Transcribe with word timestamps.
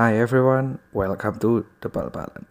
Hi 0.00 0.16
everyone, 0.16 0.80
welcome 0.96 1.36
to 1.44 1.68
The 1.84 1.92
Bal-Balan. 1.92 2.48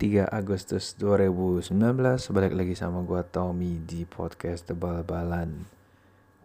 Tiga 0.00 0.24
Agustus 0.32 0.96
2019 0.96 1.76
Balik 2.32 2.56
lagi 2.56 2.72
sama 2.72 3.04
gua 3.04 3.20
Tommy 3.20 3.84
di 3.84 4.08
podcast 4.08 4.64
The 4.64 4.72
Bal-Balan 4.72 5.68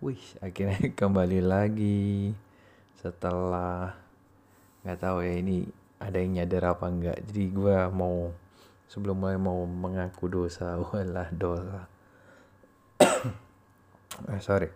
Wih 0.04 0.20
akhirnya 0.44 0.92
kembali 1.00 1.40
lagi 1.40 2.36
Setelah 3.00 3.96
nggak 4.84 5.00
tahu 5.00 5.24
ya 5.24 5.40
ini 5.40 5.85
ada 6.00 6.18
yang 6.20 6.42
nyadar 6.42 6.76
apa 6.76 6.86
enggak. 6.88 7.18
Jadi 7.32 7.44
gue 7.52 7.78
mau 7.92 8.32
sebelum 8.86 9.18
mulai 9.18 9.38
mau 9.40 9.64
mengaku 9.66 10.30
dosa 10.30 10.78
walah 10.82 11.30
dosa. 11.32 11.82
Eh 14.32 14.40
sorry. 14.40 14.72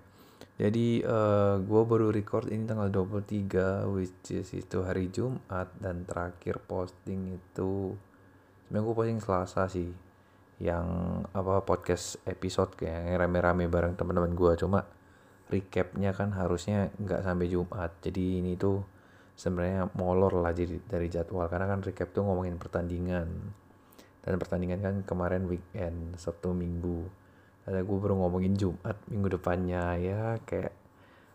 Jadi 0.59 0.99
uh, 1.07 1.55
eh, 1.55 1.55
gue 1.63 1.81
baru 1.87 2.11
record 2.11 2.51
ini 2.51 2.67
tanggal 2.67 2.91
23 2.91 3.87
which 3.95 4.35
is 4.35 4.51
itu 4.51 4.83
hari 4.83 5.07
Jumat 5.07 5.71
dan 5.79 6.03
terakhir 6.03 6.59
posting 6.67 7.39
itu 7.39 7.95
sebenarnya 8.67 8.83
gue 8.83 8.95
posting 8.99 9.19
Selasa 9.23 9.71
sih 9.71 9.87
yang 10.59 10.83
apa 11.31 11.63
podcast 11.63 12.19
episode 12.27 12.75
kayak 12.75 13.15
rame-rame 13.23 13.71
bareng 13.71 13.95
teman-teman 13.95 14.35
gue 14.35 14.59
cuma 14.59 14.83
recapnya 15.47 16.11
kan 16.11 16.35
harusnya 16.35 16.91
nggak 16.99 17.23
sampai 17.23 17.47
Jumat. 17.47 17.95
Jadi 18.03 18.43
ini 18.43 18.59
tuh 18.59 18.83
sebenarnya 19.39 19.87
molor 19.95 20.43
lah 20.43 20.51
jadi 20.51 20.83
dari 20.83 21.07
jadwal. 21.07 21.47
Karena 21.47 21.71
kan 21.71 21.79
recap 21.79 22.11
tuh 22.11 22.27
ngomongin 22.27 22.59
pertandingan. 22.59 23.27
Dan 24.19 24.35
pertandingan 24.35 24.79
kan 24.83 24.95
kemarin 25.07 25.47
weekend 25.47 26.19
Sabtu 26.19 26.51
Minggu. 26.51 27.07
Ada 27.63 27.79
gue 27.87 27.97
baru 27.97 28.19
ngomongin 28.19 28.59
Jumat 28.59 28.99
minggu 29.07 29.39
depannya. 29.39 29.95
Ya 29.95 30.35
kayak 30.43 30.75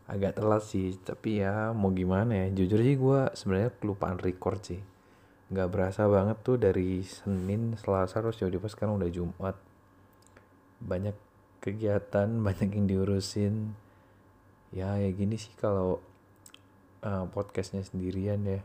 agak 0.05 0.37
telat 0.37 0.63
sih. 0.69 1.01
Tapi 1.01 1.41
ya 1.41 1.73
mau 1.73 1.89
gimana 1.97 2.45
ya? 2.45 2.47
Jujur 2.53 2.85
sih 2.85 3.01
gue 3.01 3.21
sebenarnya 3.33 3.73
kelupaan 3.81 4.21
record 4.21 4.61
sih. 4.61 4.83
Nggak 5.49 5.69
berasa 5.73 6.05
banget 6.05 6.37
tuh 6.45 6.61
dari 6.61 7.01
Senin 7.01 7.81
Selasa 7.81 8.21
terus 8.21 8.37
jadi 8.37 8.61
pas 8.61 8.69
sekarang 8.69 9.01
udah 9.01 9.09
Jumat. 9.09 9.57
Banyak 10.85 11.17
kegiatan 11.65 12.29
banyak 12.47 12.69
yang 12.69 12.85
diurusin. 12.85 13.73
Ya 14.77 15.01
ya 15.01 15.09
gini 15.09 15.41
sih 15.41 15.57
kalau 15.57 16.05
uh, 17.05 17.25
podcastnya 17.31 17.85
sendirian 17.85 18.41
ya. 18.43 18.61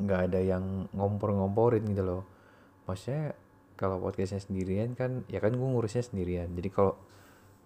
Nggak 0.00 0.20
ada 0.32 0.40
yang 0.40 0.88
ngompor-ngomporin 0.96 1.84
gitu 1.92 2.02
loh. 2.02 2.22
Maksudnya 2.88 3.36
kalau 3.76 4.00
podcastnya 4.00 4.40
sendirian 4.40 4.96
kan 4.96 5.24
ya 5.28 5.38
kan 5.38 5.52
gue 5.52 5.68
ngurusnya 5.68 6.02
sendirian. 6.02 6.48
Jadi 6.56 6.68
kalau 6.72 6.96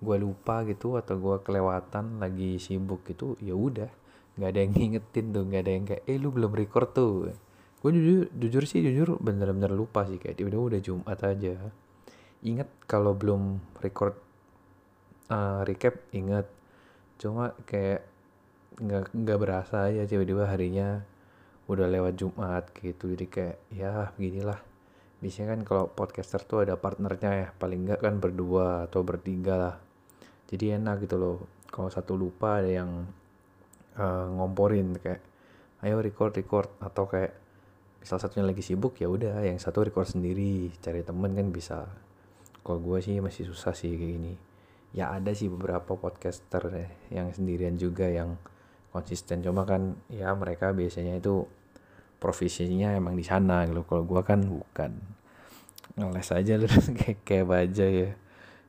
gue 0.02 0.16
lupa 0.20 0.66
gitu 0.66 0.98
atau 0.98 1.16
gue 1.16 1.36
kelewatan 1.46 2.18
lagi 2.18 2.58
sibuk 2.58 3.06
gitu 3.06 3.38
ya 3.38 3.54
udah. 3.54 3.90
Nggak 4.34 4.50
ada 4.50 4.58
yang 4.60 4.72
ngingetin 4.78 5.26
tuh 5.30 5.42
nggak 5.46 5.62
ada 5.62 5.72
yang 5.72 5.84
kayak 5.86 6.02
eh 6.10 6.18
lu 6.18 6.28
belum 6.34 6.52
record 6.52 6.90
tuh. 6.92 7.30
Gue 7.78 7.90
jujur 7.94 8.28
jujur 8.34 8.64
sih 8.66 8.82
jujur 8.82 9.16
bener-bener 9.22 9.70
lupa 9.70 10.04
sih. 10.04 10.18
Kayak 10.18 10.42
tiba-tiba 10.42 10.62
udah 10.74 10.80
jumat 10.82 11.18
aja. 11.22 11.54
Inget 12.44 12.68
kalau 12.84 13.16
belum 13.16 13.62
record 13.80 14.18
uh, 15.32 15.64
recap 15.64 16.02
inget 16.12 16.44
cuma 17.14 17.54
kayak 17.64 18.04
nggak 18.74 19.14
nggak 19.14 19.38
berasa 19.38 19.86
ya 19.94 20.02
tiba-tiba 20.06 20.50
harinya 20.50 21.02
udah 21.70 21.86
lewat 21.88 22.14
Jumat 22.18 22.64
gitu. 22.78 23.14
Jadi 23.14 23.26
kayak 23.30 23.56
ya 23.72 24.10
beginilah. 24.18 24.60
Biasanya 25.22 25.56
kan 25.56 25.60
kalau 25.64 25.84
podcaster 25.88 26.42
tuh 26.44 26.68
ada 26.68 26.76
partnernya 26.76 27.30
ya 27.32 27.48
paling 27.56 27.88
nggak 27.88 28.00
kan 28.04 28.20
berdua 28.20 28.90
atau 28.90 29.00
bertiga 29.06 29.54
lah. 29.56 29.76
Jadi 30.50 30.76
enak 30.76 31.08
gitu 31.08 31.16
loh. 31.16 31.36
Kalau 31.70 31.88
satu 31.90 32.14
lupa 32.14 32.60
ada 32.60 32.70
yang 32.70 33.08
uh, 33.96 34.26
ngomporin 34.36 34.94
kayak 35.00 35.22
ayo 35.86 36.02
record 36.04 36.36
record. 36.36 36.68
Atau 36.82 37.08
kayak 37.08 37.32
misal 38.04 38.20
satunya 38.20 38.44
lagi 38.44 38.60
sibuk 38.60 39.00
ya 39.00 39.08
udah 39.08 39.40
yang 39.48 39.56
satu 39.56 39.80
record 39.80 40.04
sendiri 40.04 40.68
cari 40.84 41.00
temen 41.00 41.32
kan 41.32 41.48
bisa. 41.48 41.88
Kalau 42.64 42.80
gue 42.80 43.00
sih 43.00 43.16
masih 43.20 43.48
susah 43.48 43.72
sih 43.72 43.96
kayak 43.96 44.12
gini. 44.20 44.34
Ya 44.94 45.10
ada 45.10 45.34
sih 45.34 45.50
beberapa 45.50 45.98
podcaster 45.98 46.70
ya, 46.70 46.88
yang 47.10 47.32
sendirian 47.34 47.74
juga 47.74 48.06
yang 48.06 48.38
konsisten. 48.94 49.42
Cuma 49.42 49.66
kan 49.66 49.98
ya 50.06 50.30
mereka 50.38 50.70
biasanya 50.70 51.18
itu 51.18 51.42
profesinya 52.22 52.94
emang 52.94 53.18
di 53.18 53.26
sana 53.26 53.66
gitu. 53.66 53.82
Kalau 53.82 54.06
gua 54.06 54.22
kan 54.22 54.46
bukan. 54.46 54.94
Ngeles 55.98 56.30
aja 56.30 56.54
lu 56.54 56.66
kayak 57.02 57.26
kayak 57.26 57.46
baja 57.50 57.86
ya. 57.86 58.10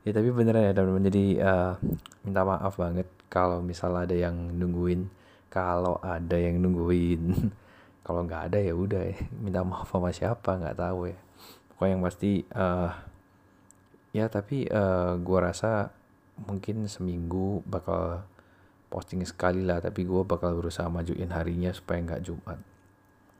Ya 0.01 0.11
tapi 0.13 0.33
beneran 0.33 0.65
ya 0.65 0.73
teman-teman. 0.73 1.05
Jadi 1.05 1.25
uh, 1.37 1.77
minta 2.25 2.41
maaf 2.41 2.73
banget 2.81 3.05
kalau 3.29 3.61
misal 3.61 3.93
ada 3.93 4.17
yang 4.17 4.33
nungguin. 4.57 5.05
Kalau 5.53 6.01
ada 6.01 6.35
yang 6.35 6.57
nungguin. 6.57 7.21
Kalau 8.05 8.21
nggak 8.21 8.53
ada 8.53 8.61
ya 8.61 8.77
udah 8.77 9.01
ya. 9.01 9.17
Minta 9.33 9.65
maaf 9.65 9.89
sama 9.89 10.13
siapa 10.13 10.61
nggak 10.61 10.77
tahu 10.77 11.09
ya. 11.09 11.17
Pokoknya 11.73 11.91
yang 11.97 12.03
pasti 12.05 12.45
uh, 12.53 12.93
ya 14.13 14.29
tapi 14.29 14.69
uh, 14.69 15.17
gua 15.25 15.49
rasa 15.49 15.89
mungkin 16.45 16.85
seminggu 16.85 17.65
bakal 17.65 18.21
posting 18.95 19.27
sekali 19.27 19.67
lah 19.67 19.83
tapi 19.83 20.07
gue 20.07 20.23
bakal 20.23 20.55
berusaha 20.55 20.87
majuin 20.87 21.27
harinya 21.35 21.75
supaya 21.75 21.99
nggak 21.99 22.23
Jumat. 22.23 22.55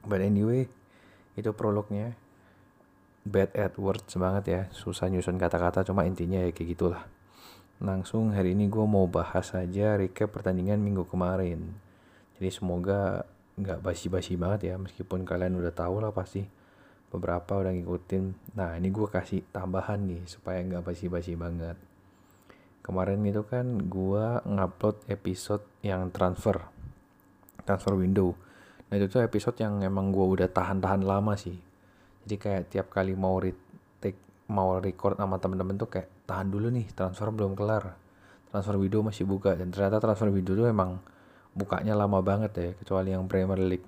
But 0.04 0.20
anyway 0.20 0.68
itu 1.40 1.56
prolognya. 1.56 2.20
Bad 3.24 3.56
at 3.56 3.80
words 3.80 4.12
banget 4.20 4.44
ya 4.52 4.62
susah 4.76 5.08
nyusun 5.08 5.40
kata-kata 5.40 5.88
cuma 5.88 6.04
intinya 6.04 6.44
ya 6.44 6.52
kayak 6.52 6.76
gitulah. 6.76 7.08
Langsung 7.80 8.36
hari 8.36 8.52
ini 8.52 8.68
gue 8.68 8.84
mau 8.84 9.08
bahas 9.08 9.56
aja 9.56 9.96
recap 9.96 10.36
pertandingan 10.36 10.84
minggu 10.84 11.08
kemarin. 11.08 11.72
Jadi 12.36 12.52
semoga 12.52 13.24
nggak 13.56 13.80
basi-basi 13.80 14.36
banget 14.36 14.70
ya 14.70 14.76
meskipun 14.76 15.24
kalian 15.24 15.56
udah 15.56 15.72
tahu 15.72 16.04
lah 16.04 16.12
pasti 16.12 16.44
beberapa 17.08 17.64
udah 17.64 17.72
ngikutin. 17.72 18.54
Nah 18.60 18.76
ini 18.76 18.92
gue 18.92 19.08
kasih 19.08 19.48
tambahan 19.56 20.04
nih 20.04 20.28
supaya 20.28 20.60
nggak 20.60 20.84
basi-basi 20.84 21.34
banget 21.40 21.95
kemarin 22.86 23.26
itu 23.26 23.42
kan 23.42 23.90
gua 23.90 24.46
ngupload 24.46 25.10
episode 25.10 25.66
yang 25.82 26.14
transfer 26.14 26.62
transfer 27.66 27.98
window. 27.98 28.38
Nah 28.94 29.02
itu 29.02 29.10
tuh 29.10 29.26
episode 29.26 29.58
yang 29.58 29.82
emang 29.82 30.14
gua 30.14 30.30
udah 30.30 30.48
tahan-tahan 30.54 31.02
lama 31.02 31.34
sih. 31.34 31.58
Jadi 32.22 32.36
kayak 32.38 32.64
tiap 32.70 32.94
kali 32.94 33.18
mau 33.18 33.42
retake 33.42 34.22
mau 34.54 34.78
record 34.78 35.18
sama 35.18 35.42
temen-temen 35.42 35.82
tuh 35.82 35.90
kayak 35.90 36.30
tahan 36.30 36.54
dulu 36.54 36.70
nih 36.70 36.86
transfer 36.94 37.34
belum 37.34 37.58
kelar. 37.58 37.98
Transfer 38.54 38.78
window 38.78 39.02
masih 39.02 39.26
buka 39.26 39.58
dan 39.58 39.74
ternyata 39.74 39.98
transfer 39.98 40.30
window 40.30 40.54
tuh 40.54 40.70
emang 40.70 41.02
bukanya 41.58 41.98
lama 41.98 42.22
banget 42.22 42.52
ya 42.54 42.70
kecuali 42.78 43.10
yang 43.18 43.26
Premier 43.26 43.58
League. 43.58 43.88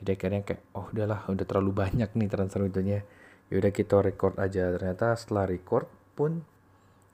Jadi 0.00 0.16
akhirnya 0.16 0.40
kayak 0.46 0.62
oh 0.78 0.86
udahlah 0.88 1.26
udah 1.28 1.46
terlalu 1.48 1.72
banyak 1.82 2.10
nih 2.14 2.28
transfer 2.30 2.62
windownya. 2.62 3.02
Yaudah 3.50 3.72
kita 3.74 3.98
record 3.98 4.38
aja. 4.38 4.70
Ternyata 4.70 5.18
setelah 5.18 5.44
record 5.50 5.90
pun 6.14 6.46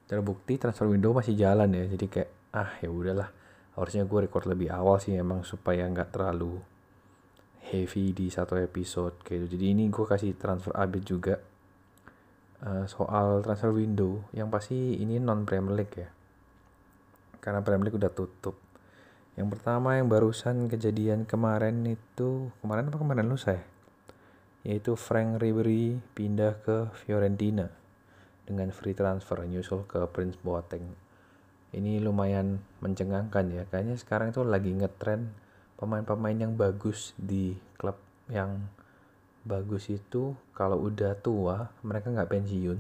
terbukti 0.07 0.59
transfer 0.59 0.87
window 0.87 1.11
masih 1.11 1.35
jalan 1.35 1.71
ya 1.75 1.85
jadi 1.91 2.07
kayak 2.07 2.31
ah 2.55 2.71
ya 2.81 2.89
udahlah. 2.89 3.29
Harusnya 3.77 4.09
gue 4.09 4.19
record 4.25 4.49
lebih 4.49 4.73
awal 4.73 4.97
sih 4.97 5.13
emang 5.13 5.45
supaya 5.45 5.85
nggak 5.85 6.17
terlalu 6.17 6.57
heavy 7.69 8.15
di 8.17 8.33
satu 8.33 8.57
episode 8.57 9.21
kayak 9.21 9.45
gitu. 9.45 9.59
Jadi 9.59 9.65
ini 9.77 9.85
gue 9.93 10.07
kasih 10.07 10.33
transfer 10.39 10.73
update 10.73 11.07
juga 11.07 11.35
uh, 12.65 12.89
soal 12.89 13.45
transfer 13.45 13.75
window. 13.75 14.25
Yang 14.33 14.49
pasti 14.49 14.79
ini 14.97 15.21
non 15.21 15.45
Premier 15.45 15.77
League 15.77 15.97
ya 15.99 16.09
karena 17.47 17.63
Premier 17.63 17.87
League 17.87 18.01
udah 18.03 18.11
tutup. 18.11 18.59
Yang 19.39 19.55
pertama 19.55 19.95
yang 19.95 20.11
barusan 20.11 20.67
kejadian 20.67 21.31
kemarin 21.31 21.87
itu 21.87 22.51
kemarin 22.59 22.91
apa 22.91 22.99
kemarin 22.99 23.31
lusa 23.31 23.55
ya? 23.55 23.65
Yaitu 24.67 24.99
Frank 24.99 25.39
Ribery 25.39 26.03
pindah 26.19 26.59
ke 26.67 26.91
Fiorentina 26.99 27.71
dengan 28.47 28.71
free 28.71 28.95
transfer 28.95 29.43
nyusul 29.43 29.85
ke 29.91 30.07
Prince 30.09 30.39
Boateng. 30.41 30.87
Ini 31.75 31.99
lumayan 32.01 32.63
mencengangkan 32.81 33.51
ya. 33.53 33.63
Kayaknya 33.67 33.99
sekarang 33.99 34.31
itu 34.31 34.41
lagi 34.47 34.71
ngetren 34.73 35.35
pemain-pemain 35.77 36.39
yang 36.39 36.57
bagus 36.57 37.13
di 37.21 37.53
klub 37.77 38.01
yang 38.33 38.65
bagus 39.47 39.93
itu 39.93 40.35
kalau 40.57 40.83
udah 40.83 41.15
tua 41.23 41.71
mereka 41.87 42.11
nggak 42.11 42.33
pensiun 42.33 42.79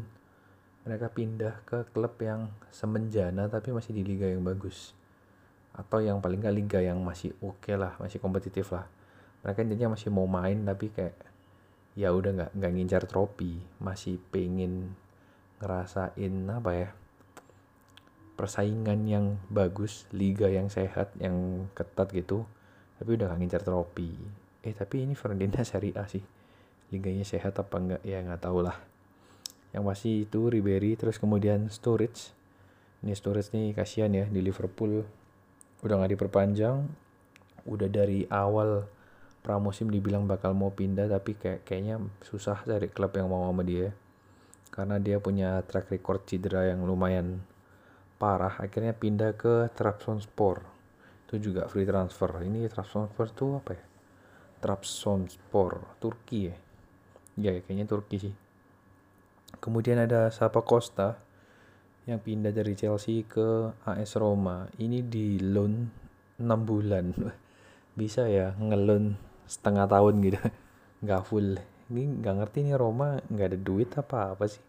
mereka 0.83 1.07
pindah 1.15 1.63
ke 1.63 1.87
klub 1.95 2.19
yang 2.19 2.51
semenjana 2.75 3.47
tapi 3.47 3.71
masih 3.71 3.95
di 3.95 4.03
liga 4.03 4.27
yang 4.27 4.43
bagus 4.43 4.91
atau 5.77 6.03
yang 6.03 6.19
paling 6.19 6.43
nggak 6.43 6.57
liga 6.57 6.81
yang 6.83 6.99
masih 7.07 7.37
oke 7.39 7.63
okay 7.63 7.79
lah 7.79 7.95
masih 8.03 8.19
kompetitif 8.19 8.75
lah 8.75 8.91
mereka 9.47 9.63
intinya 9.63 9.95
masih 9.95 10.11
mau 10.11 10.27
main 10.27 10.59
tapi 10.67 10.91
kayak 10.91 11.15
ya 11.95 12.11
udah 12.11 12.35
nggak 12.35 12.51
nggak 12.59 12.73
ngincar 12.75 13.03
trofi 13.07 13.63
masih 13.79 14.19
pengen 14.35 14.99
ngerasain 15.61 16.35
apa 16.53 16.73
ya 16.73 16.89
persaingan 18.37 19.09
yang 19.09 19.27
bagus, 19.49 20.05
liga 20.13 20.47
yang 20.53 20.69
sehat, 20.69 21.17
yang 21.17 21.67
ketat 21.73 22.13
gitu, 22.13 22.45
tapi 23.01 23.17
udah 23.17 23.33
gak 23.33 23.41
ngincar 23.41 23.63
trofi. 23.65 24.13
Eh 24.61 24.77
tapi 24.77 25.09
ini 25.09 25.17
Fiorentina 25.17 25.65
Serie 25.65 25.97
A 25.97 26.05
sih, 26.05 26.21
liganya 26.93 27.25
sehat 27.25 27.57
apa 27.57 27.81
enggak 27.81 28.03
ya 28.05 28.21
nggak 28.21 28.45
tahu 28.45 28.61
lah. 28.61 28.77
Yang 29.73 29.85
pasti 29.89 30.11
itu 30.29 30.53
Ribery 30.53 31.01
terus 31.01 31.17
kemudian 31.17 31.73
Sturridge. 31.73 32.37
Ini 33.01 33.17
Sturridge 33.17 33.57
nih 33.57 33.73
kasihan 33.73 34.13
ya 34.13 34.29
di 34.29 34.45
Liverpool. 34.45 35.05
Udah 35.81 35.95
nggak 35.97 36.17
diperpanjang. 36.17 36.85
Udah 37.67 37.89
dari 37.89 38.29
awal 38.29 38.85
pramusim 39.41 39.89
dibilang 39.89 40.29
bakal 40.29 40.53
mau 40.53 40.75
pindah 40.75 41.07
tapi 41.07 41.39
kayak 41.39 41.65
kayaknya 41.65 42.03
susah 42.21 42.67
dari 42.67 42.91
klub 42.91 43.15
yang 43.15 43.31
mau 43.31 43.47
sama 43.47 43.63
dia 43.63 43.95
karena 44.77 45.01
dia 45.01 45.17
punya 45.17 45.65
track 45.65 45.89
record 45.89 46.29
cedera 46.29 46.69
yang 46.69 46.85
lumayan 46.85 47.41
parah 48.21 48.61
akhirnya 48.61 48.93
pindah 48.93 49.33
ke 49.33 49.73
Trabzonspor 49.73 50.77
itu 51.27 51.51
juga 51.51 51.67
free 51.67 51.83
transfer. 51.83 52.31
Ini 52.39 52.71
Trabzonspor 52.71 53.27
tuh 53.35 53.59
apa 53.59 53.75
ya? 53.75 53.85
Trabzonspor 54.63 55.99
Turki 55.99 56.47
ya? 56.47 56.57
Ya 57.37 57.51
kayaknya 57.59 57.91
Turki 57.91 58.17
sih. 58.23 58.35
Kemudian 59.59 59.99
ada 59.99 60.31
Sapa 60.31 60.63
Costa 60.63 61.19
yang 62.07 62.23
pindah 62.23 62.55
dari 62.55 62.79
Chelsea 62.79 63.27
ke 63.27 63.75
AS 63.83 64.15
Roma. 64.15 64.71
Ini 64.79 65.03
di 65.03 65.43
loan 65.43 65.91
6 66.39 66.47
bulan. 66.63 67.11
Bisa 67.99 68.31
ya 68.31 68.55
ngelon 68.55 69.19
setengah 69.51 69.91
tahun 69.91 70.15
gitu. 70.23 70.39
Nggak 71.03 71.23
full 71.27 71.59
ini 71.87 72.03
nggak 72.19 72.35
ngerti 72.43 72.67
nih 72.67 72.75
Roma 72.75 73.15
nggak 73.31 73.47
ada 73.55 73.59
duit 73.59 73.91
apa 73.95 74.35
apa 74.35 74.45
sih? 74.51 74.63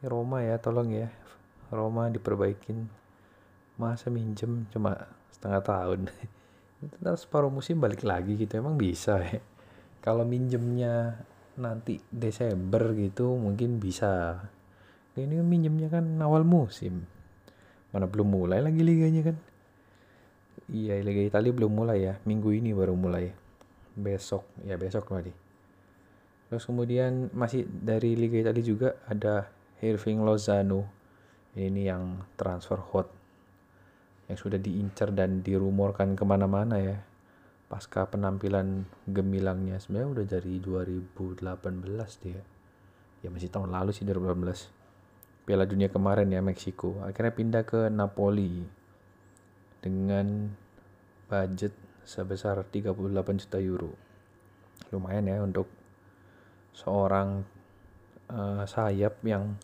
Ini 0.00 0.08
Roma 0.08 0.40
ya 0.40 0.56
tolong 0.56 0.88
ya. 0.88 1.08
Roma 1.68 2.08
diperbaikin. 2.08 2.88
Masa 3.76 4.08
minjem 4.08 4.64
cuma 4.72 4.96
setengah 5.28 5.60
tahun? 5.60 6.00
Ntar 7.04 7.20
separuh 7.20 7.52
musim 7.52 7.76
balik 7.76 8.00
lagi 8.00 8.32
gitu 8.40 8.56
emang 8.56 8.80
bisa 8.80 9.20
ya? 9.20 9.40
Kalau 10.00 10.24
minjemnya 10.24 11.20
nanti 11.60 12.00
Desember 12.08 12.96
gitu 12.96 13.36
mungkin 13.36 13.76
bisa. 13.76 14.40
Ini 15.16 15.44
minjemnya 15.44 15.92
kan 15.92 16.04
awal 16.24 16.48
musim. 16.48 17.04
Mana 17.92 18.08
belum 18.08 18.28
mulai 18.32 18.64
lagi 18.64 18.80
liganya 18.80 19.32
kan? 19.32 19.36
Iya 20.72 20.96
Liga 21.04 21.20
Italia 21.20 21.52
belum 21.52 21.72
mulai 21.76 22.08
ya. 22.08 22.14
Minggu 22.24 22.56
ini 22.56 22.72
baru 22.72 22.96
mulai. 22.96 23.28
Besok 23.96 24.44
ya 24.64 24.80
besok 24.80 25.12
tadi 25.12 25.45
terus 26.46 26.64
kemudian 26.66 27.28
masih 27.34 27.66
dari 27.66 28.14
Liga 28.14 28.46
Italia 28.46 28.64
juga 28.64 28.88
ada 29.10 29.50
Irving 29.82 30.24
Lozano. 30.24 30.88
Ini 31.56 31.88
yang 31.88 32.20
transfer 32.36 32.76
hot 32.76 33.08
yang 34.26 34.38
sudah 34.38 34.58
diincar 34.58 35.14
dan 35.14 35.40
dirumorkan 35.40 36.18
ke 36.18 36.24
mana-mana 36.26 36.76
ya. 36.82 36.98
Pasca 37.66 38.06
penampilan 38.06 38.86
gemilangnya. 39.10 39.80
Sebenarnya 39.80 40.08
udah 40.12 40.26
dari 40.26 40.54
2018 40.62 42.22
dia. 42.22 42.42
Ya 43.24 43.28
masih 43.32 43.50
tahun 43.50 43.74
lalu 43.74 43.90
sih 43.90 44.06
2018 44.06 45.48
Piala 45.48 45.64
Dunia 45.66 45.90
kemarin 45.90 46.30
ya 46.30 46.42
Meksiko. 46.42 47.02
Akhirnya 47.02 47.32
pindah 47.34 47.62
ke 47.66 47.90
Napoli. 47.90 48.66
Dengan 49.82 50.50
budget 51.30 51.74
sebesar 52.06 52.62
38 52.62 53.42
juta 53.42 53.58
euro. 53.58 53.94
Lumayan 54.94 55.26
ya 55.26 55.38
untuk 55.42 55.66
seorang 56.76 57.40
uh, 58.28 58.68
sayap 58.68 59.24
yang 59.24 59.56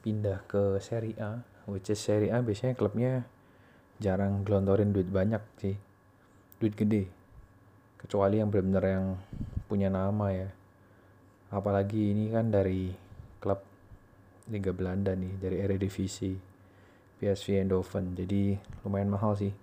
pindah 0.00 0.40
ke 0.48 0.80
Serie 0.80 1.16
A 1.20 1.44
which 1.68 1.92
is 1.92 2.00
Serie 2.00 2.32
A 2.32 2.40
biasanya 2.40 2.72
klubnya 2.72 3.24
jarang 4.00 4.42
gelontorin 4.42 4.92
duit 4.92 5.08
banyak 5.08 5.40
sih. 5.60 5.76
Duit 6.60 6.74
gede. 6.74 7.08
Kecuali 8.00 8.40
yang 8.40 8.52
benar-benar 8.52 8.84
yang 8.84 9.06
punya 9.68 9.88
nama 9.88 10.28
ya. 10.32 10.48
Apalagi 11.54 12.12
ini 12.12 12.32
kan 12.32 12.50
dari 12.50 12.90
klub 13.38 13.62
Liga 14.50 14.76
Belanda 14.76 15.16
nih 15.16 15.40
dari 15.40 15.56
Eredivisie 15.62 16.36
PSV 17.20 17.64
Eindhoven. 17.64 18.12
Jadi 18.12 18.58
lumayan 18.84 19.08
mahal 19.08 19.32
sih. 19.38 19.54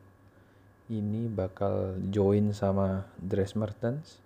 Ini 0.91 1.31
bakal 1.31 2.01
join 2.11 2.51
sama 2.51 3.07
Dres 3.15 3.53
Mertens 3.55 4.19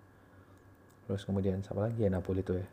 terus 1.06 1.24
kemudian 1.24 1.62
siapa 1.62 1.90
lagi 1.90 2.06
ya 2.06 2.10
Napoli 2.10 2.42
itu 2.42 2.58
ya? 2.58 2.68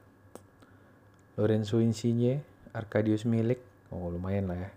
Lorenzo 1.41 1.81
Insigne 1.81 2.45
Arkadius 2.73 3.25
Milik. 3.29 3.61
Oh 3.93 4.09
lumayan 4.09 4.49
lah 4.49 4.59
ya. 4.69 4.71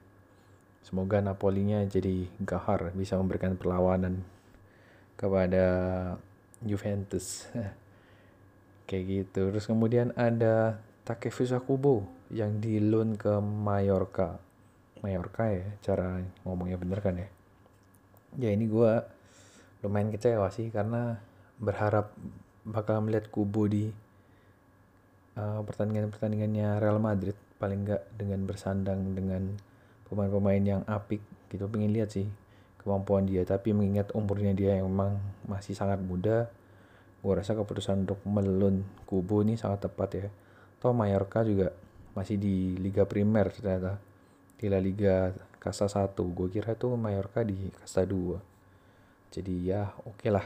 Semoga 0.83 1.23
Napolinya 1.23 1.83
jadi 1.87 2.27
gahar 2.43 2.93
bisa 2.93 3.17
memberikan 3.19 3.59
perlawanan 3.59 4.23
kepada 5.15 5.65
Juventus. 6.63 7.47
Kayak 8.87 9.03
gitu. 9.09 9.41
Terus 9.51 9.65
kemudian 9.65 10.13
ada 10.13 10.79
Takefusa 11.03 11.59
Kubo 11.63 12.05
yang 12.29 12.61
di 12.61 12.77
loan 12.79 13.15
ke 13.17 13.39
Mallorca. 13.41 14.39
Mallorca 15.01 15.49
ya 15.49 15.65
cara 15.81 16.21
ngomongnya 16.45 16.77
bener 16.79 16.99
kan 17.01 17.15
ya? 17.17 17.29
Ya 18.35 18.49
ini 18.51 18.67
gue 18.67 18.93
lumayan 19.83 20.11
kecewa 20.11 20.51
sih 20.51 20.69
karena 20.69 21.19
berharap 21.59 22.11
bakal 22.65 22.99
melihat 23.05 23.29
Kubo 23.29 23.69
di 23.69 23.93
uh, 25.37 25.61
pertandingan-pertandingannya 25.61 26.81
Real 26.81 26.97
Madrid. 26.97 27.37
Paling 27.55 27.87
enggak 27.87 28.03
dengan 28.17 28.43
bersandang 28.43 29.15
dengan 29.15 29.55
pemain-pemain 30.09 30.59
yang 30.59 30.81
apik 30.89 31.21
gitu. 31.53 31.69
Pengen 31.71 31.95
lihat 31.95 32.11
sih 32.11 32.27
kemampuan 32.81 33.29
dia. 33.29 33.45
Tapi 33.47 33.71
mengingat 33.71 34.11
umurnya 34.11 34.51
dia 34.51 34.75
yang 34.75 34.89
memang 34.89 35.21
masih 35.45 35.77
sangat 35.77 36.01
muda 36.01 36.49
gue 37.25 37.33
rasa 37.33 37.57
keputusan 37.57 38.05
untuk 38.05 38.21
melun 38.21 38.85
Kubo 39.09 39.41
ini 39.41 39.55
sangat 39.55 39.89
tepat 39.89 40.09
ya. 40.13 40.27
Toh 40.77 40.93
Mallorca 40.93 41.41
juga 41.41 41.73
masih 42.13 42.37
di 42.37 42.77
Liga 42.77 43.07
Primer 43.07 43.49
ternyata. 43.49 43.97
Di 44.55 44.69
La 44.69 44.77
Liga 44.77 45.33
kasta 45.65 45.89
1 45.89 46.13
gue 46.13 46.47
kira 46.53 46.77
tuh 46.77 46.93
Mallorca 46.93 47.41
di 47.41 47.73
kasta 47.73 48.05
2 48.05 49.33
jadi 49.33 49.53
ya 49.65 49.81
oke 50.05 50.21
okay 50.21 50.29
lah 50.29 50.45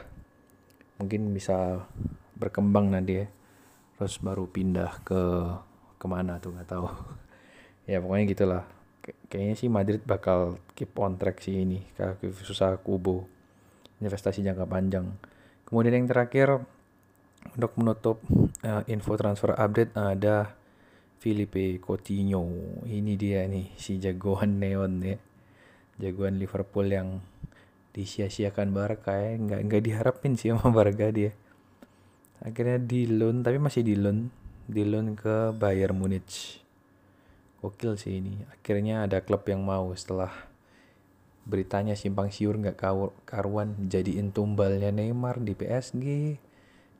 mungkin 1.00 1.32
bisa 1.32 1.88
berkembang 2.36 2.92
nanti 2.92 3.24
ya. 3.24 3.26
Terus 3.96 4.20
baru 4.20 4.44
pindah 4.44 5.00
ke 5.00 5.22
ke 5.96 6.06
mana 6.08 6.36
tuh 6.36 6.52
nggak 6.52 6.68
tahu. 6.68 6.88
Ya 7.90 7.98
pokoknya 7.98 8.24
gitulah. 8.30 8.64
Kayaknya 9.26 9.54
sih 9.58 9.66
Madrid 9.66 9.98
bakal 10.06 10.62
keep 10.78 10.94
on 10.94 11.18
track 11.18 11.42
sih 11.42 11.66
ini. 11.66 11.82
Kaki 11.98 12.30
susah 12.46 12.78
Kubo. 12.78 13.26
Investasi 13.98 14.46
jangka 14.46 14.70
panjang. 14.70 15.10
Kemudian 15.66 15.98
yang 15.98 16.06
terakhir 16.06 16.62
untuk 17.56 17.72
menutup 17.74 18.22
uh, 18.62 18.86
info 18.86 19.18
transfer 19.18 19.58
update 19.58 19.90
ada 19.98 20.54
Felipe 21.18 21.82
Coutinho. 21.82 22.46
Ini 22.86 23.12
dia 23.18 23.42
nih 23.50 23.74
si 23.74 23.98
jagoan 23.98 24.56
neon 24.62 25.02
ya. 25.02 25.18
Jagoan 25.98 26.38
Liverpool 26.38 26.86
yang 26.86 27.18
disia-siakan 28.00 28.72
Barca 28.72 29.12
ya 29.12 29.36
nggak 29.36 29.60
nggak 29.68 29.82
diharapin 29.84 30.40
sih 30.40 30.56
sama 30.56 30.72
Barca 30.72 31.12
dia 31.12 31.36
akhirnya 32.40 32.80
di 32.80 33.04
loan 33.04 33.44
tapi 33.44 33.60
masih 33.60 33.84
di 33.84 34.00
loan 34.00 34.32
di 34.64 34.88
loan 34.88 35.12
ke 35.12 35.52
Bayern 35.52 36.00
Munich 36.00 36.60
Gokil 37.60 38.00
sih 38.00 38.24
ini. 38.24 38.40
Akhirnya 38.48 39.04
ada 39.04 39.20
klub 39.20 39.44
yang 39.44 39.60
mau 39.60 39.92
setelah 39.92 40.32
beritanya 41.44 41.92
simpang 41.92 42.32
siur 42.32 42.56
nggak 42.56 42.80
karuan 43.28 43.76
jadiin 43.84 44.32
tumbalnya 44.32 44.88
Neymar 44.88 45.44
di 45.44 45.52
PSG. 45.52 46.04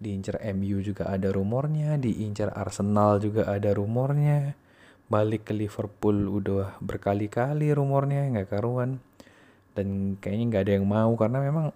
Diincar 0.00 0.40
MU 0.57 0.80
juga 0.80 1.12
ada 1.12 1.28
rumornya, 1.28 2.00
diincar 2.00 2.57
Arsenal 2.57 3.21
juga 3.21 3.49
ada 3.49 3.73
rumornya. 3.73 4.57
Balik 5.09 5.49
ke 5.49 5.52
Liverpool 5.57 6.28
udah 6.28 6.76
berkali-kali 6.80 7.73
rumornya 7.73 8.28
nggak 8.33 8.49
karuan. 8.49 9.00
Dan 9.77 10.19
kayaknya 10.19 10.45
nggak 10.50 10.62
ada 10.67 10.73
yang 10.81 10.87
mau 10.87 11.12
karena 11.15 11.39
memang 11.41 11.67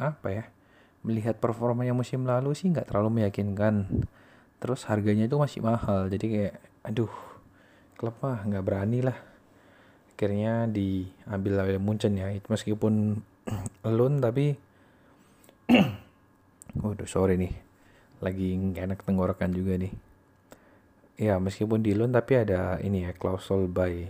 apa 0.00 0.28
ya 0.32 0.44
melihat 1.04 1.36
performanya 1.40 1.96
musim 1.96 2.24
lalu 2.28 2.52
sih 2.52 2.68
nggak 2.68 2.88
terlalu 2.90 3.22
meyakinkan. 3.22 3.86
Terus 4.60 4.84
harganya 4.88 5.24
itu 5.24 5.36
masih 5.40 5.64
mahal 5.64 6.12
jadi 6.12 6.26
kayak 6.26 6.54
aduh 6.80 7.12
klub 8.00 8.16
mah 8.24 8.40
nggak 8.48 8.64
berani 8.64 9.04
lah 9.04 9.18
akhirnya 10.16 10.68
diambil 10.68 11.64
oleh 11.64 11.80
Munchen 11.80 12.16
ya 12.16 12.28
meskipun 12.48 13.24
loan 13.96 14.20
tapi 14.20 14.52
waduh 16.84 17.08
sorry 17.08 17.36
nih 17.40 17.52
lagi 18.20 18.52
nggak 18.52 18.84
enak 18.84 19.00
tenggorokan 19.04 19.52
juga 19.52 19.80
nih 19.80 19.92
ya 21.20 21.36
meskipun 21.40 21.80
di 21.80 21.96
loan 21.96 22.12
tapi 22.12 22.36
ada 22.36 22.76
ini 22.80 23.08
ya 23.08 23.16
klausul 23.16 23.68
buy 23.68 24.08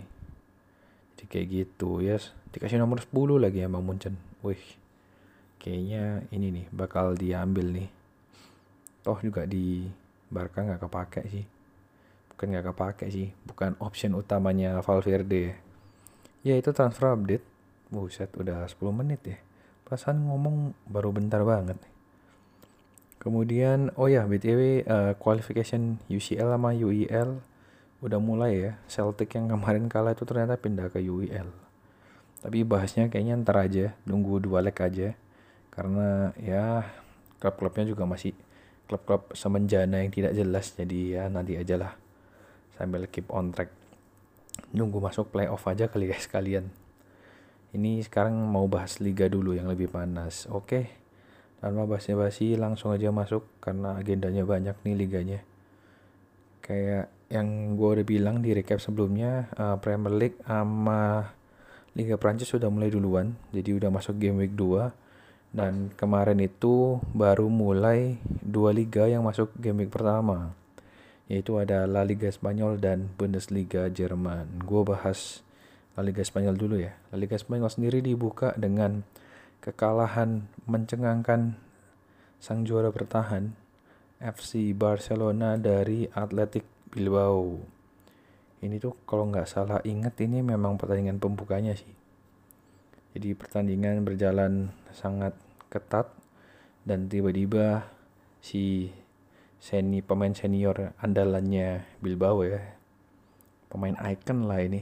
jadi 1.15 1.23
kayak 1.27 1.47
gitu 1.47 2.03
yes. 2.03 2.35
Dikasih 2.51 2.79
nomor 2.79 2.99
10 2.99 3.39
lagi 3.39 3.63
sama 3.63 3.79
Munchen 3.79 4.15
wih 4.43 4.81
kayaknya 5.61 6.25
ini 6.33 6.47
nih 6.49 6.65
bakal 6.73 7.13
diambil 7.13 7.69
nih. 7.69 7.89
Toh 9.05 9.21
juga 9.21 9.45
di 9.45 9.85
Barca 10.33 10.65
nggak 10.65 10.81
kepake 10.81 11.21
sih. 11.29 11.45
Bukan 12.33 12.45
nggak 12.49 12.65
kepake 12.73 13.05
sih. 13.13 13.29
Bukan 13.45 13.77
option 13.77 14.17
utamanya 14.17 14.81
Valverde. 14.81 15.53
Ya 16.41 16.57
itu 16.57 16.73
transfer 16.73 17.13
update. 17.13 17.45
Buset 17.93 18.33
udah 18.33 18.65
10 18.65 18.81
menit 18.89 19.21
ya. 19.21 19.37
Perasaan 19.85 20.25
ngomong 20.25 20.73
baru 20.89 21.13
bentar 21.13 21.45
banget 21.45 21.77
Kemudian, 23.21 23.93
oh 24.01 24.09
ya, 24.09 24.25
BTW 24.25 24.81
uh, 24.89 25.13
qualification 25.21 26.01
UCL 26.09 26.57
sama 26.57 26.73
UEL 26.73 27.37
udah 28.01 28.17
mulai 28.17 28.53
ya. 28.57 28.71
Celtic 28.89 29.37
yang 29.37 29.45
kemarin 29.45 29.85
kalah 29.85 30.17
itu 30.17 30.25
ternyata 30.25 30.57
pindah 30.57 30.89
ke 30.89 31.05
UEL. 31.05 31.53
Tapi 32.41 32.65
bahasnya 32.65 33.07
kayaknya 33.07 33.37
ntar 33.45 33.61
aja, 33.61 33.93
nunggu 34.09 34.41
dua 34.41 34.65
leg 34.65 34.73
aja. 34.75 35.13
Karena 35.71 36.33
ya 36.41 36.83
klub-klubnya 37.37 37.85
juga 37.87 38.03
masih 38.09 38.33
klub-klub 38.89 39.31
semenjana 39.37 40.01
yang 40.01 40.11
tidak 40.11 40.33
jelas. 40.33 40.73
Jadi 40.73 41.15
ya 41.15 41.29
nanti 41.29 41.55
aja 41.55 41.77
lah. 41.77 41.93
Sambil 42.75 43.05
keep 43.07 43.29
on 43.29 43.53
track. 43.53 43.69
Nunggu 44.73 44.97
masuk 44.97 45.29
playoff 45.29 45.63
aja 45.69 45.87
kali 45.87 46.09
ya 46.09 46.17
sekalian. 46.25 46.67
Ini 47.71 48.03
sekarang 48.03 48.35
mau 48.35 48.67
bahas 48.67 48.99
liga 48.99 49.31
dulu 49.31 49.55
yang 49.55 49.69
lebih 49.69 49.87
panas. 49.87 50.49
Oke. 50.49 50.91
Tanpa 51.61 51.85
basi-basi 51.85 52.57
langsung 52.57 52.89
aja 52.89 53.13
masuk 53.13 53.45
karena 53.61 53.93
agendanya 53.93 54.41
banyak 54.41 54.73
nih 54.81 54.97
liganya 54.97 55.39
kayak 56.61 57.11
yang 57.27 57.75
gue 57.75 57.89
udah 57.99 58.05
bilang 58.07 58.39
di 58.39 58.53
recap 58.53 58.79
sebelumnya 58.79 59.49
uh, 59.57 59.75
Premier 59.81 60.13
League 60.15 60.39
sama 60.45 61.33
Liga 61.91 62.15
Prancis 62.15 62.51
sudah 62.51 62.71
mulai 62.71 62.91
duluan 62.91 63.35
jadi 63.51 63.75
udah 63.75 63.89
masuk 63.91 64.15
game 64.19 64.47
week 64.47 64.55
2 64.55 64.91
dan 65.51 65.91
kemarin 65.99 66.39
itu 66.39 67.03
baru 67.11 67.51
mulai 67.51 68.15
dua 68.39 68.71
liga 68.71 69.03
yang 69.11 69.27
masuk 69.27 69.51
game 69.59 69.83
week 69.83 69.91
pertama 69.91 70.55
yaitu 71.31 71.55
ada 71.59 71.87
La 71.87 72.03
Liga 72.03 72.27
Spanyol 72.27 72.75
dan 72.75 73.07
Bundesliga 73.15 73.87
Jerman. 73.87 74.67
Gue 74.67 74.83
bahas 74.83 75.39
La 75.95 76.03
Liga 76.03 76.19
Spanyol 76.27 76.59
dulu 76.59 76.75
ya. 76.75 76.91
La 77.15 77.23
Liga 77.23 77.39
Spanyol 77.39 77.71
sendiri 77.71 78.03
dibuka 78.03 78.51
dengan 78.59 79.07
kekalahan 79.63 80.43
mencengangkan 80.67 81.55
sang 82.43 82.67
juara 82.67 82.91
bertahan 82.91 83.55
FC 84.19 84.75
Barcelona 84.75 85.55
dari 85.55 86.03
Athletic 86.11 86.67
Bilbao. 86.91 87.63
Ini 88.61 88.77
tuh 88.77 88.93
kalau 89.09 89.25
nggak 89.29 89.49
salah 89.49 89.81
inget 89.81 90.13
ini 90.21 90.45
memang 90.45 90.77
pertandingan 90.77 91.17
pembukanya 91.17 91.73
sih. 91.73 91.89
Jadi 93.17 93.33
pertandingan 93.33 94.05
berjalan 94.05 94.69
sangat 94.93 95.33
ketat 95.67 96.13
dan 96.85 97.09
tiba-tiba 97.09 97.85
si 98.41 98.89
seni 99.61 100.01
pemain 100.01 100.33
senior 100.33 100.97
andalannya 100.97 101.85
Bilbao 102.01 102.41
ya 102.41 102.57
pemain 103.69 103.93
icon 104.09 104.49
lah 104.49 104.57
ini 104.57 104.81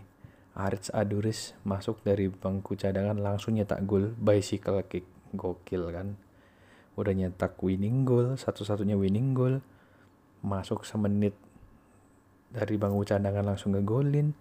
Aritz 0.56 0.88
Aduris 0.96 1.52
masuk 1.68 2.00
dari 2.02 2.32
bangku 2.32 2.80
cadangan 2.80 3.20
langsung 3.20 3.60
nyetak 3.60 3.84
gol 3.84 4.16
bicycle 4.16 4.80
kick 4.88 5.04
gokil 5.36 5.92
kan 5.92 6.16
udah 6.96 7.12
nyetak 7.12 7.60
winning 7.60 8.08
goal 8.08 8.40
satu-satunya 8.40 8.96
winning 8.96 9.36
goal 9.36 9.60
masuk 10.40 10.88
semenit 10.88 11.36
dari 12.50 12.76
bangku 12.76 13.06
cadangan 13.06 13.46
langsung 13.46 13.78
ngegolin. 13.78 14.34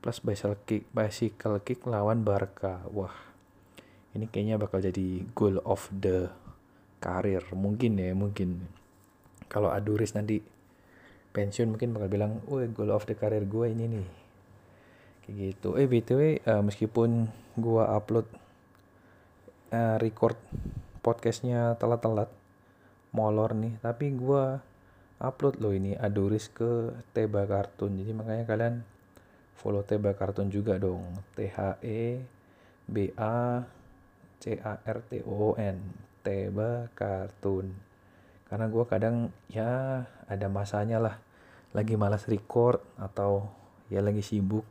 Plus 0.00 0.22
bicycle 0.22 0.58
kick 0.64 0.84
bicycle 0.94 1.58
kick 1.62 1.82
lawan 1.86 2.22
Barca. 2.22 2.84
Wah 2.90 3.14
ini 4.16 4.30
kayaknya 4.30 4.56
bakal 4.56 4.80
jadi 4.80 5.26
goal 5.34 5.60
of 5.66 5.90
the 5.92 6.30
karir. 7.02 7.42
Mungkin 7.52 7.98
ya 7.98 8.14
mungkin. 8.16 8.64
Kalau 9.46 9.70
Aduris 9.70 10.18
nanti 10.18 10.42
pensiun 11.30 11.70
mungkin 11.70 11.94
bakal 11.94 12.08
bilang, 12.10 12.32
"Woi, 12.50 12.66
goal 12.72 12.90
of 12.90 13.06
the 13.06 13.14
career 13.14 13.46
gue 13.46 13.66
ini 13.70 13.86
nih." 13.86 14.06
kayak 15.26 15.58
gitu. 15.58 15.74
Eh 15.74 15.90
btw 15.90 16.38
uh, 16.46 16.62
meskipun 16.62 17.26
gua 17.58 17.90
upload 17.98 18.30
uh, 19.74 19.98
record 19.98 20.38
podcastnya 21.02 21.74
telat-telat 21.82 22.30
molor 23.10 23.58
nih 23.58 23.74
tapi 23.82 24.14
gua 24.14 24.62
upload 25.20 25.60
loh 25.60 25.72
ini. 25.72 25.96
Adoris 25.96 26.52
ke 26.52 26.92
Teba 27.16 27.48
Kartun. 27.48 27.96
Jadi 27.96 28.12
makanya 28.12 28.44
kalian 28.44 28.74
follow 29.56 29.84
Teba 29.84 30.12
Kartun 30.12 30.52
juga 30.52 30.76
dong. 30.76 31.04
T 31.36 31.48
H 31.48 31.80
E 31.84 32.20
B 32.86 33.10
A 33.16 33.64
C 34.40 34.60
A 34.60 34.80
R 34.80 34.98
T 35.06 35.24
O 35.24 35.56
N. 35.56 35.76
Teba 36.20 36.90
Kartun. 36.92 37.72
Karena 38.46 38.66
gue 38.70 38.84
kadang 38.86 39.16
ya 39.50 40.04
ada 40.28 40.46
masanya 40.46 40.98
lah. 41.00 41.16
Lagi 41.74 41.98
malas 41.98 42.24
record 42.30 42.80
atau 42.96 43.50
ya 43.92 44.00
lagi 44.00 44.24
sibuk 44.24 44.64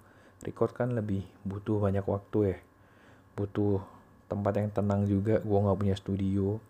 record 0.44 0.76
kan 0.76 0.94
lebih 0.94 1.26
butuh 1.44 1.82
banyak 1.82 2.06
waktu 2.06 2.56
ya. 2.56 2.58
Butuh 3.36 3.84
tempat 4.32 4.62
yang 4.62 4.70
tenang 4.72 5.04
juga. 5.10 5.42
Gue 5.42 5.58
nggak 5.60 5.80
punya 5.80 5.96
studio 5.98 6.62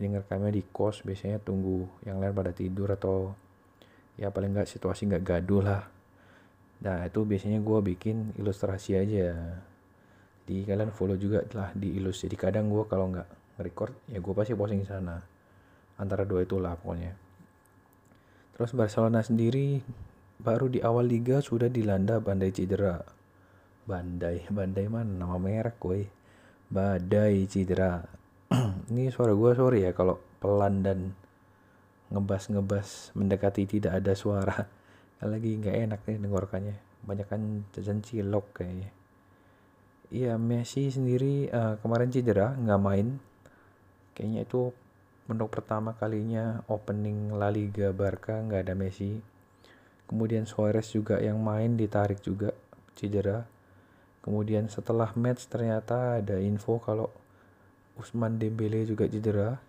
jadi 0.00 0.16
ngerekamnya 0.16 0.56
di 0.56 0.64
kos 0.64 1.04
biasanya 1.04 1.44
tunggu 1.44 1.84
yang 2.08 2.24
lain 2.24 2.32
pada 2.32 2.56
tidur 2.56 2.88
atau 2.88 3.36
ya 4.16 4.32
paling 4.32 4.56
nggak 4.56 4.64
situasi 4.64 5.04
nggak 5.12 5.24
gaduh 5.28 5.60
lah 5.60 5.84
nah 6.80 7.04
itu 7.04 7.20
biasanya 7.28 7.60
gue 7.60 7.78
bikin 7.92 8.32
ilustrasi 8.40 8.96
aja 8.96 9.36
di 10.48 10.64
kalian 10.64 10.88
follow 10.96 11.20
juga 11.20 11.44
lah 11.52 11.76
di 11.76 12.00
ilus 12.00 12.24
jadi 12.24 12.40
kadang 12.40 12.72
gue 12.72 12.88
kalau 12.88 13.12
nggak 13.12 13.28
record 13.60 13.92
ya 14.08 14.24
gue 14.24 14.32
pasti 14.32 14.56
posting 14.56 14.88
sana 14.88 15.20
antara 16.00 16.24
dua 16.24 16.48
itulah 16.48 16.72
pokoknya 16.80 17.12
terus 18.56 18.72
Barcelona 18.72 19.20
sendiri 19.20 19.84
baru 20.40 20.72
di 20.72 20.80
awal 20.80 21.04
liga 21.04 21.44
sudah 21.44 21.68
dilanda 21.68 22.16
bandai 22.18 22.48
cedera. 22.48 22.96
Bandai, 23.84 24.48
bandai 24.48 24.88
mana 24.88 25.12
nama 25.12 25.36
merek 25.36 25.76
woi. 25.84 26.08
Badai 26.72 27.44
cedera. 27.44 28.19
Ini 28.90 29.10
suara 29.14 29.32
gue 29.32 29.50
sorry 29.54 29.86
ya 29.86 29.94
kalau 29.94 30.18
pelan 30.42 30.82
dan 30.82 31.14
ngebas-ngebas 32.10 33.14
mendekati 33.14 33.66
tidak 33.66 34.02
ada 34.02 34.12
suara. 34.18 34.66
Lagi 35.22 35.56
nggak 35.56 35.76
enak 35.86 36.00
nih 36.04 36.18
tenggorokannya. 36.18 36.76
Banyak 37.06 37.26
kan 37.30 37.64
jajan 37.72 38.02
cilok 38.02 38.60
kayaknya. 38.60 38.90
Iya 40.10 40.34
Messi 40.42 40.90
sendiri 40.90 41.46
uh, 41.54 41.78
kemarin 41.78 42.10
cedera 42.10 42.52
nggak 42.58 42.82
main. 42.82 43.22
Kayaknya 44.18 44.40
itu 44.42 44.74
untuk 45.30 45.48
pertama 45.54 45.94
kalinya 45.94 46.66
opening 46.66 47.30
La 47.38 47.48
Liga 47.48 47.94
Barca 47.94 48.42
nggak 48.42 48.66
ada 48.66 48.74
Messi 48.74 49.30
Kemudian 50.10 50.42
Suarez 50.42 50.90
juga 50.90 51.22
yang 51.22 51.38
main 51.38 51.78
ditarik 51.78 52.18
juga 52.18 52.50
cedera. 52.98 53.46
Kemudian 54.26 54.66
setelah 54.66 55.14
match 55.14 55.46
ternyata 55.46 56.18
ada 56.18 56.42
info 56.42 56.82
kalau 56.82 57.14
Usman 58.00 58.40
Dembele 58.40 58.88
juga 58.88 59.04
cedera. 59.04 59.60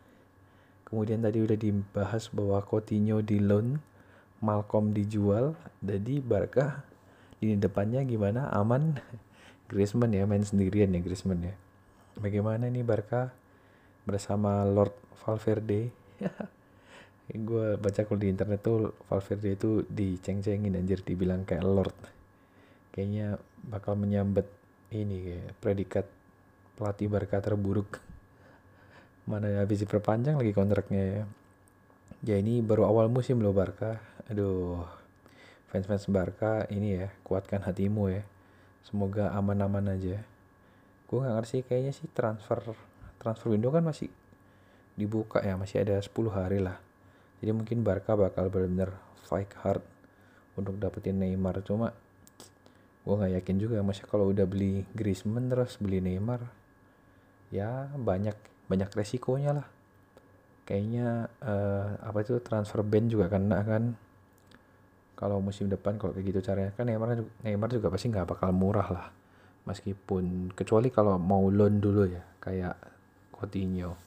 Kemudian 0.88 1.20
tadi 1.20 1.44
udah 1.44 1.60
dibahas 1.60 2.32
bahwa 2.32 2.64
Coutinho 2.64 3.20
di 3.20 3.44
loan, 3.44 3.84
Malcolm 4.40 4.96
dijual. 4.96 5.60
Jadi 5.84 6.24
Barca 6.24 6.88
di 7.44 7.60
depannya 7.60 8.08
gimana? 8.08 8.48
Aman? 8.56 8.96
Griezmann 9.72 10.16
ya 10.16 10.24
main 10.24 10.44
sendirian 10.44 10.96
ya 10.96 11.00
Griezmann 11.04 11.44
ya. 11.44 11.56
Bagaimana 12.16 12.72
ini 12.72 12.84
Barca 12.84 13.32
bersama 14.08 14.64
Lord 14.64 14.96
Valverde? 15.24 15.92
gue 17.32 17.80
baca 17.80 18.04
kalau 18.04 18.20
di 18.20 18.28
internet 18.28 18.60
tuh 18.60 18.92
Valverde 19.08 19.56
itu 19.56 19.88
diceng-cengin 19.88 20.76
anjir 20.76 21.00
dibilang 21.00 21.48
kayak 21.48 21.64
Lord 21.64 21.96
kayaknya 22.92 23.40
bakal 23.64 23.96
menyambet 23.96 24.52
ini 24.92 25.32
kayak 25.32 25.50
predikat 25.64 26.06
pelatih 26.76 27.08
Barca 27.08 27.40
terburuk 27.40 28.04
mana 29.30 29.62
habis 29.62 29.86
diperpanjang 29.86 30.38
lagi 30.38 30.54
kontraknya 30.54 31.04
ya. 31.04 31.24
Ya 32.22 32.36
ini 32.38 32.62
baru 32.62 32.86
awal 32.90 33.10
musim 33.10 33.42
loh 33.42 33.54
Barca. 33.54 33.98
Aduh 34.30 34.86
fans-fans 35.70 36.06
Barca 36.12 36.66
ini 36.70 37.02
ya 37.02 37.08
kuatkan 37.26 37.62
hatimu 37.62 38.12
ya. 38.14 38.24
Semoga 38.86 39.34
aman-aman 39.34 39.94
aja. 39.94 40.22
Gue 41.06 41.18
nggak 41.22 41.36
ngerti 41.42 41.58
kayaknya 41.66 41.94
sih 41.94 42.08
transfer 42.14 42.74
transfer 43.22 43.54
window 43.54 43.70
kan 43.70 43.86
masih 43.86 44.10
dibuka 44.98 45.42
ya 45.42 45.58
masih 45.58 45.86
ada 45.86 45.98
10 46.02 46.12
hari 46.34 46.60
lah. 46.62 46.78
Jadi 47.42 47.52
mungkin 47.54 47.82
Barca 47.82 48.14
bakal 48.14 48.50
benar-benar 48.54 48.98
fight 49.26 49.50
hard 49.62 49.82
untuk 50.54 50.78
dapetin 50.78 51.18
Neymar. 51.18 51.62
Cuma 51.66 51.94
gue 53.02 53.16
nggak 53.18 53.34
yakin 53.42 53.58
juga 53.58 53.82
masih 53.82 54.06
kalau 54.06 54.30
udah 54.30 54.46
beli 54.46 54.86
Griezmann 54.94 55.50
terus 55.50 55.82
beli 55.82 55.98
Neymar 56.06 56.46
ya 57.50 57.90
banyak 57.98 58.38
banyak 58.72 58.88
resikonya 58.96 59.52
lah. 59.60 59.68
Kayaknya 60.64 61.28
uh, 61.44 62.00
apa 62.00 62.24
itu 62.24 62.40
transfer 62.40 62.80
ban 62.88 63.12
juga 63.12 63.28
kena 63.28 63.60
kan. 63.68 63.84
Kalau 65.20 65.44
musim 65.44 65.68
depan 65.68 66.00
kalau 66.00 66.16
kayak 66.16 66.34
gitu 66.34 66.40
caranya 66.42 66.72
kan 66.74 66.88
Neymar 66.88 67.20
Neymar 67.44 67.70
juga 67.70 67.92
pasti 67.92 68.08
nggak 68.08 68.32
bakal 68.32 68.56
murah 68.56 68.88
lah. 68.88 69.08
Meskipun 69.68 70.56
kecuali 70.56 70.90
kalau 70.90 71.20
mau 71.20 71.52
loan 71.52 71.84
dulu 71.84 72.08
ya 72.08 72.24
kayak 72.40 72.76
Coutinho. 73.36 74.00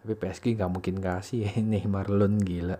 Tapi 0.00 0.14
PSG 0.14 0.54
nggak 0.54 0.70
mungkin 0.70 1.02
kasih 1.02 1.50
ya 1.50 1.52
Neymar 1.74 2.06
loan 2.08 2.38
gila. 2.38 2.78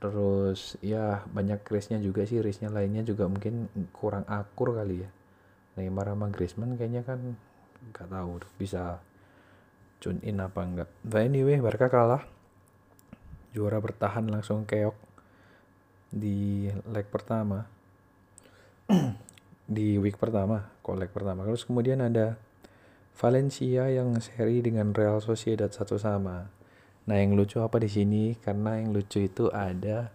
Terus 0.00 0.80
ya 0.82 1.22
banyak 1.28 1.62
race-nya 1.68 2.00
juga 2.00 2.24
sih 2.24 2.40
race-nya 2.40 2.72
lainnya 2.72 3.04
juga 3.06 3.28
mungkin 3.28 3.68
kurang 3.94 4.24
akur 4.26 4.74
kali 4.74 5.04
ya. 5.06 5.10
Neymar 5.78 6.10
sama 6.10 6.26
Griezmann 6.30 6.74
kayaknya 6.74 7.02
kan 7.06 7.20
nggak 7.92 8.08
tahu 8.08 8.40
bisa 8.56 9.02
tune 9.98 10.22
in 10.22 10.40
apa 10.40 10.60
enggak? 10.62 10.90
But 11.02 11.28
anyway 11.28 11.58
Barca 11.58 11.90
kalah. 11.90 12.22
Juara 13.54 13.78
bertahan 13.78 14.26
langsung 14.26 14.66
keok 14.66 14.96
di 16.10 16.70
leg 16.90 17.06
pertama. 17.10 17.66
Di 19.64 19.96
week 19.96 20.20
pertama 20.20 20.68
kok 20.84 21.00
leg 21.00 21.08
pertama. 21.08 21.40
Terus 21.48 21.64
kemudian 21.64 22.04
ada 22.04 22.36
Valencia 23.16 23.88
yang 23.88 24.12
seri 24.20 24.60
dengan 24.60 24.92
Real 24.92 25.24
Sociedad 25.24 25.72
satu 25.72 25.96
sama. 25.96 26.52
Nah 27.08 27.16
yang 27.16 27.32
lucu 27.32 27.64
apa 27.64 27.80
di 27.80 27.88
sini? 27.88 28.36
Karena 28.36 28.76
yang 28.76 28.92
lucu 28.92 29.24
itu 29.24 29.48
ada 29.48 30.12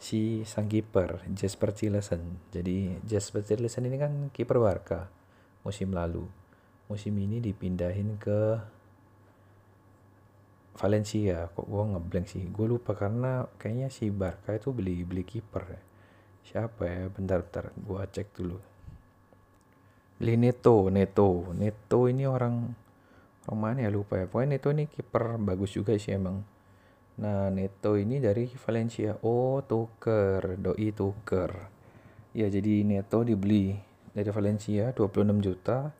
si 0.00 0.48
sang 0.48 0.64
kiper 0.64 1.28
Jasper 1.36 1.76
Cillesen 1.76 2.40
jadi 2.48 2.96
Jasper 3.04 3.44
Cillesen 3.44 3.84
ini 3.84 4.00
kan 4.00 4.12
kiper 4.32 4.56
Barca 4.56 5.12
musim 5.60 5.92
lalu. 5.92 6.24
Musim 6.88 7.14
ini 7.20 7.38
dipindahin 7.38 8.16
ke 8.16 8.58
Valencia 10.80 11.44
kok 11.52 11.68
gue 11.68 11.84
ngeblank 11.92 12.26
sih? 12.26 12.48
Gue 12.48 12.64
lupa 12.64 12.96
karena 12.96 13.44
kayaknya 13.60 13.92
si 13.92 14.08
Barca 14.08 14.56
itu 14.56 14.72
beli 14.72 15.04
beli 15.04 15.28
kiper 15.28 15.64
ya. 15.68 15.82
siapa 16.40 16.88
ya? 16.88 17.12
Bentar 17.12 17.44
bentar. 17.44 17.64
Gue 17.76 18.00
cek 18.00 18.32
dulu. 18.32 18.56
Beli 20.16 20.34
Neto 20.40 20.88
Neto. 20.88 21.52
Neto 21.52 22.00
ini 22.08 22.24
orang 22.24 22.72
orang 23.52 23.60
mana 23.60 23.84
ya 23.84 23.92
lupa 23.92 24.16
ya. 24.16 24.24
Pokoknya 24.24 24.56
Neto 24.56 24.72
ini 24.72 24.88
kiper 24.88 25.36
bagus 25.36 25.76
juga 25.76 25.92
sih 26.00 26.16
emang. 26.16 26.40
Nah 27.20 27.52
Neto 27.52 28.00
ini 28.00 28.16
dari 28.16 28.48
Valencia. 28.48 29.20
Oh 29.20 29.60
tuker 29.60 30.56
doi 30.56 30.88
tuker 30.96 31.80
ya 32.30 32.46
jadi 32.46 32.86
Neto 32.86 33.26
dibeli 33.26 33.74
dari 34.14 34.30
Valencia 34.30 34.94
26 34.94 35.46
juta 35.46 35.90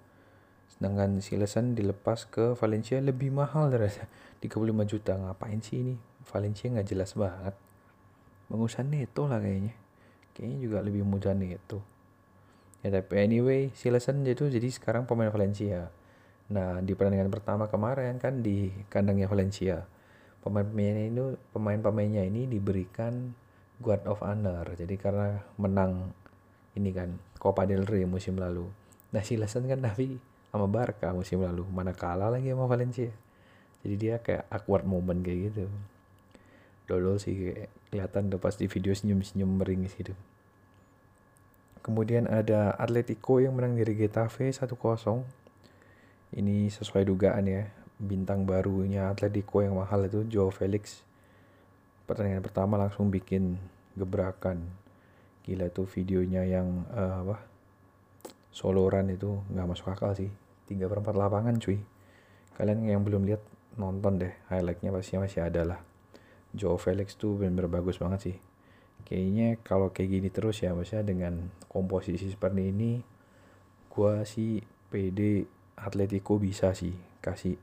sedangkan 0.80 1.20
Silesan 1.20 1.76
dilepas 1.76 2.24
ke 2.24 2.56
Valencia 2.56 2.96
lebih 3.04 3.28
mahal 3.28 3.68
dari 3.68 3.92
35 4.40 4.88
juta. 4.88 5.12
Ngapain 5.12 5.60
sih 5.60 5.84
ini? 5.84 5.94
Valencia 6.24 6.72
nggak 6.72 6.88
jelas 6.88 7.12
banget. 7.12 7.52
Mengusaha 8.48 8.80
Neto 8.80 9.28
lah 9.28 9.44
kayaknya. 9.44 9.76
Kayaknya 10.32 10.58
juga 10.64 10.78
lebih 10.80 11.04
mudah 11.04 11.36
Neto. 11.36 11.84
Ya 12.80 12.88
tapi 12.96 13.20
anyway 13.20 13.68
Silesan 13.76 14.24
itu 14.24 14.48
jadi 14.48 14.72
sekarang 14.72 15.04
pemain 15.04 15.28
Valencia. 15.28 15.92
Nah 16.48 16.80
di 16.80 16.96
pertandingan 16.96 17.28
pertama 17.28 17.68
kemarin 17.68 18.16
kan 18.16 18.40
di 18.40 18.72
kandangnya 18.88 19.28
Valencia 19.28 19.84
pemain-pemainnya 20.40 21.04
itu 21.12 21.26
pemain-pemainnya 21.52 22.24
ini 22.24 22.48
diberikan 22.48 23.36
guard 23.80 24.04
of 24.08 24.24
honor. 24.24 24.64
Jadi 24.72 24.96
karena 24.96 25.36
menang 25.60 26.12
ini 26.76 26.90
kan 26.96 27.20
Copa 27.36 27.68
del 27.68 27.84
Rey 27.84 28.08
musim 28.08 28.40
lalu. 28.40 28.64
Nah 29.12 29.20
Silesan 29.20 29.68
kan 29.68 29.84
tapi 29.84 30.16
sama 30.50 30.66
Barca 30.66 31.14
musim 31.14 31.40
lalu. 31.40 31.64
Mana 31.70 31.94
kalah 31.96 32.30
lagi 32.30 32.50
sama 32.50 32.66
Valencia. 32.66 33.10
Jadi 33.80 33.94
dia 33.96 34.20
kayak 34.20 34.50
awkward 34.52 34.84
moment 34.84 35.22
kayak 35.24 35.54
gitu. 35.54 35.64
Dodol 36.90 37.16
sih 37.22 37.54
kelihatan 37.88 38.28
tuh 38.28 38.42
pas 38.42 38.52
di 38.52 38.66
video 38.66 38.92
senyum-senyum 38.92 39.62
meringis 39.62 39.94
gitu 39.94 40.12
kemudian 41.80 42.28
ada 42.28 42.76
Atletico 42.76 43.40
yang 43.40 43.56
menang 43.56 43.74
dari 43.74 43.96
Getafe 43.96 44.52
1-0 44.52 44.68
ini 46.38 46.70
sesuai 46.70 47.08
dugaan 47.08 47.44
ya 47.48 47.66
bintang 47.98 48.46
barunya 48.46 49.10
Atletico 49.10 49.60
yang 49.60 49.76
mahal 49.76 50.06
itu 50.06 50.24
Joe 50.30 50.54
Felix. 50.54 51.02
Pertandingan 52.06 52.40
pertama 52.40 52.78
langsung 52.80 53.10
bikin 53.10 53.58
gebrakan. 53.98 54.62
Gila 55.44 55.68
tuh 55.74 55.90
videonya 55.90 56.46
yang 56.46 56.86
uh, 56.94 57.26
apa 57.26 57.36
soloran 58.50 59.06
itu 59.10 59.40
nggak 59.50 59.66
masuk 59.66 59.94
akal 59.94 60.12
sih. 60.14 60.30
Tiga 60.66 60.86
per 60.90 61.02
empat 61.02 61.14
lapangan 61.14 61.58
cuy. 61.58 61.78
Kalian 62.54 62.86
yang 62.86 63.02
belum 63.06 63.26
lihat 63.26 63.42
nonton 63.78 64.18
deh. 64.20 64.34
Highlightnya 64.50 64.90
pasti 64.90 65.18
masih 65.18 65.46
ada 65.46 65.62
lah. 65.62 65.80
Joe 66.50 66.78
Felix 66.78 67.14
tuh 67.14 67.38
bener-bener 67.38 67.70
bagus 67.70 68.02
banget 68.02 68.20
sih. 68.20 68.36
Kayaknya 69.06 69.58
kalau 69.62 69.94
kayak 69.94 70.10
gini 70.10 70.28
terus 70.28 70.60
ya 70.60 70.74
maksudnya 70.74 71.06
dengan 71.06 71.50
komposisi 71.70 72.30
seperti 72.30 72.70
ini 72.70 73.00
gua 73.90 74.22
sih 74.22 74.62
PD 74.90 75.46
Atletico 75.78 76.36
bisa 76.38 76.74
sih 76.76 76.94
kasih 77.22 77.56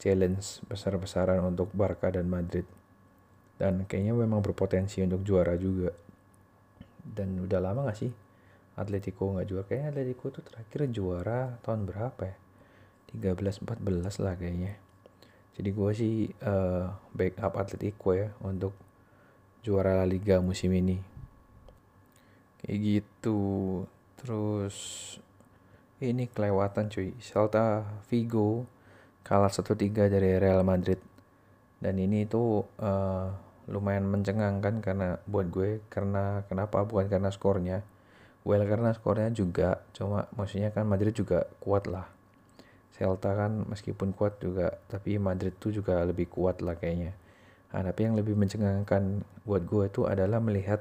challenge 0.00 0.64
besar-besaran 0.66 1.40
untuk 1.44 1.70
Barca 1.76 2.10
dan 2.10 2.26
Madrid. 2.28 2.66
Dan 3.54 3.86
kayaknya 3.86 4.18
memang 4.18 4.42
berpotensi 4.42 4.98
untuk 5.04 5.22
juara 5.22 5.54
juga. 5.54 5.94
Dan 7.04 7.38
udah 7.38 7.60
lama 7.60 7.86
gak 7.86 7.98
sih 8.00 8.23
Atletico 8.74 9.30
nggak 9.30 9.46
juara. 9.46 9.64
Kayaknya 9.70 9.88
Atletico 9.94 10.24
tuh 10.34 10.42
terakhir 10.42 10.80
juara 10.90 11.40
tahun 11.62 11.86
berapa 11.86 12.22
ya? 12.26 12.36
13 13.14 13.62
14 13.62 14.24
lah 14.26 14.34
kayaknya. 14.34 14.74
Jadi 15.54 15.70
gue 15.70 15.90
sih 15.94 16.14
uh, 16.42 16.90
backup 17.14 17.54
Atletico 17.54 18.10
ya 18.10 18.34
untuk 18.42 18.74
juara 19.62 20.02
La 20.02 20.06
Liga 20.06 20.42
musim 20.42 20.74
ini. 20.74 20.98
Kayak 22.58 22.78
gitu. 22.82 23.40
Terus 24.18 24.76
ini 26.02 26.26
kelewatan 26.26 26.90
cuy. 26.90 27.14
Celta 27.22 27.86
Vigo 28.10 28.66
kalah 29.22 29.54
1-3 29.54 30.10
dari 30.10 30.34
Real 30.42 30.66
Madrid. 30.66 30.98
Dan 31.78 32.02
ini 32.02 32.26
tuh 32.26 32.66
uh, 32.82 33.30
lumayan 33.70 34.10
mencengangkan 34.10 34.82
karena 34.82 35.22
buat 35.30 35.46
gue 35.54 35.78
karena 35.86 36.42
kenapa? 36.50 36.82
Bukan 36.82 37.06
karena 37.06 37.30
skornya 37.30 37.86
well 38.44 38.62
karena 38.68 38.92
skornya 38.92 39.32
juga 39.32 39.80
cuma 39.96 40.28
maksudnya 40.36 40.70
kan 40.70 40.84
Madrid 40.84 41.16
juga 41.16 41.48
kuat 41.58 41.88
lah. 41.88 42.06
Celta 42.94 43.34
kan 43.34 43.66
meskipun 43.66 44.14
kuat 44.14 44.38
juga 44.38 44.78
tapi 44.86 45.18
Madrid 45.18 45.56
tuh 45.58 45.74
juga 45.74 46.04
lebih 46.06 46.30
kuat 46.30 46.62
lah 46.62 46.78
kayaknya. 46.78 47.16
Nah, 47.74 47.82
tapi 47.82 48.06
yang 48.06 48.14
lebih 48.14 48.38
mencengangkan 48.38 49.26
buat 49.42 49.66
gue 49.66 49.90
itu 49.90 50.06
adalah 50.06 50.38
melihat 50.38 50.78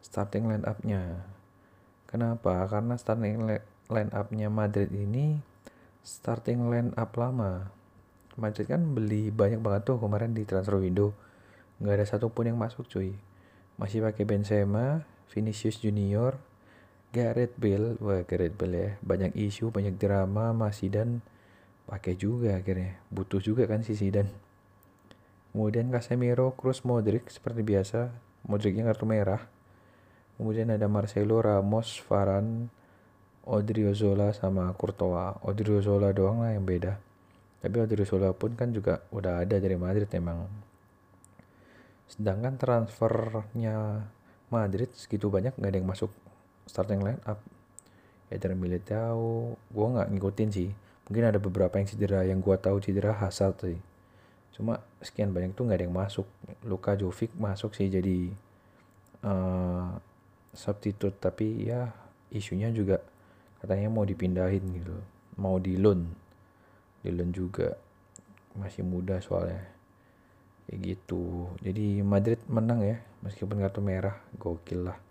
starting 0.00 0.48
line 0.48 0.64
up-nya 0.64 1.20
kenapa? 2.08 2.64
Karena 2.70 2.96
starting 2.96 3.44
line 3.90 4.12
up-nya 4.14 4.48
Madrid 4.48 4.88
ini 4.94 5.42
starting 6.06 6.70
line 6.70 6.94
up 6.94 7.12
lama. 7.18 7.68
Madrid 8.38 8.70
kan 8.70 8.94
beli 8.94 9.34
banyak 9.34 9.58
banget 9.58 9.82
tuh 9.90 9.98
kemarin 9.98 10.30
di 10.30 10.46
transfer 10.46 10.78
window. 10.78 11.10
Nggak 11.82 11.94
ada 11.98 12.06
satupun 12.06 12.48
yang 12.48 12.56
masuk 12.56 12.86
cuy. 12.86 13.18
Masih 13.76 14.00
pakai 14.00 14.22
Benzema 14.22 15.02
Vinicius 15.28 15.82
Junior 15.82 16.38
Gareth 17.14 17.54
Bale, 17.54 17.94
wah 18.02 18.26
Gareth 18.26 18.58
Bale 18.58 18.74
ya, 18.74 18.90
banyak 19.06 19.38
isu, 19.38 19.70
banyak 19.70 19.94
drama, 19.94 20.50
masih 20.50 20.90
dan 20.90 21.22
pakai 21.86 22.18
juga 22.18 22.58
akhirnya, 22.58 22.98
butuh 23.14 23.38
juga 23.38 23.70
kan 23.70 23.86
si 23.86 23.94
Zidane. 23.94 24.34
Kemudian 25.54 25.94
Casemiro, 25.94 26.50
Cruz, 26.58 26.82
Modric 26.82 27.30
seperti 27.30 27.62
biasa, 27.62 28.10
Modricnya 28.50 28.82
kartu 28.90 29.06
merah. 29.06 29.46
Kemudian 30.34 30.74
ada 30.74 30.90
Marcelo, 30.90 31.38
Ramos, 31.38 32.02
Varane, 32.10 32.66
Odriozola 33.46 34.34
sama 34.34 34.74
Courtois. 34.74 35.38
Odriozola 35.46 36.10
doang 36.10 36.42
lah 36.42 36.58
yang 36.58 36.66
beda. 36.66 36.98
Tapi 37.62 37.76
Odriozola 37.78 38.34
pun 38.34 38.58
kan 38.58 38.74
juga 38.74 39.06
udah 39.14 39.46
ada 39.46 39.62
dari 39.62 39.78
Madrid 39.78 40.10
emang. 40.10 40.50
Sedangkan 42.10 42.58
transfernya 42.58 44.02
Madrid 44.50 44.90
segitu 44.98 45.30
banyak 45.30 45.54
nggak 45.54 45.70
ada 45.70 45.78
yang 45.78 45.86
masuk 45.88 46.10
starting 46.68 47.00
line 47.00 47.20
up. 47.28 47.40
Ya 48.32 48.40
dari 48.40 48.56
Militao 48.56 49.54
gue 49.56 49.86
nggak 49.86 50.08
ngikutin 50.10 50.50
sih. 50.50 50.70
Mungkin 51.08 51.24
ada 51.28 51.36
beberapa 51.36 51.76
yang 51.76 51.88
cedera 51.88 52.24
yang 52.24 52.40
gue 52.40 52.56
tahu 52.56 52.80
cedera 52.80 53.12
Hazard 53.12 53.60
sih. 53.60 53.78
Cuma 54.56 54.80
sekian 55.04 55.34
banyak 55.34 55.52
tuh 55.52 55.68
nggak 55.68 55.78
ada 55.78 55.86
yang 55.86 55.96
masuk. 55.96 56.26
Luka 56.64 56.96
Jovic 56.96 57.30
masuk 57.36 57.76
sih 57.76 57.92
jadi 57.92 58.32
uh, 59.22 60.00
substitute. 60.56 61.16
Tapi 61.20 61.68
ya 61.68 61.92
isunya 62.32 62.72
juga 62.72 63.04
katanya 63.60 63.92
mau 63.92 64.08
dipindahin 64.08 64.64
gitu. 64.80 64.96
Mau 65.36 65.60
di 65.60 65.76
loan. 65.76 66.08
Di 67.04 67.12
loan 67.12 67.30
juga. 67.36 67.76
Masih 68.56 68.86
muda 68.86 69.20
soalnya. 69.20 69.68
Kayak 70.64 70.80
gitu. 70.80 71.52
Jadi 71.60 72.00
Madrid 72.00 72.40
menang 72.48 72.80
ya 72.80 72.96
meskipun 73.20 73.60
kartu 73.60 73.84
merah. 73.84 74.16
Gokil 74.40 74.88
lah 74.88 75.03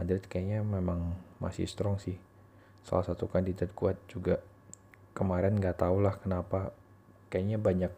Madrid 0.00 0.24
kayaknya 0.24 0.64
memang 0.64 1.12
masih 1.44 1.68
strong 1.68 2.00
sih. 2.00 2.16
Salah 2.88 3.04
satu 3.04 3.28
kandidat 3.28 3.76
kuat 3.76 4.00
juga 4.08 4.40
kemarin 5.12 5.60
nggak 5.60 5.84
tau 5.84 6.00
lah 6.00 6.16
kenapa. 6.16 6.72
Kayaknya 7.28 7.60
banyak 7.60 7.92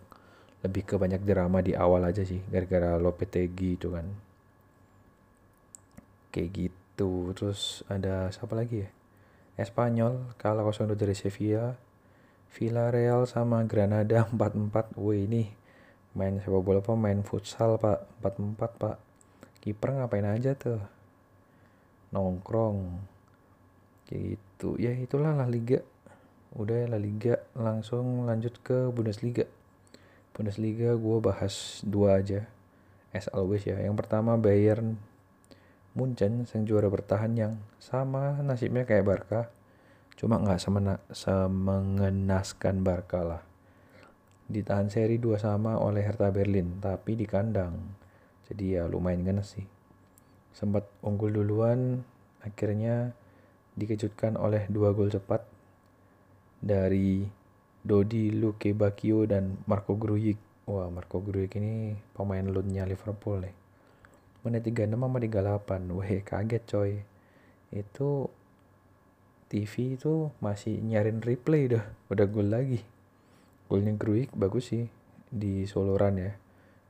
lebih 0.67 0.83
ke 0.83 0.95
banyak 0.99 1.23
drama 1.23 1.63
di 1.63 1.79
awal 1.79 2.03
aja 2.11 2.27
sih 2.27 2.43
gara-gara 2.51 2.99
Lopetegui 2.99 3.79
itu 3.79 3.95
kan. 3.95 4.07
Kayak 6.35 6.51
gitu. 6.59 7.31
Terus 7.39 7.87
ada 7.87 8.27
siapa 8.35 8.59
lagi 8.59 8.83
ya? 8.83 8.91
Espanyol 9.55 10.35
kalah 10.43 10.67
0 10.67 10.99
dari 10.99 11.15
Sevilla. 11.15 11.79
Villarreal 12.53 13.31
sama 13.31 13.63
Granada 13.63 14.27
4-4 14.35 14.99
wih 14.99 15.31
ini 15.31 15.55
main 16.19 16.43
sepak 16.43 16.67
bola 16.67 16.83
apa? 16.83 16.99
Main 16.99 17.23
futsal 17.23 17.79
pak. 17.79 18.11
4-4 18.27 18.59
pak. 18.59 18.97
Kiper 19.63 19.95
ngapain 19.95 20.27
aja 20.27 20.59
tuh 20.59 20.83
nongkrong. 22.13 23.03
Kayak 24.07 24.37
gitu. 24.37 24.77
Ya 24.79 24.93
itulah 24.95 25.35
La 25.35 25.49
Liga. 25.49 25.81
Udah 26.55 26.85
ya 26.85 26.87
La 26.87 27.01
Liga. 27.01 27.41
Langsung 27.57 28.29
lanjut 28.29 28.61
ke 28.61 28.93
Bundesliga. 28.93 29.49
Bundesliga 30.37 30.95
gue 30.95 31.19
bahas 31.19 31.81
dua 31.83 32.21
aja. 32.21 32.47
As 33.11 33.27
always 33.33 33.65
ya. 33.65 33.81
Yang 33.81 34.05
pertama 34.05 34.37
Bayern 34.39 35.01
Munchen 35.93 36.49
sang 36.49 36.65
juara 36.65 36.89
bertahan 36.89 37.37
yang 37.37 37.61
sama 37.77 38.41
nasibnya 38.41 38.89
kayak 38.89 39.05
Barca. 39.05 39.41
Cuma 40.17 40.41
nggak 40.41 40.61
semengenaskan 41.13 42.81
Barca 42.81 43.21
lah. 43.25 43.43
Ditahan 44.49 44.93
seri 44.93 45.17
dua 45.17 45.41
sama 45.41 45.81
oleh 45.81 46.05
Hertha 46.05 46.29
Berlin 46.33 46.81
tapi 46.81 47.17
di 47.17 47.25
kandang. 47.29 47.77
Jadi 48.49 48.77
ya 48.77 48.85
lumayan 48.89 49.25
genes 49.25 49.57
sih 49.57 49.72
sempat 50.53 50.85
unggul 51.01 51.33
duluan 51.33 52.05
akhirnya 52.45 53.17
dikejutkan 53.73 54.37
oleh 54.37 54.69
dua 54.69 54.93
gol 54.93 55.09
cepat 55.09 55.49
dari 56.61 57.25
Dodi 57.83 58.31
Luke 58.31 58.71
Bakio 58.77 59.27
dan 59.27 59.59
Marco 59.67 59.99
Grujic. 59.99 60.39
Wah 60.69 60.87
Marco 60.93 61.19
Grujic 61.19 61.59
ini 61.59 61.97
pemain 62.15 62.45
loannya 62.45 62.87
Liverpool 62.87 63.43
nih. 63.43 63.55
Menit 64.47 64.63
36 64.71 64.95
sama 64.95 65.19
38 65.19 65.99
weh 65.99 66.23
kaget 66.23 66.63
coy. 66.69 66.93
Itu 67.73 68.31
TV 69.51 69.99
itu 69.99 70.31
masih 70.39 70.79
nyarin 70.79 71.19
replay 71.25 71.73
dah. 71.73 71.85
Udah 72.13 72.27
gol 72.31 72.53
lagi. 72.53 72.79
Golnya 73.67 73.97
Gruik 73.97 74.31
bagus 74.37 74.71
sih 74.71 74.87
di 75.27 75.65
Soloran 75.65 76.21
ya. 76.21 76.33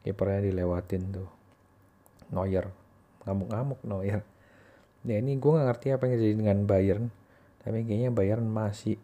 Kipernya 0.02 0.50
dilewatin 0.50 1.02
tuh. 1.14 1.30
Neuer 2.34 2.81
ngamuk-ngamuk 3.26 3.80
Neuer 3.86 4.22
ya. 5.06 5.16
Ini 5.18 5.32
gue 5.38 5.50
gak 5.50 5.66
ngerti 5.66 5.86
apa 5.94 6.02
yang 6.06 6.12
terjadi 6.18 6.36
dengan 6.38 6.58
Bayern 6.66 7.06
tapi 7.62 7.86
kayaknya 7.86 8.10
Bayern 8.10 8.46
masih 8.46 8.98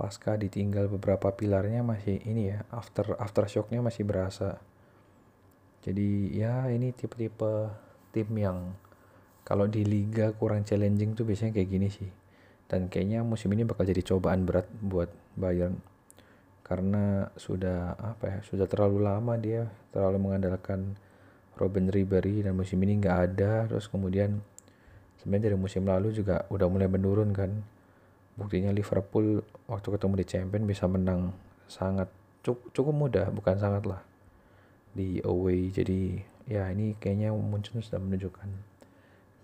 pasca 0.00 0.40
ditinggal 0.40 0.88
beberapa 0.88 1.28
pilarnya 1.36 1.84
masih 1.84 2.24
ini 2.24 2.56
ya 2.56 2.64
after 2.72 3.12
after 3.20 3.44
shocknya 3.44 3.84
masih 3.84 4.08
berasa. 4.08 4.56
Jadi 5.84 6.32
ya 6.32 6.68
ini 6.72 6.96
tipe-tipe 6.96 7.68
tim 8.12 8.28
yang 8.32 8.72
kalau 9.44 9.68
di 9.68 9.84
liga 9.84 10.32
kurang 10.32 10.64
challenging 10.64 11.12
tuh 11.12 11.28
biasanya 11.28 11.52
kayak 11.52 11.68
gini 11.68 11.88
sih. 11.92 12.08
Dan 12.64 12.88
kayaknya 12.88 13.20
musim 13.20 13.52
ini 13.52 13.68
bakal 13.68 13.84
jadi 13.84 14.00
cobaan 14.00 14.48
berat 14.48 14.64
buat 14.80 15.12
Bayern. 15.36 15.76
Karena 16.64 17.28
sudah 17.36 17.98
apa 18.00 18.24
ya 18.24 18.38
sudah 18.40 18.64
terlalu 18.64 19.04
lama 19.04 19.36
dia 19.36 19.68
terlalu 19.92 20.16
mengandalkan 20.16 20.96
Robin 21.60 21.92
Ribery 21.92 22.40
dan 22.40 22.56
musim 22.56 22.80
ini 22.80 22.96
nggak 22.96 23.18
ada. 23.30 23.68
Terus 23.68 23.86
kemudian 23.92 24.40
sebenarnya 25.20 25.52
dari 25.52 25.58
musim 25.60 25.84
lalu 25.84 26.16
juga 26.16 26.48
udah 26.48 26.66
mulai 26.72 26.88
menurun 26.88 27.36
kan. 27.36 27.52
Buktinya 28.40 28.72
Liverpool 28.72 29.44
waktu 29.68 29.88
ketemu 29.92 30.14
di 30.16 30.26
Champion 30.26 30.62
bisa 30.64 30.88
menang 30.88 31.36
sangat 31.68 32.08
cukup, 32.40 32.96
mudah 32.96 33.28
bukan 33.28 33.60
sangat 33.60 33.84
lah. 33.84 34.00
Di 34.96 35.20
away 35.22 35.68
jadi 35.68 36.24
ya 36.48 36.72
ini 36.72 36.96
kayaknya 36.96 37.36
muncul 37.36 37.84
sudah 37.84 38.00
menunjukkan 38.00 38.48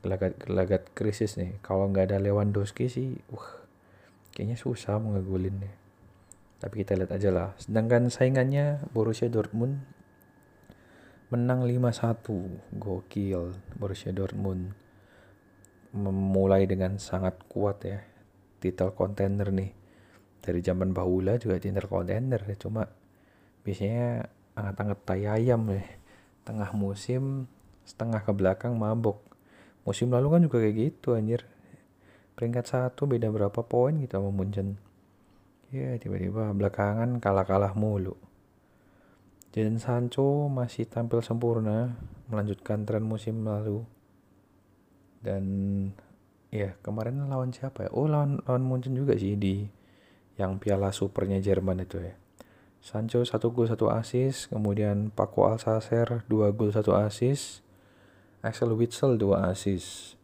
gelagat-gelagat 0.01 0.97
krisis 0.97 1.37
nih. 1.37 1.61
Kalau 1.61 1.93
nggak 1.93 2.11
ada 2.11 2.19
Lewandowski 2.19 2.89
sih 2.89 3.21
wah 3.29 3.63
kayaknya 4.33 4.57
susah 4.57 4.97
mau 4.97 5.13
ngegulin 5.13 5.61
deh 5.61 5.87
tapi 6.57 6.83
kita 6.83 6.97
lihat 6.97 7.13
aja 7.13 7.31
lah. 7.33 7.49
Sedangkan 7.61 8.09
saingannya 8.09 8.81
Borussia 8.91 9.29
Dortmund 9.29 9.85
menang 11.27 11.67
5-1 11.67 12.79
gokil. 12.79 13.59
Borussia 13.75 14.15
Dortmund 14.15 14.79
memulai 15.91 16.71
dengan 16.71 17.03
sangat 17.03 17.43
kuat 17.51 17.83
ya. 17.83 17.99
Titel 18.63 18.95
kontender 18.95 19.51
nih. 19.51 19.75
Dari 20.39 20.63
zaman 20.63 20.95
bahula 20.95 21.35
juga 21.43 21.59
titel 21.59 21.91
kontender. 21.91 22.47
Ya 22.47 22.55
cuma 22.55 22.87
biasanya 23.67 24.31
anget-anget 24.55 24.99
tai 25.03 25.27
ayam 25.27 25.67
ya. 25.75 25.83
Tengah 26.47 26.71
musim 26.79 27.51
setengah 27.83 28.23
ke 28.23 28.31
belakang 28.31 28.79
mabok. 28.79 29.19
Musim 29.83 30.15
lalu 30.15 30.27
kan 30.31 30.41
juga 30.47 30.63
kayak 30.63 30.77
gitu 30.79 31.19
anjir. 31.19 31.43
Peringkat 32.39 32.71
satu 32.71 33.11
beda 33.11 33.35
berapa 33.35 33.67
poin 33.67 33.99
kita 33.99 34.23
sama 34.23 34.31
Munchen. 34.31 34.79
Ya 35.75 35.99
tiba-tiba 35.99 36.55
belakangan 36.55 37.19
kalah-kalah 37.19 37.75
mulu 37.75 38.15
Jadon 39.55 39.79
Sancho 39.83 40.49
masih 40.49 40.89
tampil 40.89 41.21
sempurna 41.21 41.95
melanjutkan 42.31 42.83
tren 42.89 43.07
musim 43.07 43.47
lalu 43.47 43.85
dan 45.23 45.45
ya 46.51 46.75
kemarin 46.83 47.27
lawan 47.27 47.51
siapa 47.51 47.87
ya 47.87 47.91
oh 47.95 48.07
lawan 48.07 48.43
lawan 48.47 48.63
Munchen 48.65 48.95
juga 48.95 49.19
sih 49.19 49.35
di 49.35 49.67
yang 50.37 50.61
piala 50.61 50.93
supernya 50.93 51.41
Jerman 51.41 51.83
itu 51.83 51.99
ya 51.99 52.15
Sancho 52.87 53.27
satu 53.27 53.51
gol 53.51 53.67
satu 53.67 53.91
asis, 53.91 54.47
kemudian 54.47 55.11
Paco 55.11 55.51
Alcacer 55.51 56.23
dua 56.31 56.55
gol 56.55 56.71
satu 56.71 56.95
asis, 56.95 57.59
Axel 58.47 58.71
Witsel 58.79 59.19
dua 59.19 59.51
asis. 59.51 60.15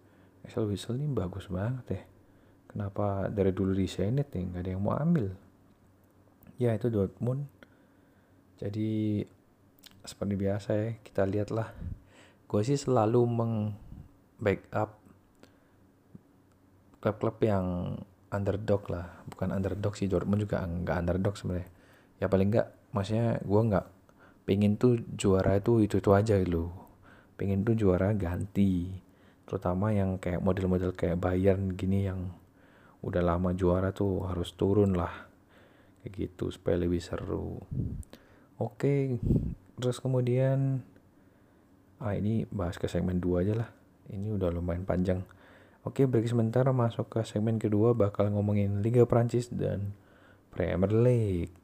Axel 0.46 0.70
Witsel 0.70 1.02
ini 1.02 1.10
bagus 1.10 1.50
banget 1.50 1.86
ya. 1.90 2.02
Kenapa 2.70 3.26
dari 3.26 3.50
dulu 3.50 3.74
di 3.74 3.90
Zenit 3.90 4.30
nih 4.30 4.46
nggak 4.46 4.62
ada 4.62 4.70
yang 4.78 4.78
mau 4.78 4.94
ambil? 4.94 5.34
Ya 6.54 6.70
itu 6.70 6.86
Dortmund. 6.86 7.50
Jadi 8.62 9.26
seperti 10.06 10.34
biasa 10.38 10.70
ya 10.78 10.88
kita 11.02 11.26
lihatlah. 11.26 11.74
Gue 12.46 12.62
sih 12.62 12.78
selalu 12.78 13.26
meng 13.26 13.54
backup 14.38 15.02
klub-klub 17.02 17.42
yang 17.42 17.98
underdog 18.30 18.86
lah, 18.86 19.10
bukan 19.26 19.50
underdog 19.50 19.98
sih 19.98 20.06
Dortmund 20.06 20.46
juga 20.46 20.62
nggak 20.62 20.96
underdog 21.02 21.34
sebenarnya. 21.34 21.68
Ya 22.22 22.30
paling 22.30 22.54
enggak 22.54 22.70
maksudnya 22.94 23.42
gue 23.42 23.60
nggak 23.66 23.86
pengen 24.46 24.78
tuh 24.78 25.02
juara 25.18 25.58
itu 25.58 25.82
itu 25.82 25.98
itu 25.98 26.10
aja 26.14 26.38
lo 26.46 26.70
pengen 27.34 27.66
tuh 27.66 27.74
juara 27.74 28.14
ganti. 28.14 28.94
Terutama 29.42 29.90
yang 29.90 30.22
kayak 30.22 30.38
model-model 30.38 30.94
kayak 30.94 31.18
Bayern 31.18 31.74
gini 31.74 32.06
yang 32.06 32.30
udah 33.02 33.18
lama 33.18 33.50
juara 33.50 33.90
tuh 33.90 34.30
harus 34.30 34.54
turun 34.54 34.94
lah. 34.94 35.26
Kayak 36.06 36.12
gitu 36.14 36.54
supaya 36.54 36.78
lebih 36.78 37.02
seru 37.02 37.58
oke 38.62 39.18
terus 39.82 39.98
kemudian 39.98 40.86
ah 41.98 42.14
ini 42.14 42.46
bahas 42.54 42.78
ke 42.78 42.86
segmen 42.86 43.18
2 43.18 43.42
aja 43.42 43.54
lah 43.58 43.68
ini 44.14 44.30
udah 44.30 44.54
lumayan 44.54 44.86
panjang 44.86 45.26
oke 45.82 46.06
break 46.06 46.30
sebentar 46.30 46.62
masuk 46.70 47.10
ke 47.10 47.26
segmen 47.26 47.58
kedua 47.58 47.90
bakal 47.98 48.30
ngomongin 48.30 48.78
Liga 48.86 49.02
Prancis 49.02 49.50
dan 49.50 49.90
Premier 50.54 50.94
League 50.94 51.54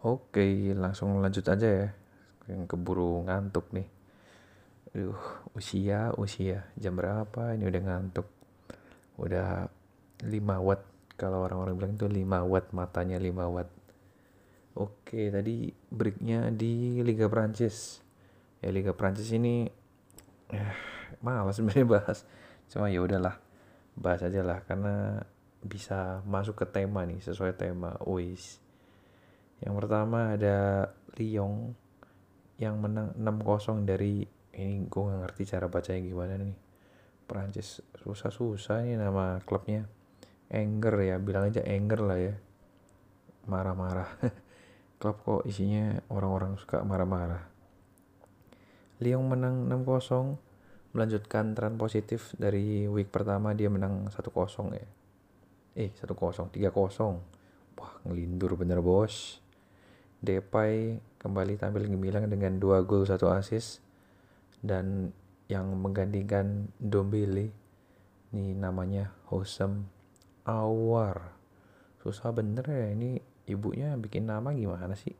Oke, 0.00 0.72
langsung 0.72 1.20
lanjut 1.20 1.44
aja 1.44 1.68
ya. 1.68 1.88
Yang 2.48 2.72
keburu 2.72 3.20
ngantuk 3.28 3.68
nih. 3.76 3.84
Aduh, 4.96 5.20
usia, 5.52 6.16
usia. 6.16 6.72
Jam 6.80 6.96
berapa? 6.96 7.52
Ini 7.52 7.68
udah 7.68 7.82
ngantuk. 7.84 8.39
Udah 9.20 9.68
5 10.24 10.32
watt. 10.64 10.82
Kalau 11.20 11.44
orang-orang 11.44 11.76
bilang 11.76 11.94
itu 12.00 12.08
5 12.08 12.48
watt, 12.48 12.72
matanya 12.72 13.20
5 13.20 13.52
watt. 13.52 13.68
Oke, 14.80 15.28
tadi 15.28 15.68
breaknya 15.92 16.48
di 16.48 17.04
Liga 17.04 17.28
Prancis. 17.28 18.00
Ya 18.64 18.72
Liga 18.72 18.96
Prancis 18.96 19.28
ini 19.36 19.68
eh, 20.48 20.72
malas 21.20 21.60
sebenarnya 21.60 21.84
bahas. 22.00 22.24
Cuma 22.72 22.88
ya 22.88 23.04
udahlah, 23.04 23.36
bahas 23.98 24.24
aja 24.24 24.40
lah 24.40 24.64
karena 24.64 25.20
bisa 25.60 26.24
masuk 26.24 26.64
ke 26.64 26.66
tema 26.72 27.04
nih 27.04 27.20
sesuai 27.20 27.60
tema. 27.60 28.00
Wis 28.08 28.60
yang 29.60 29.76
pertama 29.76 30.40
ada 30.40 30.88
Lyon 31.20 31.76
yang 32.56 32.80
menang 32.80 33.12
6-0 33.16 33.84
dari 33.84 34.24
ini 34.56 34.84
gue 34.88 35.02
gak 35.04 35.20
ngerti 35.24 35.42
cara 35.48 35.66
bacanya 35.68 36.00
gimana 36.00 36.34
nih. 36.40 36.56
Perancis 37.28 37.84
susah-susah 38.00 38.84
nih 38.84 38.96
nama 38.96 39.38
klubnya. 39.44 39.84
Anger 40.50 40.94
ya, 41.04 41.16
bilang 41.20 41.52
aja 41.52 41.62
anger 41.62 42.00
lah 42.02 42.18
ya. 42.18 42.34
Marah-marah. 43.46 44.10
Klub 45.00 45.16
kok 45.24 45.42
isinya 45.48 45.96
orang-orang 46.12 46.58
suka 46.60 46.82
marah-marah. 46.84 47.44
Lyon 49.00 49.24
menang 49.32 49.64
6-0 49.68 50.92
melanjutkan 50.92 51.54
tren 51.54 51.78
positif 51.78 52.34
dari 52.36 52.84
week 52.84 53.08
pertama 53.08 53.56
dia 53.56 53.72
menang 53.72 54.10
1-0 54.12 54.76
ya. 54.76 54.88
Eh, 55.78 55.90
1-0, 55.94 56.52
3-0. 56.52 57.16
Wah, 57.80 57.92
ngelindur 58.04 58.60
bener 58.60 58.84
bos. 58.84 59.40
Depay 60.20 61.00
kembali 61.16 61.56
tampil 61.56 61.88
gemilang 61.88 62.28
dengan 62.28 62.60
dua 62.60 62.84
gol 62.84 63.08
satu 63.08 63.32
assist 63.32 63.80
dan 64.60 65.16
yang 65.48 65.72
menggantikan 65.80 66.68
Dombele 66.76 67.59
ini 68.30 68.54
namanya 68.54 69.10
Hosam 69.26 69.90
Awar. 70.46 71.34
Susah 72.00 72.30
bener 72.30 72.64
ya 72.64 72.86
ini 72.94 73.18
ibunya 73.50 73.92
bikin 73.98 74.30
nama 74.30 74.54
gimana 74.54 74.94
sih? 74.94 75.14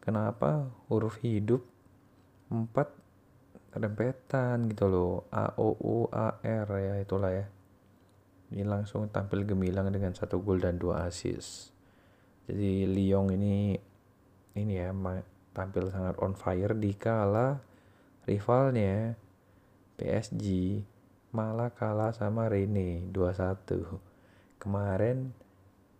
Kenapa 0.00 0.72
huruf 0.88 1.20
hidup 1.20 1.60
empat 2.48 2.88
rempetan 3.76 4.72
gitu 4.72 4.88
loh? 4.88 5.14
A 5.28 5.52
O 5.60 5.76
U 5.76 6.08
A 6.08 6.40
R 6.40 6.68
ya 6.80 6.94
itulah 6.96 7.32
ya. 7.32 7.46
Ini 8.48 8.64
langsung 8.64 9.04
tampil 9.12 9.44
gemilang 9.44 9.92
dengan 9.92 10.16
satu 10.16 10.40
gol 10.40 10.64
dan 10.64 10.80
dua 10.80 11.04
assist. 11.04 11.76
Jadi 12.48 12.88
Lyon 12.88 13.28
ini 13.28 13.76
ini 14.56 14.74
ya 14.80 14.88
tampil 15.52 15.92
sangat 15.92 16.16
on 16.24 16.32
fire 16.32 16.72
di 16.72 16.96
kala 16.96 17.60
rivalnya 18.24 19.12
PSG 20.00 20.44
malah 21.28 21.68
kalah 21.72 22.12
sama 22.16 22.48
Rene 22.48 23.04
2-1 23.12 23.68
kemarin 24.58 25.30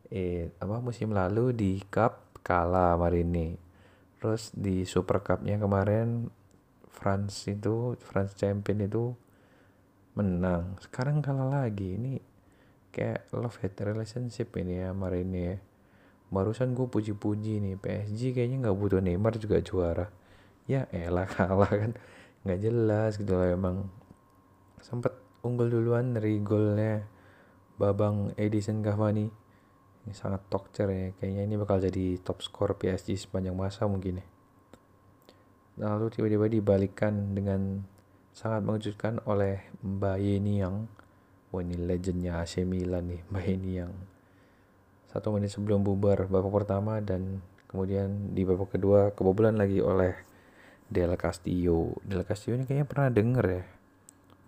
eh 0.09 0.49
apa 0.57 0.81
musim 0.81 1.13
lalu 1.13 1.53
di 1.53 1.73
Cup 1.89 2.29
kalah 2.41 2.97
sama 2.97 3.13
Rene. 3.13 3.61
Terus 4.19 4.51
di 4.57 4.83
Super 4.89 5.21
Cup-nya 5.23 5.61
kemarin 5.61 6.33
France 6.89 7.47
itu 7.53 7.95
France 8.01 8.35
Champion 8.35 8.89
itu 8.89 9.13
menang. 10.19 10.81
Sekarang 10.83 11.21
kalah 11.23 11.63
lagi. 11.63 11.95
Ini 11.95 12.19
kayak 12.91 13.31
love 13.37 13.61
hate 13.63 13.85
relationship 13.85 14.51
ini 14.59 14.83
ya 14.83 14.91
sama 14.91 15.13
Rene 15.13 15.41
ya. 15.45 15.57
Barusan 16.29 16.73
gue 16.73 16.89
puji-puji 16.89 17.63
nih 17.63 17.77
PSG 17.79 18.37
kayaknya 18.37 18.69
nggak 18.69 18.77
butuh 18.81 19.01
Neymar 19.05 19.37
juga 19.39 19.61
juara. 19.61 20.09
Ya 20.65 20.89
elah 20.91 21.29
kalah 21.37 21.69
kan. 21.69 21.93
Nggak 22.43 22.61
jelas 22.65 23.13
gitu 23.21 23.37
lah 23.37 23.53
emang 23.53 23.93
sempet 24.83 25.15
unggul 25.43 25.71
duluan 25.71 26.15
dari 26.15 26.43
golnya 26.43 27.07
Babang 27.79 28.35
Edison 28.35 28.83
Cavani. 28.83 29.31
Ini 30.09 30.15
sangat 30.17 30.49
tokcer 30.51 30.89
ya 30.89 31.07
kayaknya 31.15 31.43
ini 31.47 31.55
bakal 31.61 31.79
jadi 31.79 32.19
top 32.19 32.43
skor 32.43 32.75
PSG 32.75 33.15
sepanjang 33.29 33.55
masa 33.55 33.87
mungkin 33.87 34.19
ya. 34.19 34.27
Lalu 35.79 36.11
tiba-tiba 36.11 36.51
dibalikan 36.51 37.37
dengan 37.39 37.87
sangat 38.35 38.67
mengejutkan 38.67 39.23
oleh 39.31 39.63
Yeni 40.19 40.59
yang 40.59 40.91
wah 41.55 41.63
ini 41.63 41.79
legendnya 41.79 42.43
AC 42.43 42.67
Milan 42.67 43.15
nih 43.15 43.23
Yeni 43.47 43.73
yang 43.79 43.93
satu 45.09 45.33
menit 45.33 45.55
sebelum 45.55 45.87
bubar 45.87 46.27
babak 46.27 46.53
pertama 46.65 46.99
dan 47.01 47.41
kemudian 47.71 48.35
di 48.35 48.43
babak 48.43 48.75
kedua 48.75 49.15
kebobolan 49.15 49.55
lagi 49.55 49.79
oleh 49.79 50.19
Del 50.89 51.15
Castillo. 51.15 51.95
Del 52.03 52.27
Castillo 52.27 52.59
ini 52.59 52.65
kayaknya 52.67 52.87
pernah 52.89 53.09
denger 53.13 53.47
ya 53.47 53.78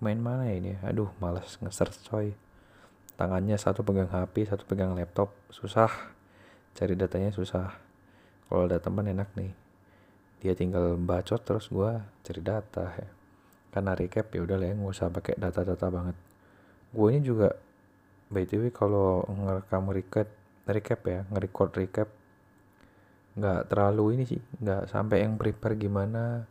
main 0.01 0.19
mana 0.21 0.49
ya 0.49 0.57
ini? 0.59 0.73
Aduh 0.85 1.09
malas 1.23 1.57
nge-search 1.61 2.01
coy. 2.09 2.33
Tangannya 3.15 3.57
satu 3.61 3.85
pegang 3.85 4.09
HP 4.09 4.49
satu 4.49 4.65
pegang 4.65 4.97
laptop. 4.97 5.33
Susah. 5.53 5.93
Cari 6.77 6.97
datanya 6.97 7.31
susah. 7.31 7.77
Kalau 8.49 8.67
ada 8.67 8.81
teman 8.81 9.07
enak 9.07 9.33
nih. 9.37 9.53
Dia 10.41 10.57
tinggal 10.57 10.97
bacot 10.97 11.45
terus 11.45 11.69
gua 11.69 12.01
cari 12.25 12.41
data 12.41 12.89
ya 12.97 13.21
karena 13.71 13.95
recap 13.95 14.27
ya 14.35 14.43
udah 14.43 14.57
lah 14.59 14.67
ya 14.67 14.75
nggak 14.75 14.93
usah 14.93 15.09
pakai 15.09 15.35
data-data 15.39 15.87
banget. 15.89 16.17
Gue 16.91 17.09
ini 17.15 17.23
juga 17.23 17.55
way 18.31 18.47
kalau 18.75 19.23
ngerekam 19.27 19.91
recap 19.91 20.29
recap 20.67 21.01
ya 21.07 21.27
nge-record 21.31 21.71
recap 21.79 22.09
nggak 23.39 23.71
terlalu 23.71 24.19
ini 24.19 24.25
sih 24.27 24.43
nggak 24.59 24.91
sampai 24.91 25.23
yang 25.23 25.39
prepare 25.39 25.79
gimana. 25.79 26.47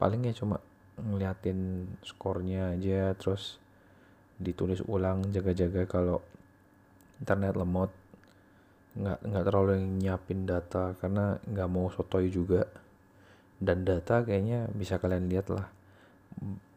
Palingnya 0.00 0.32
cuma 0.32 0.56
ngeliatin 0.98 1.86
skornya 2.02 2.74
aja 2.74 3.14
terus 3.14 3.62
ditulis 4.38 4.82
ulang 4.86 5.26
jaga-jaga 5.34 5.86
kalau 5.90 6.22
internet 7.18 7.58
lemot 7.58 7.90
nggak 8.98 9.18
nggak 9.30 9.44
terlalu 9.46 9.72
nyiapin 10.02 10.42
data 10.42 10.94
karena 10.98 11.38
nggak 11.46 11.68
mau 11.70 11.86
sotoy 11.90 12.30
juga. 12.30 12.66
Dan 13.58 13.82
data 13.82 14.22
kayaknya 14.22 14.70
bisa 14.70 15.02
kalian 15.02 15.26
lihat 15.26 15.50
lah 15.50 15.66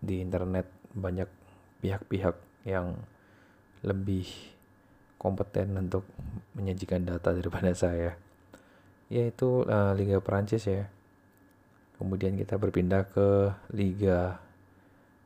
di 0.01 0.17
internet 0.17 0.65
banyak 0.97 1.29
pihak-pihak 1.81 2.65
yang 2.65 2.97
lebih 3.85 4.25
kompeten 5.21 5.77
untuk 5.77 6.09
menyajikan 6.57 7.05
data 7.05 7.33
daripada 7.33 7.73
saya. 7.85 8.17
Yaitu 9.13 9.65
uh, 9.69 9.93
Liga 9.93 10.17
Perancis 10.21 10.65
ya 10.65 10.89
kemudian 12.01 12.33
kita 12.33 12.57
berpindah 12.57 13.05
ke 13.13 13.53
liga 13.77 14.41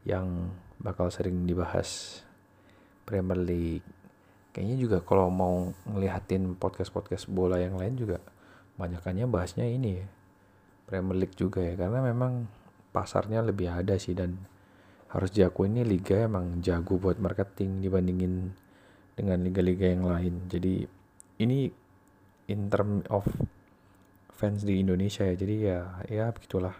yang 0.03 0.51
bakal 0.75 1.07
sering 1.07 1.47
dibahas 1.47 2.19
Premier 3.07 3.39
League. 3.39 3.87
Kayaknya 4.51 4.75
juga 4.75 4.97
kalau 4.99 5.31
mau 5.31 5.71
ngeliatin 5.87 6.59
podcast-podcast 6.59 7.31
bola 7.31 7.63
yang 7.63 7.79
lain 7.79 7.95
juga 7.95 8.19
banyakannya 8.75 9.23
bahasnya 9.31 9.63
ini 9.63 10.03
ya 10.03 10.07
Premier 10.83 11.15
League 11.23 11.39
juga 11.39 11.63
ya. 11.63 11.79
Karena 11.79 12.03
memang 12.03 12.43
pasarnya 12.91 13.39
lebih 13.39 13.71
ada 13.71 13.95
sih 13.95 14.11
dan 14.11 14.35
harus 15.15 15.31
diakui 15.31 15.71
ini 15.71 15.87
liga 15.87 16.27
emang 16.27 16.59
jago 16.59 16.99
buat 16.99 17.15
marketing 17.23 17.79
dibandingin 17.79 18.51
dengan 19.15 19.39
liga-liga 19.47 19.95
yang 19.95 20.03
lain. 20.03 20.51
Jadi 20.51 20.83
ini 21.39 21.71
in 22.51 22.67
term 22.67 22.99
of 23.07 23.23
fans 24.35 24.61
di 24.67 24.83
Indonesia 24.83 25.23
ya. 25.23 25.35
Jadi 25.35 25.55
ya 25.63 25.79
ya 26.11 26.25
begitulah. 26.29 26.75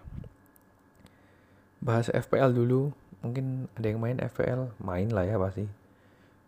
Bahas 1.82 2.12
FPL 2.12 2.52
dulu. 2.54 2.92
Mungkin 3.26 3.72
ada 3.74 3.88
yang 3.90 3.98
main 3.98 4.22
FPL 4.22 4.76
main 4.84 5.10
lah 5.10 5.26
ya 5.26 5.42
pasti. 5.42 5.66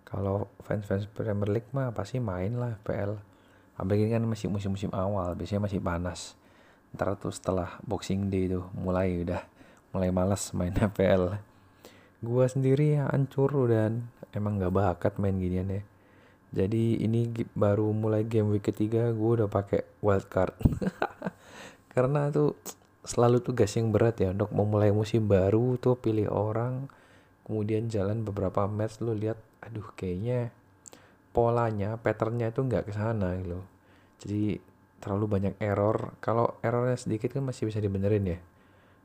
Kalau 0.08 0.48
fans-fans 0.63 1.10
Premier 1.10 1.50
League 1.50 1.72
mah 1.76 1.91
pasti 1.91 2.22
main 2.22 2.56
lah 2.56 2.80
FPL 2.84 3.20
apalagi 3.78 4.10
kan 4.10 4.26
masih 4.26 4.50
musim-musim 4.50 4.89
awal 4.96 5.36
biasanya 5.36 5.67
masih 5.67 5.80
panas. 5.82 6.38
Ntar 6.96 7.17
tuh 7.20 7.34
setelah 7.34 7.78
Boxing 7.84 8.32
Day 8.32 8.50
tuh 8.50 8.65
mulai 8.74 9.22
udah 9.22 9.43
mulai 9.91 10.12
malas 10.12 10.54
main 10.54 10.76
FPL 10.76 11.39
gua 12.17 12.50
sendiri 12.50 12.98
ya 12.98 13.13
hancur 13.13 13.54
dan 13.70 14.10
emang 14.34 14.58
nggak 14.58 14.74
bakat 14.74 15.13
main 15.22 15.38
ginian 15.38 15.70
ya 15.70 15.82
jadi 16.51 17.03
ini 17.03 17.27
baru 17.55 17.91
mulai 17.91 18.23
game 18.23 18.55
week 18.55 18.71
ketiga 18.71 19.12
gue 19.12 19.31
udah 19.43 19.49
pakai 19.51 19.83
wildcard 19.99 20.55
karena 21.93 22.31
tuh 22.31 22.55
selalu 23.07 23.43
tugas 23.43 23.71
yang 23.75 23.91
berat 23.91 24.19
ya 24.19 24.31
untuk 24.31 24.51
memulai 24.51 24.91
musim 24.91 25.27
baru 25.27 25.75
tuh 25.79 25.99
pilih 25.99 26.31
orang 26.31 26.88
kemudian 27.47 27.88
jalan 27.88 28.23
beberapa 28.23 28.67
match 28.67 28.99
lu 28.99 29.15
lihat 29.15 29.39
aduh 29.63 29.88
kayaknya 29.95 30.51
polanya 31.38 32.01
patternnya 32.01 32.49
itu 32.49 32.65
nggak 32.65 32.89
ke 32.89 32.91
sana 32.97 33.38
gitu. 33.38 33.62
Jadi 34.25 34.57
terlalu 34.97 35.25
banyak 35.29 35.53
error. 35.62 36.17
Kalau 36.17 36.57
errornya 36.65 36.97
sedikit 36.97 37.29
kan 37.29 37.45
masih 37.45 37.69
bisa 37.69 37.77
dibenerin 37.77 38.25
ya. 38.25 38.39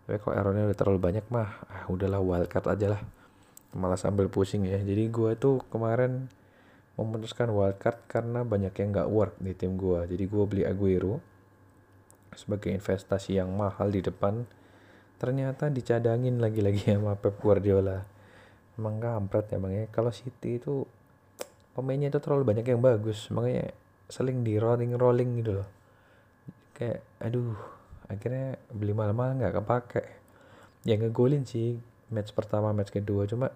Tapi 0.09 0.17
kalau 0.17 0.35
errornya 0.41 0.65
udah 0.73 0.79
terlalu 0.81 0.99
banyak 1.13 1.29
mah 1.29 1.61
ah 1.69 1.85
udahlah 1.93 2.25
wildcard 2.25 2.73
aja 2.73 2.97
lah. 2.97 3.03
Malah 3.77 4.01
sambil 4.01 4.33
pusing 4.33 4.65
ya. 4.65 4.81
Jadi 4.81 5.13
gue 5.13 5.37
tuh 5.37 5.61
kemarin 5.69 6.33
memutuskan 6.97 7.49
wildcard 7.49 8.05
karena 8.05 8.45
banyak 8.45 8.73
yang 8.77 8.89
nggak 8.93 9.09
work 9.09 9.35
di 9.41 9.53
tim 9.57 9.81
gue. 9.81 10.05
Jadi 10.05 10.25
gue 10.29 10.45
beli 10.45 10.63
Aguero 10.69 11.21
sebagai 12.37 12.73
investasi 12.73 13.41
yang 13.41 13.53
mahal 13.53 13.89
di 13.89 14.05
depan. 14.05 14.45
Ternyata 15.17 15.71
dicadangin 15.71 16.43
lagi-lagi 16.43 16.93
sama 16.93 17.17
Pep 17.17 17.39
Guardiola. 17.41 18.03
Emang 18.77 18.99
kampret 19.01 19.53
ya 19.53 19.59
ya. 19.61 19.85
Kalau 19.89 20.13
City 20.13 20.61
itu 20.61 20.85
pemainnya 21.73 22.13
itu 22.13 22.21
terlalu 22.21 22.53
banyak 22.53 22.67
yang 22.67 22.83
bagus. 22.83 23.31
Makanya 23.33 23.73
seling 24.13 24.45
di 24.45 24.61
rolling 24.61 24.93
rolling 24.99 25.41
gitu 25.41 25.63
loh. 25.63 25.69
Kayak 26.77 27.01
aduh 27.23 27.57
akhirnya 28.11 28.61
beli 28.69 28.93
mahal-mahal 28.93 29.41
nggak 29.41 29.55
kepake. 29.63 30.05
Ya 30.85 30.99
ngegolin 30.99 31.47
sih 31.47 31.79
match 32.13 32.35
pertama 32.37 32.75
match 32.77 32.93
kedua 32.93 33.25
cuma 33.25 33.55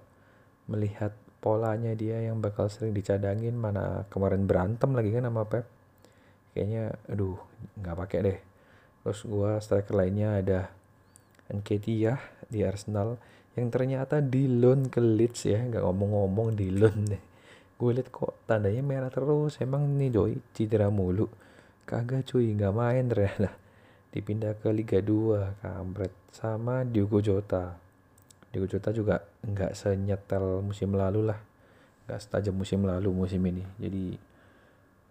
melihat 0.71 1.13
polanya 1.47 1.95
dia 1.95 2.19
yang 2.19 2.43
bakal 2.43 2.67
sering 2.67 2.91
dicadangin 2.91 3.55
mana 3.55 4.03
kemarin 4.11 4.51
berantem 4.51 4.91
lagi 4.91 5.15
kan 5.15 5.31
sama 5.31 5.47
Pep. 5.47 5.63
Kayaknya 6.51 6.99
aduh 7.07 7.39
nggak 7.79 7.97
pakai 8.03 8.19
deh. 8.27 8.39
Terus 9.07 9.21
gua 9.23 9.63
striker 9.63 9.95
lainnya 9.95 10.43
ada 10.43 10.61
ya 11.87 12.19
di 12.51 12.67
Arsenal 12.67 13.23
yang 13.55 13.71
ternyata 13.71 14.19
di 14.19 14.51
loan 14.51 14.91
ke 14.91 14.99
Leeds 14.99 15.47
ya 15.47 15.63
nggak 15.63 15.87
ngomong-ngomong 15.87 16.59
di 16.59 16.75
loan. 16.75 17.07
Deh 17.15 17.23
gue 17.77 17.91
liat 17.93 18.09
kok 18.09 18.49
tandanya 18.49 18.81
merah 18.81 19.13
terus 19.13 19.61
emang 19.61 19.85
nih 20.01 20.11
doi 20.11 20.35
cedera 20.57 20.89
mulu. 20.91 21.29
Kagak 21.87 22.27
cuy 22.27 22.51
nggak 22.57 22.75
main 22.75 23.07
ternyata 23.07 23.53
dipindah 24.11 24.59
ke 24.59 24.73
Liga 24.75 24.99
2 24.99 25.63
kampret. 25.63 26.11
Sama 26.33 26.83
Diogo 26.89 27.21
Jota 27.23 27.86
Diego 28.57 28.73
Jota 28.73 28.89
juga 28.89 29.21
nggak 29.45 29.77
senyetel 29.77 30.65
musim 30.65 30.97
lalu 30.97 31.29
lah. 31.29 31.37
Nggak 32.09 32.21
setajam 32.25 32.57
musim 32.57 32.89
lalu 32.89 33.13
musim 33.13 33.45
ini. 33.45 33.61
Jadi 33.77 34.17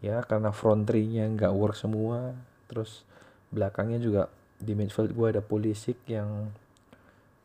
ya 0.01 0.25
karena 0.25 0.49
front 0.49 0.89
three-nya 0.89 1.29
nggak 1.29 1.53
work 1.53 1.77
semua 1.77 2.33
terus 2.65 3.05
belakangnya 3.53 4.01
juga 4.01 4.33
di 4.57 4.73
midfield 4.73 5.13
gue 5.13 5.27
ada 5.29 5.45
Pulisic 5.45 6.01
yang 6.09 6.49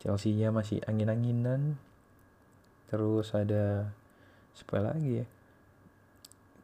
Chelsea-nya 0.01 0.49
masih 0.49 0.81
angin-anginan. 0.89 1.77
Terus 2.89 3.37
ada 3.37 3.93
siapa 4.57 4.81
lagi 4.81 5.21
ya? 5.21 5.25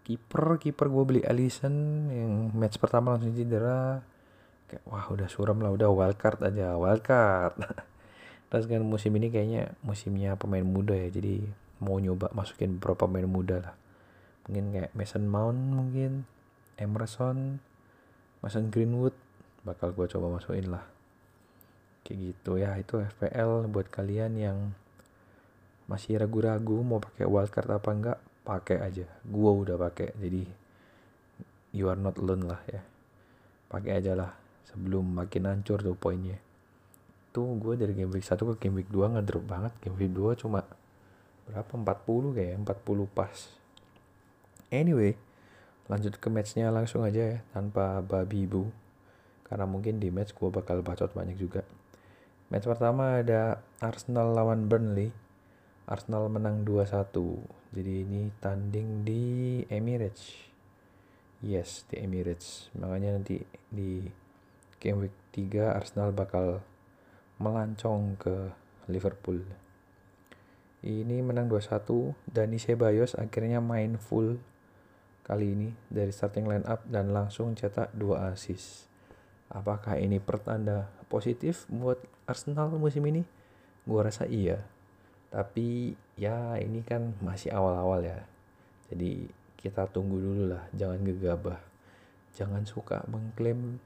Kiper 0.02 0.58
kiper 0.58 0.90
gue 0.90 1.04
beli 1.06 1.22
Alisson 1.22 2.10
yang 2.10 2.50
match 2.58 2.82
pertama 2.82 3.14
langsung 3.14 3.38
cedera. 3.38 4.02
Kayak 4.66 4.82
wah 4.90 5.06
udah 5.14 5.30
suram 5.30 5.62
lah 5.62 5.70
udah 5.78 5.94
wildcard 5.94 6.42
aja 6.42 6.74
wildcard 6.74 7.54
terus 8.48 8.66
kan 8.66 8.80
musim 8.80 9.12
ini 9.20 9.28
kayaknya 9.28 9.76
musimnya 9.84 10.40
pemain 10.40 10.64
muda 10.64 10.96
ya 10.96 11.12
jadi 11.12 11.44
mau 11.84 12.00
nyoba 12.00 12.32
masukin 12.32 12.80
beberapa 12.80 13.06
pemain 13.06 13.28
muda 13.28 13.58
lah. 13.62 13.76
Mungkin 14.48 14.66
kayak 14.72 14.92
Mason 14.96 15.28
Mount 15.28 15.60
mungkin 15.60 16.24
Emerson 16.80 17.60
Mason 18.40 18.72
Greenwood 18.72 19.14
bakal 19.68 19.92
gue 19.92 20.08
coba 20.08 20.40
masukin 20.40 20.72
lah. 20.72 20.86
Kayak 22.08 22.18
gitu 22.32 22.52
ya 22.56 22.72
itu 22.80 23.04
FPL 23.04 23.68
buat 23.68 23.92
kalian 23.92 24.40
yang 24.40 24.58
masih 25.92 26.20
ragu-ragu 26.20 26.84
mau 26.84 27.04
pakai 27.04 27.28
wildcard 27.28 27.70
apa 27.70 27.90
enggak 27.92 28.20
pakai 28.48 28.78
aja. 28.80 29.06
Gue 29.28 29.52
udah 29.52 29.76
pakai 29.76 30.16
jadi 30.16 30.48
you 31.76 31.92
are 31.92 32.00
not 32.00 32.16
alone 32.16 32.48
lah 32.48 32.62
ya. 32.72 32.80
Pakai 33.68 34.00
aja 34.00 34.16
lah 34.16 34.32
sebelum 34.72 35.04
makin 35.12 35.52
hancur 35.52 35.84
tuh 35.84 36.00
poinnya 36.00 36.47
gue 37.42 37.74
dari 37.78 37.94
game 37.94 38.12
week 38.14 38.26
1 38.26 38.38
ke 38.38 38.56
game 38.68 38.82
week 38.82 38.90
2 38.90 39.14
ngedrop 39.18 39.46
banget. 39.46 39.74
Game 39.84 39.98
week 39.98 40.14
2 40.14 40.42
cuma 40.42 40.66
berapa? 41.48 41.74
40 41.74 42.38
kayak 42.38 42.54
40 42.64 43.08
pas. 43.12 43.38
Anyway 44.74 45.16
lanjut 45.88 46.20
ke 46.20 46.28
matchnya 46.28 46.68
langsung 46.68 47.08
aja 47.08 47.24
ya 47.24 47.40
tanpa 47.56 48.04
babi 48.04 48.44
bu 48.44 48.68
karena 49.48 49.64
mungkin 49.64 50.04
di 50.04 50.12
match 50.12 50.36
gue 50.36 50.52
bakal 50.52 50.84
bacot 50.84 51.16
banyak 51.16 51.40
juga. 51.40 51.64
Match 52.52 52.68
pertama 52.68 53.24
ada 53.24 53.64
Arsenal 53.80 54.36
lawan 54.36 54.68
Burnley. 54.68 55.12
Arsenal 55.88 56.28
menang 56.28 56.68
2-1 56.68 57.16
jadi 57.72 58.04
ini 58.04 58.32
tanding 58.44 59.08
di 59.08 59.24
Emirates. 59.72 60.36
Yes 61.40 61.88
di 61.88 62.04
Emirates. 62.04 62.68
Makanya 62.76 63.16
nanti 63.16 63.40
di 63.72 64.04
game 64.84 65.08
week 65.08 65.16
3 65.32 65.72
Arsenal 65.72 66.12
bakal 66.12 66.60
melancong 67.38 68.18
ke 68.18 68.36
Liverpool. 68.90 69.42
Ini 70.82 71.26
menang 71.26 71.50
2-1 71.50 72.14
Dani 72.30 72.58
Ceballos 72.62 73.18
akhirnya 73.18 73.58
main 73.58 73.98
full 73.98 74.38
kali 75.26 75.52
ini 75.52 75.70
dari 75.92 76.14
starting 76.14 76.48
line 76.48 76.64
up 76.64 76.86
dan 76.88 77.12
langsung 77.12 77.52
cetak 77.58 77.92
2 77.94 78.32
assist. 78.32 78.88
Apakah 79.52 80.00
ini 80.00 80.20
pertanda 80.20 80.88
positif 81.12 81.68
buat 81.68 82.00
Arsenal 82.28 82.72
musim 82.76 83.04
ini? 83.08 83.24
Gua 83.88 84.08
rasa 84.08 84.28
iya. 84.28 84.64
Tapi 85.32 85.96
ya 86.16 86.56
ini 86.60 86.84
kan 86.84 87.16
masih 87.20 87.52
awal-awal 87.52 88.04
ya. 88.04 88.20
Jadi 88.88 89.28
kita 89.60 89.88
tunggu 89.92 90.20
dulu 90.20 90.52
lah. 90.56 90.64
Jangan 90.76 91.00
gegabah. 91.04 91.60
Jangan 92.36 92.64
suka 92.64 93.04
mengklaim 93.08 93.80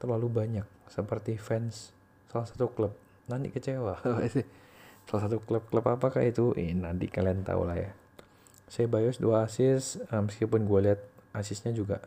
terlalu 0.00 0.28
banyak 0.28 0.66
seperti 0.88 1.36
fans 1.36 1.92
salah 2.32 2.48
satu 2.48 2.72
klub. 2.72 2.96
Nanti 3.28 3.52
kecewa. 3.52 4.00
Salah 5.02 5.28
satu 5.28 5.42
klub-klub 5.42 5.82
apakah 5.84 6.22
itu? 6.22 6.54
Eh 6.54 6.72
nanti 6.72 7.10
kalian 7.10 7.42
tahu 7.42 7.66
lah 7.66 7.76
ya. 7.76 7.90
Saya 8.70 8.88
Bayos 8.88 9.20
dua 9.20 9.44
asis 9.44 10.00
uh, 10.08 10.22
meskipun 10.24 10.64
gue 10.64 10.80
lihat 10.88 11.00
asisnya 11.36 11.76
juga 11.76 12.00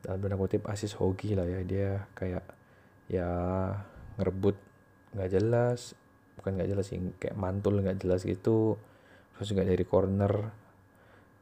dalam 0.00 0.22
tanda 0.22 0.38
kutip 0.38 0.64
asis 0.70 0.94
hoki 0.96 1.34
lah 1.34 1.44
ya. 1.44 1.60
Dia 1.66 1.90
kayak 2.14 2.44
ya 3.10 3.28
ngerebut 4.16 4.56
nggak 5.18 5.30
jelas. 5.34 5.98
Bukan 6.40 6.56
nggak 6.56 6.70
jelas 6.72 6.86
sih 6.88 7.02
kayak 7.18 7.36
mantul 7.36 7.82
nggak 7.82 8.00
jelas 8.00 8.22
gitu. 8.22 8.78
Terus 9.36 9.46
juga 9.52 9.66
dari 9.66 9.84
corner 9.84 10.32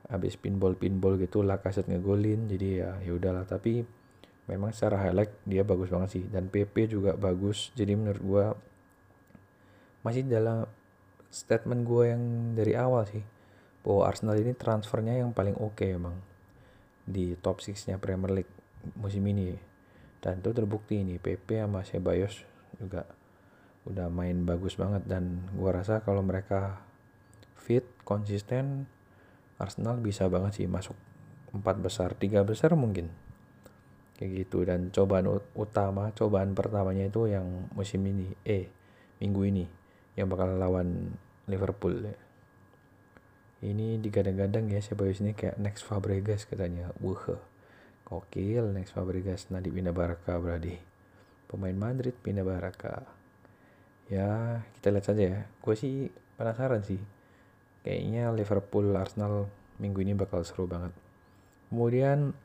habis 0.05 0.37
pinball 0.37 0.77
pinball 0.77 1.21
gitu 1.21 1.45
lah 1.45 1.61
kaset 1.61 1.87
ngegolin. 1.87 2.49
Jadi 2.49 2.81
ya 2.81 2.99
ya 3.05 3.13
udahlah. 3.15 3.45
Tapi 3.47 3.85
memang 4.45 4.77
secara 4.77 5.01
highlight 5.01 5.33
dia 5.49 5.65
bagus 5.65 5.89
banget 5.89 6.21
sih. 6.21 6.25
Dan 6.29 6.53
PP 6.53 6.93
juga 6.93 7.17
bagus. 7.17 7.73
Jadi 7.73 7.93
menurut 7.97 8.23
gue 8.23 8.47
masih 10.05 10.25
dalam 10.29 10.69
statement 11.33 11.83
gue 11.89 12.05
yang 12.13 12.23
dari 12.53 12.77
awal 12.77 13.09
sih 13.09 13.25
bahwa 13.85 14.09
Arsenal 14.09 14.37
ini 14.41 14.53
transfernya 14.57 15.21
yang 15.21 15.33
paling 15.33 15.57
oke 15.57 15.81
okay 15.81 15.97
emang 15.97 16.17
di 17.05 17.37
top 17.41 17.61
6 17.61 17.89
nya 17.89 17.97
Premier 18.01 18.43
League 18.43 18.53
musim 18.97 19.25
ini. 19.25 19.57
Dan 20.21 20.41
itu 20.41 20.51
terbukti 20.57 21.05
ini 21.05 21.21
PP 21.21 21.61
sama 21.61 21.85
Ceballos 21.85 22.45
juga 22.81 23.05
udah 23.85 24.09
main 24.09 24.45
bagus 24.45 24.77
banget. 24.77 25.05
Dan 25.05 25.45
gue 25.53 25.71
rasa 25.73 26.01
kalau 26.01 26.21
mereka 26.25 26.81
fit 27.57 27.85
konsisten 28.05 28.89
Arsenal 29.57 29.97
bisa 30.01 30.29
banget 30.29 30.61
sih 30.61 30.69
masuk 30.69 30.97
empat 31.55 31.79
besar 31.79 32.13
tiga 32.19 32.43
besar 32.43 32.75
mungkin 32.75 33.09
kayak 34.15 34.47
gitu 34.47 34.63
dan 34.63 34.95
cobaan 34.95 35.27
utama 35.59 36.15
cobaan 36.15 36.55
pertamanya 36.55 37.11
itu 37.11 37.27
yang 37.27 37.67
musim 37.75 38.07
ini 38.07 38.31
eh 38.47 38.71
minggu 39.19 39.43
ini 39.43 39.65
yang 40.15 40.31
bakal 40.31 40.55
lawan 40.55 41.19
Liverpool. 41.51 42.15
Ini 43.65 43.97
digadang-gadang 44.01 44.69
ya 44.69 44.81
Ceballos 44.81 45.25
ini 45.25 45.33
kayak 45.33 45.57
next 45.57 45.89
Fabregas 45.89 46.45
katanya. 46.45 46.93
Wah, 47.01 47.41
kokil 48.05 48.77
next 48.77 48.93
Fabregas 48.93 49.49
nanti 49.49 49.73
pindah 49.73 49.97
Barca 49.97 50.37
berarti. 50.37 50.77
Pemain 51.49 51.77
Madrid 51.77 52.13
pindah 52.13 52.45
Barca. 52.45 53.05
Ya, 54.13 54.61
kita 54.79 54.93
lihat 54.93 55.07
saja 55.09 55.23
ya. 55.25 55.41
Gue 55.65 55.75
sih 55.77 56.13
penasaran 56.37 56.85
sih. 56.85 57.01
Kayaknya 57.85 58.33
Liverpool 58.37 58.93
Arsenal 58.97 59.49
minggu 59.81 60.05
ini 60.05 60.13
bakal 60.13 60.45
seru 60.45 60.69
banget. 60.69 60.93
Kemudian 61.73 62.37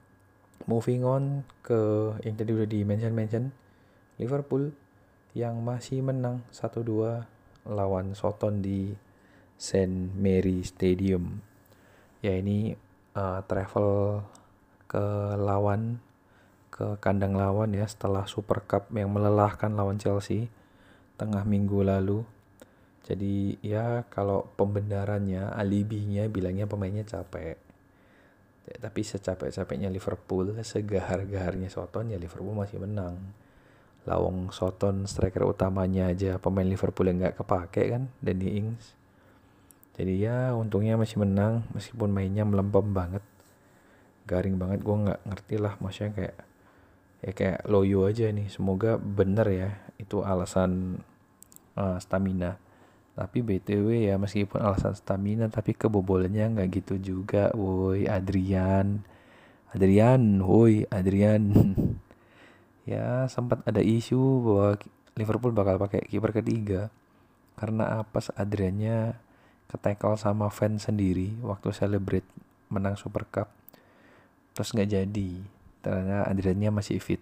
moving 0.66 1.06
on 1.06 1.46
ke 1.64 2.12
yang 2.26 2.36
tadi 2.36 2.52
udah 2.52 2.68
di 2.68 2.84
mention 2.84 3.16
mention 3.16 3.54
Liverpool 4.20 4.74
yang 5.38 5.62
masih 5.62 6.02
menang 6.02 6.44
1-2 6.52 7.24
lawan 7.70 8.18
Soton 8.18 8.60
di 8.60 8.92
St. 9.60 10.16
Mary 10.16 10.66
Stadium. 10.66 11.40
Ya 12.20 12.36
ini 12.36 12.76
uh, 13.16 13.40
travel 13.46 14.24
ke 14.90 15.06
lawan 15.38 16.02
ke 16.74 16.98
kandang 17.04 17.36
lawan 17.36 17.76
ya 17.76 17.86
setelah 17.86 18.26
Super 18.26 18.64
Cup 18.64 18.90
yang 18.96 19.12
melelahkan 19.12 19.76
lawan 19.76 20.00
Chelsea 20.00 20.48
tengah 21.20 21.44
minggu 21.44 21.84
lalu. 21.84 22.24
Jadi 23.04 23.60
ya 23.60 24.08
kalau 24.08 24.48
pembenarannya, 24.56 25.52
alibinya 25.52 26.24
bilangnya 26.32 26.70
pemainnya 26.70 27.04
capek. 27.04 27.69
Tapi 28.78 29.02
secapek-capeknya 29.02 29.90
Liverpool, 29.90 30.54
segahar-gaharnya 30.62 31.74
Soton 31.74 32.14
ya 32.14 32.22
Liverpool 32.22 32.54
masih 32.54 32.78
menang. 32.78 33.18
Lawang 34.06 34.54
Soton 34.54 35.10
striker 35.10 35.46
utamanya 35.50 36.14
aja 36.14 36.38
pemain 36.38 36.66
Liverpool 36.66 37.10
yang 37.10 37.20
nggak 37.26 37.42
kepake 37.42 37.90
kan 37.90 38.14
Danny 38.22 38.62
Ings. 38.62 38.94
Jadi 40.00 40.24
ya 40.24 40.56
untungnya 40.56 40.96
masih 40.96 41.20
menang 41.20 41.68
meskipun 41.76 42.14
mainnya 42.14 42.48
melempem 42.48 42.94
banget. 42.94 43.24
Garing 44.30 44.56
banget 44.56 44.86
gue 44.86 44.96
nggak 44.96 45.22
ngerti 45.26 45.56
lah 45.60 45.74
maksudnya 45.82 46.12
kayak 46.16 46.38
ya 47.20 47.32
kayak 47.36 47.60
loyo 47.68 48.08
aja 48.08 48.32
nih. 48.32 48.48
Semoga 48.48 48.96
bener 48.96 49.48
ya 49.52 49.70
itu 50.00 50.24
alasan 50.24 51.04
uh, 51.76 52.00
stamina 52.00 52.56
tapi 53.20 53.44
btw 53.44 54.08
ya 54.08 54.16
meskipun 54.16 54.64
alasan 54.64 54.96
stamina 54.96 55.52
tapi 55.52 55.76
kebobolannya 55.76 56.56
nggak 56.56 56.70
gitu 56.80 56.96
juga 56.96 57.52
woi. 57.52 58.08
Adrian. 58.08 59.04
Adrian 59.76 60.40
woi 60.40 60.88
Adrian. 60.88 61.44
Ya 62.90 63.30
sempat 63.30 63.62
ada 63.70 63.86
isu 63.86 64.18
bahwa 64.42 64.74
Liverpool 65.14 65.54
bakal 65.54 65.78
pakai 65.78 66.10
kiper 66.10 66.42
ketiga. 66.42 66.90
Karena 67.54 68.02
apa? 68.02 68.18
Adriannya 68.34 69.14
ketekel 69.70 70.18
sama 70.18 70.50
fans 70.50 70.90
sendiri 70.90 71.38
waktu 71.46 71.70
celebrate 71.70 72.26
menang 72.66 72.98
Super 72.98 73.30
Cup. 73.30 73.54
Terus 74.58 74.74
nggak 74.74 74.90
jadi. 74.90 75.32
Ternyata 75.86 76.34
Adriannya 76.34 76.82
masih 76.82 76.98
fit. 76.98 77.22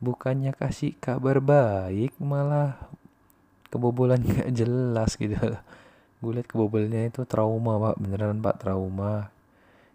Bukannya 0.00 0.56
kasih 0.56 0.96
kabar 0.96 1.44
baik 1.44 2.16
malah 2.16 2.88
kebobolan 3.68 4.20
nggak 4.26 4.50
jelas 4.52 5.16
gitu. 5.16 5.36
Gue 6.18 6.32
liat 6.34 6.48
kebobolannya 6.50 7.12
itu 7.12 7.22
trauma 7.24 7.78
pak. 7.78 7.96
Beneran 8.02 8.42
pak 8.42 8.60
trauma. 8.60 9.30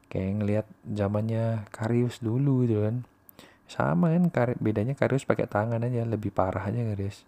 Kayak 0.08 0.32
ngeliat 0.40 0.68
zamannya 0.86 1.68
Karius 1.74 2.22
dulu 2.22 2.64
gitu 2.66 2.86
kan. 2.86 3.04
Sama 3.68 4.14
kan 4.14 4.30
kar 4.30 4.50
bedanya 4.62 4.94
Karius 4.94 5.26
pakai 5.26 5.50
tangan 5.50 5.82
aja 5.82 6.06
lebih 6.06 6.30
parah 6.30 6.70
aja 6.70 6.80
Karius. 6.80 7.26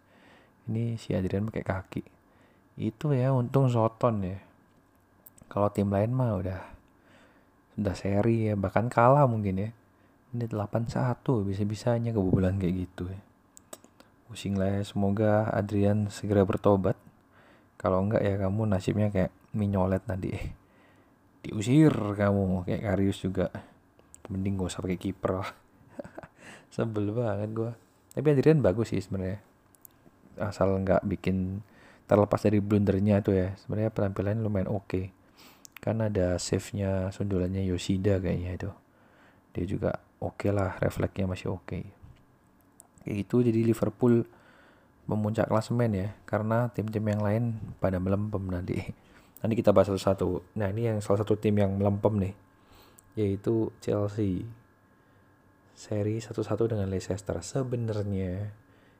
Ini 0.70 0.98
si 0.98 1.14
Adrian 1.14 1.50
pakai 1.50 1.66
kaki. 1.66 2.04
Itu 2.80 3.14
ya 3.14 3.34
untung 3.34 3.68
Soton 3.68 4.22
ya. 4.24 4.38
Kalau 5.46 5.70
tim 5.70 5.90
lain 5.90 6.12
mah 6.14 6.38
udah 6.38 6.62
udah 7.76 7.96
seri 7.98 8.50
ya. 8.50 8.56
Bahkan 8.56 8.88
kalah 8.88 9.26
mungkin 9.26 9.56
ya. 9.60 9.70
Ini 10.36 10.52
8-1 10.52 11.24
bisa-bisanya 11.48 12.12
kebobolan 12.12 12.60
kayak 12.60 12.76
gitu 12.76 13.08
ya 13.08 13.35
pusing 14.36 14.60
lah 14.60 14.68
ya. 14.68 14.82
Semoga 14.84 15.48
Adrian 15.56 16.12
segera 16.12 16.44
bertobat. 16.44 17.00
Kalau 17.80 18.04
enggak 18.04 18.20
ya 18.20 18.36
kamu 18.36 18.68
nasibnya 18.68 19.08
kayak 19.08 19.32
minyolet 19.56 20.04
nanti 20.12 20.36
diusir 21.48 21.96
kamu. 21.96 22.68
Kayak 22.68 22.84
Karius 22.92 23.24
juga. 23.24 23.48
Mending 24.28 24.60
gak 24.60 24.76
usah 24.76 24.84
pakai 24.84 25.00
kiper 25.00 25.32
lah. 25.40 25.50
Sebel 26.76 27.16
banget 27.16 27.56
gue 27.56 27.72
tapi 28.16 28.32
Adrian 28.32 28.64
bagus 28.64 28.96
sih 28.96 29.04
sebenarnya. 29.04 29.44
Asal 30.40 30.72
nggak 30.80 31.04
bikin 31.04 31.60
terlepas 32.08 32.40
dari 32.40 32.64
blundernya 32.64 33.20
itu 33.20 33.36
ya. 33.36 33.52
Sebenarnya 33.60 33.92
penampilannya 33.92 34.42
lumayan 34.42 34.72
oke. 34.72 34.88
Okay. 34.88 35.06
kan 35.86 36.02
ada 36.02 36.42
save-nya 36.42 37.14
sundulannya 37.14 37.62
Yoshida 37.62 38.18
kayaknya 38.18 38.58
itu. 38.58 38.72
Dia 39.54 39.66
juga 39.70 39.92
oke 40.24 40.48
okay 40.48 40.52
lah. 40.56 40.80
Refleksnya 40.82 41.30
masih 41.30 41.54
oke. 41.54 41.68
okay. 41.68 42.05
Kayak 43.06 43.16
gitu. 43.24 43.46
Jadi 43.46 43.62
Liverpool 43.62 44.26
memuncak 45.06 45.46
klasemen 45.54 45.94
ya 45.94 46.08
karena 46.26 46.74
tim-tim 46.74 47.06
yang 47.06 47.22
lain 47.22 47.44
pada 47.78 48.02
melempem 48.02 48.42
nanti. 48.50 48.82
Nanti 49.46 49.54
kita 49.54 49.70
bahas 49.70 49.94
satu-satu. 49.94 50.58
Nah 50.58 50.74
ini 50.74 50.90
yang 50.90 50.98
salah 51.06 51.22
satu 51.22 51.38
tim 51.38 51.54
yang 51.62 51.78
melempem 51.78 52.18
nih 52.18 52.34
yaitu 53.16 53.72
Chelsea. 53.80 54.44
Seri 55.76 56.24
satu-satu 56.24 56.72
dengan 56.72 56.88
Leicester. 56.88 57.36
Sebenarnya 57.44 58.50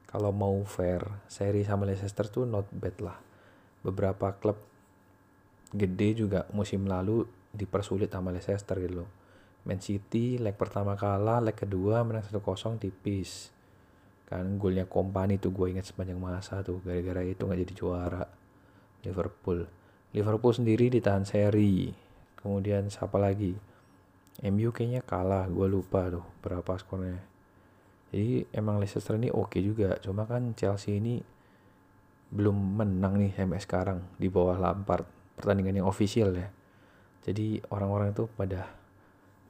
kalau 0.06 0.36
mau 0.36 0.60
fair 0.68 1.08
seri 1.26 1.64
sama 1.64 1.88
Leicester 1.88 2.28
tuh 2.28 2.44
not 2.46 2.68
bad 2.70 2.96
lah. 3.00 3.18
Beberapa 3.82 4.36
klub 4.38 4.60
gede 5.72 6.20
juga 6.20 6.46
musim 6.52 6.84
lalu 6.86 7.24
dipersulit 7.56 8.12
sama 8.12 8.36
Leicester 8.36 8.76
gitu 8.84 9.04
loh. 9.04 9.10
Man 9.66 9.82
City 9.82 10.38
leg 10.38 10.54
pertama 10.60 10.94
kalah 10.94 11.42
leg 11.42 11.58
kedua 11.58 12.06
menang 12.06 12.22
1-0 12.22 12.38
tipis 12.78 13.55
kan 14.26 14.58
golnya 14.58 14.90
kompani 14.90 15.38
tuh 15.38 15.54
gue 15.54 15.70
ingat 15.70 15.86
sepanjang 15.86 16.18
masa 16.18 16.66
tuh 16.66 16.82
gara-gara 16.82 17.22
itu 17.22 17.46
nggak 17.46 17.60
jadi 17.62 17.74
juara. 17.78 18.26
Liverpool. 19.06 19.70
Liverpool 20.18 20.54
sendiri 20.54 20.90
ditahan 20.90 21.30
seri. 21.30 21.94
Kemudian 22.42 22.90
siapa 22.90 23.22
lagi? 23.22 23.54
MU 24.42 24.74
kayaknya 24.74 25.06
kalah 25.06 25.46
gue 25.46 25.68
lupa 25.70 26.10
tuh 26.10 26.26
berapa 26.42 26.74
skornya. 26.82 27.22
Jadi 28.10 28.50
emang 28.50 28.82
Leicester 28.82 29.14
ini 29.14 29.30
oke 29.30 29.54
okay 29.54 29.62
juga 29.62 29.98
cuma 30.02 30.26
kan 30.26 30.58
Chelsea 30.58 30.98
ini 30.98 31.22
belum 32.34 32.82
menang 32.82 33.22
nih 33.22 33.32
sampai 33.38 33.62
sekarang 33.62 34.00
di 34.18 34.28
bawah 34.28 34.58
Lampard. 34.58 35.06
Pertandingan 35.38 35.86
yang 35.86 35.88
official 35.88 36.34
ya. 36.34 36.50
Jadi 37.22 37.62
orang-orang 37.70 38.10
itu 38.16 38.26
pada 38.34 38.74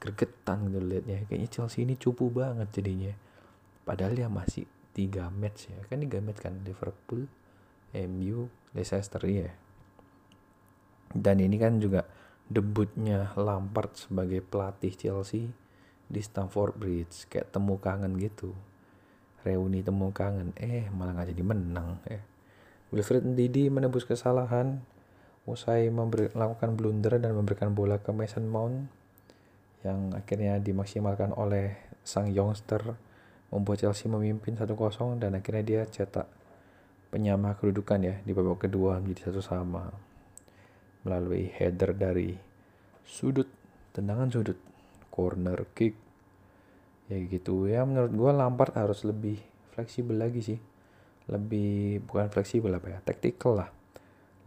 gregetan 0.03 0.67
gitu 0.67 0.83
liatnya. 0.83 1.23
Kayaknya 1.31 1.49
Chelsea 1.49 1.87
ini 1.87 1.95
cupu 1.95 2.27
banget 2.27 2.67
jadinya 2.75 3.24
padahal 3.85 4.17
dia 4.17 4.27
masih 4.27 4.65
tiga 4.91 5.29
match 5.29 5.69
ya. 5.71 5.79
Kan 5.87 6.01
tiga 6.01 6.19
match 6.19 6.41
kan 6.41 6.59
Liverpool 6.65 7.29
MU 7.95 8.49
Leicester 8.75 9.23
ya 9.23 9.53
dan 11.15 11.39
ini 11.39 11.55
kan 11.55 11.79
juga 11.79 12.03
debutnya 12.51 13.31
Lampard 13.39 13.95
sebagai 13.95 14.43
pelatih 14.43 14.91
Chelsea 14.91 15.47
di 16.11 16.19
Stamford 16.19 16.75
Bridge. 16.75 17.31
Kayak 17.31 17.55
temu 17.55 17.79
kangen 17.79 18.19
gitu. 18.19 18.51
Reuni 19.47 19.79
temu 19.79 20.11
kangen. 20.11 20.51
Eh 20.59 20.91
malah 20.91 21.15
nggak 21.15 21.31
jadi 21.31 21.43
menang 21.47 22.03
eh. 22.11 22.19
Wilfred 22.91 23.23
Ndidi 23.23 23.71
menebus 23.71 24.03
kesalahan 24.03 24.83
usai 25.45 25.87
melakukan 25.93 26.73
blunder 26.73 27.21
dan 27.21 27.37
memberikan 27.37 27.71
bola 27.71 28.01
ke 28.01 28.09
Mason 28.09 28.49
Mount 28.49 28.89
yang 29.85 30.09
akhirnya 30.17 30.57
dimaksimalkan 30.57 31.29
oleh 31.37 31.77
sang 32.01 32.33
youngster 32.33 32.97
membuat 33.53 33.85
Chelsea 33.85 34.09
memimpin 34.09 34.57
1-0 34.57 35.21
dan 35.21 35.37
akhirnya 35.37 35.63
dia 35.63 35.81
cetak 35.85 36.27
penyama 37.15 37.55
kedudukan 37.55 37.99
ya 38.03 38.15
di 38.27 38.35
babak 38.35 38.67
kedua 38.67 38.99
menjadi 38.99 39.31
satu 39.31 39.39
sama 39.39 39.87
melalui 41.05 41.47
header 41.53 41.93
dari 41.93 42.33
sudut 43.05 43.47
tendangan 43.93 44.27
sudut 44.33 44.57
corner 45.13 45.69
kick. 45.71 45.95
Ya 47.07 47.21
gitu. 47.21 47.69
Ya 47.69 47.85
menurut 47.85 48.11
gue 48.11 48.31
Lampard 48.33 48.73
harus 48.75 49.05
lebih 49.05 49.37
fleksibel 49.71 50.17
lagi 50.17 50.41
sih. 50.41 50.59
Lebih 51.29 52.03
bukan 52.03 52.27
fleksibel 52.33 52.73
apa 52.73 52.97
ya 52.97 52.99
taktikal 53.05 53.63
lah. 53.63 53.69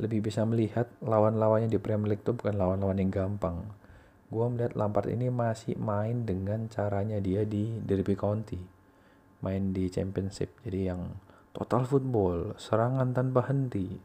Lebih 0.03 0.28
bisa 0.28 0.42
melihat 0.44 0.90
lawan-lawannya 1.01 1.70
di 1.70 1.78
Premier 1.78 2.14
League 2.14 2.26
itu 2.26 2.34
bukan 2.34 2.55
lawan-lawan 2.59 2.99
yang 3.01 3.11
gampang. 3.11 3.64
Gue 4.28 4.44
melihat 4.44 4.76
Lampard 4.76 5.09
ini 5.09 5.32
masih 5.32 5.80
main 5.80 6.28
dengan 6.28 6.68
caranya 6.68 7.16
dia 7.16 7.49
di 7.49 7.80
Derby 7.80 8.12
County 8.12 8.78
main 9.43 9.70
di 9.70 9.86
Championship. 9.91 10.59
Jadi 10.66 10.91
yang 10.91 11.14
total 11.55 11.86
football 11.86 12.59
serangan 12.59 13.14
tanpa 13.14 13.47
henti. 13.51 13.99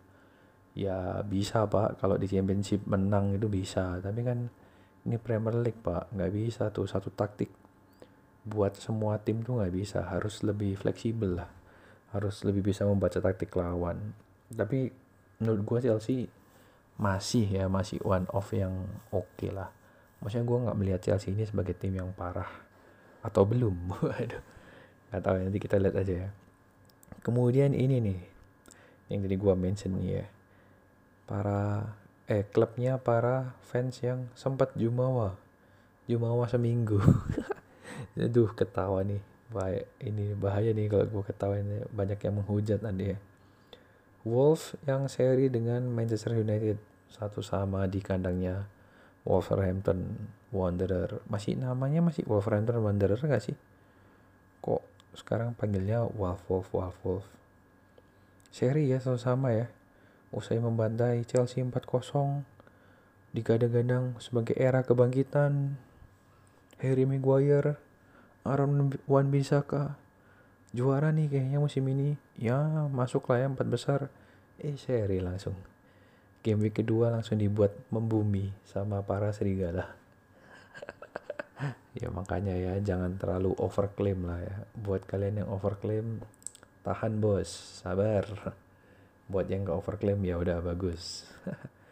Ya 0.73 1.21
bisa 1.25 1.65
pak. 1.69 2.01
Kalau 2.01 2.17
di 2.17 2.25
Championship 2.29 2.85
menang 2.85 3.37
itu 3.37 3.49
bisa. 3.49 4.01
Tapi 4.01 4.21
kan 4.25 4.49
ini 5.05 5.17
Premier 5.17 5.57
League 5.61 5.81
pak. 5.81 6.13
Nggak 6.13 6.31
bisa 6.33 6.63
tuh. 6.73 6.85
Satu 6.89 7.13
taktik 7.13 7.49
buat 8.43 8.75
semua 8.77 9.21
tim 9.21 9.41
tuh 9.41 9.61
nggak 9.61 9.73
bisa. 9.73 10.05
Harus 10.05 10.41
lebih 10.45 10.77
fleksibel 10.77 11.41
lah. 11.41 11.49
Harus 12.13 12.45
lebih 12.45 12.73
bisa 12.73 12.85
membaca 12.85 13.17
taktik 13.17 13.53
lawan. 13.57 14.13
Tapi 14.53 14.89
menurut 15.41 15.61
gue 15.65 15.79
Chelsea 15.89 16.29
masih 16.93 17.49
ya 17.49 17.65
masih 17.65 17.97
one 18.05 18.29
off 18.29 18.53
yang 18.53 18.85
oke 19.09 19.25
okay 19.33 19.49
lah. 19.49 19.73
Maksudnya 20.21 20.45
gue 20.45 20.57
nggak 20.69 20.77
melihat 20.77 21.01
Chelsea 21.01 21.33
ini 21.33 21.45
sebagai 21.45 21.73
tim 21.73 21.97
yang 21.97 22.13
parah. 22.13 22.49
Atau 23.25 23.49
belum. 23.49 23.93
Aduh 24.21 24.52
nggak 25.13 25.21
tahu 25.21 25.35
nanti 25.45 25.61
kita 25.61 25.77
lihat 25.77 25.93
aja 25.93 26.13
ya. 26.25 26.29
Kemudian 27.21 27.77
ini 27.77 28.01
nih 28.01 28.19
yang 29.13 29.21
tadi 29.21 29.35
gue 29.37 29.53
mention 29.53 29.93
nih 30.01 30.09
ya. 30.17 30.25
Para 31.29 31.93
eh 32.25 32.41
klubnya 32.49 32.97
para 32.97 33.53
fans 33.61 34.01
yang 34.01 34.25
sempat 34.33 34.73
jumawa. 34.73 35.37
Jumawa 36.09 36.49
seminggu. 36.49 36.97
Aduh 38.17 38.49
ketawa 38.57 39.05
nih. 39.05 39.21
Baik 39.53 39.85
ini 40.01 40.33
bahaya 40.33 40.73
nih 40.73 40.89
kalau 40.89 41.05
gue 41.05 41.23
ketawa 41.29 41.61
ini. 41.61 41.85
Banyak 41.93 42.17
yang 42.17 42.41
menghujat 42.41 42.81
nanti 42.81 43.13
ya. 43.13 43.17
Wolves 44.25 44.73
yang 44.89 45.05
seri 45.05 45.53
dengan 45.53 45.85
Manchester 45.93 46.33
United. 46.33 46.81
Satu 47.13 47.45
sama 47.45 47.85
di 47.85 48.01
kandangnya 48.01 48.65
Wolverhampton 49.29 50.17
Wanderer. 50.49 51.21
Masih 51.29 51.53
namanya 51.53 52.01
masih 52.01 52.25
Wolverhampton 52.25 52.81
Wanderer 52.81 53.21
gak 53.21 53.45
sih? 53.45 53.53
Kok 54.63 54.92
sekarang 55.13 55.53
panggilnya 55.55 56.05
Wolf 56.05 56.41
Wolf 56.49 56.67
Wolf 56.73 56.97
Wolf 57.05 57.25
seri 58.53 58.89
ya 58.89 59.01
sama 59.01 59.17
sama 59.17 59.49
ya 59.53 59.67
Usai 60.33 60.57
membantai 60.57 61.21
Chelsea 61.29 61.61
4-0, 61.61 62.41
digadang-gadang 63.37 64.17
sebagai 64.17 64.57
era 64.57 64.81
kebangkitan 64.81 65.77
Harry 66.81 67.05
Maguire, 67.05 67.77
Aaron 68.41 68.97
Wan 69.05 69.29
Bisaka, 69.29 69.93
juara 70.73 71.13
nih 71.13 71.29
kayaknya 71.29 71.61
musim 71.61 71.85
ini. 71.85 72.17
Ya 72.33 72.57
masuklah 72.89 73.45
ya 73.45 73.47
empat 73.53 73.69
besar. 73.69 74.09
Eh 74.57 74.73
seri 74.73 75.21
langsung. 75.21 75.53
Game 76.41 76.65
week 76.65 76.81
kedua 76.81 77.13
langsung 77.13 77.37
dibuat 77.37 77.77
membumi 77.93 78.49
sama 78.65 79.05
para 79.05 79.29
serigala. 79.37 79.93
Ya 81.93 82.09
makanya 82.09 82.57
ya 82.57 82.73
jangan 82.81 83.17
terlalu 83.21 83.53
overclaim 83.61 84.25
lah 84.25 84.41
ya. 84.41 84.55
Buat 84.77 85.05
kalian 85.05 85.45
yang 85.45 85.49
overclaim, 85.53 86.21
tahan 86.81 87.21
bos, 87.21 87.49
sabar. 87.81 88.25
Buat 89.29 89.47
yang 89.49 89.63
ke 89.63 89.71
overclaim 89.71 90.19
ya 90.25 90.37
udah 90.37 90.59
bagus. 90.61 91.25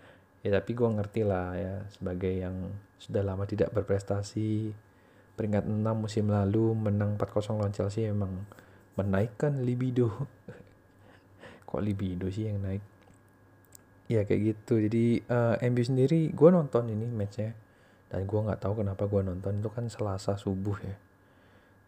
Ya 0.41 0.57
tapi 0.57 0.73
gue 0.73 0.89
ngerti 0.89 1.21
lah 1.21 1.53
ya 1.53 1.85
sebagai 1.93 2.33
yang 2.33 2.73
sudah 2.97 3.21
lama 3.21 3.45
tidak 3.45 3.69
berprestasi 3.77 4.73
peringkat 5.37 5.69
6 5.69 5.85
musim 5.93 6.33
lalu 6.33 6.73
menang 6.73 7.13
4-0 7.13 7.61
lawan 7.61 7.69
Chelsea 7.69 8.09
emang 8.09 8.49
menaikkan 8.97 9.61
libido. 9.61 10.09
Kok 11.69 11.81
libido 11.85 12.25
sih 12.33 12.49
yang 12.49 12.57
naik? 12.57 12.81
Ya 14.09 14.25
kayak 14.25 14.41
gitu. 14.57 14.81
Jadi 14.81 15.21
uh, 15.29 15.61
eh, 15.61 15.69
MU 15.69 15.85
sendiri 15.85 16.33
gue 16.33 16.49
nonton 16.49 16.89
ini 16.89 17.05
matchnya 17.05 17.53
dan 18.11 18.27
gue 18.27 18.39
nggak 18.43 18.59
tahu 18.59 18.83
kenapa 18.83 19.07
gue 19.07 19.21
nonton 19.23 19.63
itu 19.63 19.71
kan 19.71 19.87
Selasa 19.87 20.35
subuh 20.35 20.75
ya. 20.83 20.95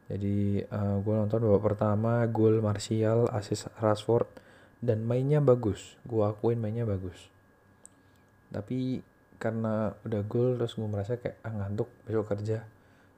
Jadi 0.08 0.64
uh, 0.64 0.76
eh, 0.80 0.98
gue 1.04 1.16
nonton 1.20 1.44
babak 1.44 1.76
pertama 1.76 2.24
gol 2.32 2.64
Martial 2.64 3.28
assist 3.36 3.68
Rashford 3.84 4.28
dan 4.80 5.04
mainnya 5.04 5.44
bagus. 5.44 6.00
Gue 6.08 6.24
akuin 6.24 6.64
mainnya 6.64 6.88
bagus. 6.88 7.28
Tapi 8.56 9.04
karena 9.36 9.92
udah 10.08 10.22
gol 10.24 10.56
terus 10.56 10.80
gue 10.80 10.88
merasa 10.88 11.20
kayak 11.20 11.44
ah 11.44 11.52
ngantuk 11.52 11.92
besok 12.08 12.32
kerja. 12.32 12.64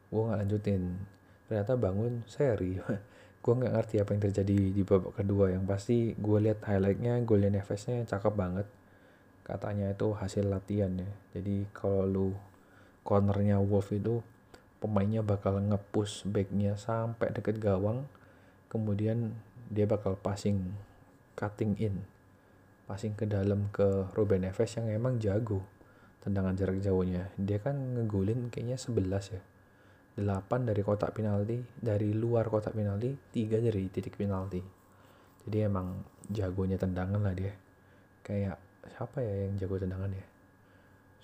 Gue 0.09 0.21
nggak 0.25 0.39
lanjutin. 0.41 0.97
Ternyata 1.45 1.77
bangun 1.77 2.25
seri. 2.25 2.81
Gue 3.45 3.53
nggak 3.53 3.77
ngerti 3.77 4.01
apa 4.01 4.09
yang 4.17 4.23
terjadi 4.25 4.57
di 4.73 4.81
babak 4.81 5.21
kedua. 5.21 5.53
Yang 5.53 5.63
pasti 5.69 5.97
gue 6.17 6.49
lihat 6.49 6.65
highlightnya 6.65 7.21
golnya 7.29 7.53
Nevesnya 7.53 8.01
cakep 8.01 8.33
banget. 8.33 8.65
Katanya 9.45 9.93
itu 9.93 10.09
hasil 10.17 10.49
latihan 10.49 10.89
ya 10.97 11.05
jadi 11.37 11.69
kalau 11.69 12.09
lu 12.09 12.27
cornernya 13.05 13.61
Wolf 13.61 13.93
itu 13.93 14.25
pemainnya 14.81 15.21
bakal 15.21 15.61
ngepush 15.61 16.25
backnya 16.25 16.73
sampai 16.73 17.29
deket 17.29 17.61
gawang 17.61 18.09
kemudian 18.67 19.37
dia 19.69 19.85
bakal 19.85 20.17
passing 20.17 20.73
cutting 21.37 21.77
in 21.77 22.01
passing 22.85 23.17
ke 23.17 23.25
dalam 23.25 23.69
ke 23.73 24.13
Ruben 24.13 24.45
Neves 24.45 24.77
yang 24.77 24.87
emang 24.93 25.17
jago. 25.17 25.65
Tendangan 26.21 26.57
jarak 26.57 26.81
jauhnya. 26.81 27.33
Dia 27.37 27.61
kan 27.61 27.77
ngegulin 27.97 28.49
kayaknya 28.49 28.77
11 28.77 29.33
ya. 29.37 29.41
8 30.15 30.69
dari 30.69 30.79
kotak 30.79 31.11
penalti 31.11 31.59
dari 31.75 32.15
luar 32.15 32.47
kotak 32.47 32.71
penalti 32.71 33.11
3 33.13 33.61
dari 33.61 33.89
titik 33.89 34.15
penalti. 34.15 34.61
Jadi 35.45 35.57
emang 35.61 36.01
jagonya 36.29 36.77
tendangan 36.77 37.21
lah 37.21 37.35
dia. 37.35 37.53
Kayak 38.25 38.57
siapa 38.89 39.21
ya 39.21 39.49
yang 39.49 39.53
jago 39.59 39.75
tendangan 39.81 40.09
ya? 40.13 40.25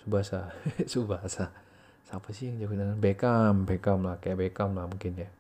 Subasa. 0.02 0.54
Subasa 0.92 1.71
siapa 2.12 2.28
sih 2.36 2.52
yang 2.52 2.60
jago 2.60 2.76
tendangan 2.76 3.00
Beckham? 3.00 3.56
Beckham 3.64 4.04
lah 4.04 4.20
kayak 4.20 4.36
Beckham 4.44 4.76
lah 4.76 4.84
mungkin 4.84 5.16
ya. 5.16 5.32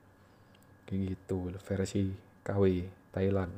Kayak 0.87 1.19
gitu 1.19 1.51
versi 1.59 2.15
KW 2.47 2.87
Thailand. 3.11 3.51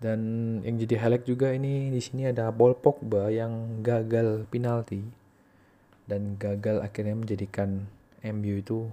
Dan 0.00 0.20
yang 0.64 0.80
jadi 0.80 1.04
highlight 1.04 1.28
juga 1.28 1.52
ini 1.52 1.92
di 1.92 2.00
sini 2.00 2.32
ada 2.32 2.48
Paul 2.48 2.80
Pogba 2.80 3.28
yang 3.28 3.84
gagal 3.84 4.48
penalti. 4.48 5.04
Dan 6.08 6.40
gagal 6.40 6.80
akhirnya 6.80 7.12
menjadikan 7.12 7.84
MU 8.24 8.54
itu 8.56 8.88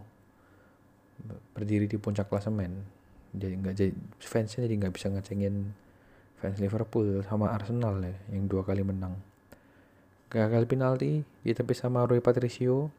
berdiri 1.56 1.88
di 1.88 1.96
puncak 1.96 2.28
klasemen. 2.28 2.84
Jadi 3.32 3.54
nggak 3.64 3.76
jadi 3.80 3.92
fansnya 4.20 4.68
jadi 4.68 4.76
nggak 4.84 4.92
bisa 5.00 5.08
ngecengin 5.08 5.72
fans 6.44 6.60
Liverpool 6.60 7.24
sama 7.24 7.56
Arsenal 7.56 8.04
ya 8.04 8.12
yang 8.36 8.52
dua 8.52 8.68
kali 8.68 8.84
menang 8.84 9.16
gagal 10.36 10.68
penalti 10.68 11.24
ditepis 11.48 11.88
sama 11.88 12.04
Rui 12.04 12.20
Patricio 12.20 12.92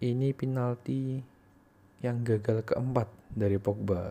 ini 0.00 0.32
penalti 0.32 1.20
yang 2.00 2.24
gagal 2.24 2.64
keempat 2.64 3.12
dari 3.28 3.60
Pogba 3.60 4.08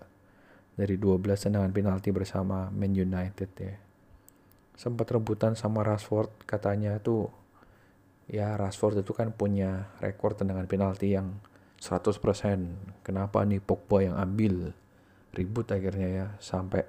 dari 0.78 0.94
12 1.02 1.26
tendangan 1.26 1.74
penalti 1.74 2.14
bersama 2.14 2.70
Man 2.70 2.94
United 2.94 3.50
ya. 3.58 3.76
Sempat 4.78 5.10
rebutan 5.10 5.58
sama 5.58 5.82
Rashford 5.82 6.46
katanya 6.46 7.02
tuh 7.02 7.34
ya 8.30 8.54
Rashford 8.54 9.02
itu 9.02 9.12
kan 9.18 9.34
punya 9.34 9.90
rekor 9.98 10.38
tendangan 10.38 10.70
penalti 10.70 11.18
yang 11.18 11.42
100%. 11.82 13.02
Kenapa 13.02 13.42
nih 13.42 13.58
Pogba 13.58 14.06
yang 14.06 14.16
ambil? 14.22 14.78
Ribut 15.34 15.66
akhirnya 15.74 16.10
ya 16.14 16.28
sampai 16.38 16.86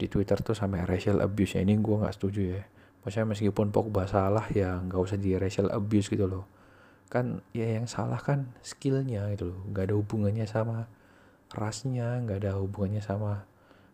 di 0.00 0.08
Twitter 0.08 0.40
tuh 0.40 0.56
sampai 0.56 0.88
racial 0.88 1.20
abuse 1.20 1.54
ya 1.54 1.60
ini 1.60 1.76
gue 1.76 2.00
nggak 2.00 2.16
setuju 2.16 2.42
ya. 2.56 2.64
Maksudnya 3.04 3.28
meskipun 3.36 3.68
Pogba 3.68 4.08
salah 4.08 4.48
ya 4.48 4.80
nggak 4.80 4.96
usah 4.96 5.20
di 5.20 5.36
racial 5.36 5.68
abuse 5.68 6.08
gitu 6.08 6.24
loh. 6.24 6.48
Kan 7.12 7.44
ya 7.52 7.76
yang 7.76 7.84
salah 7.84 8.16
kan 8.16 8.48
skillnya 8.64 9.28
gitu 9.36 9.52
loh. 9.52 9.60
Nggak 9.68 9.92
ada 9.92 9.94
hubungannya 10.00 10.46
sama 10.48 10.88
rasnya 11.52 12.18
nggak 12.24 12.42
ada 12.42 12.58
hubungannya 12.58 13.04
sama 13.04 13.46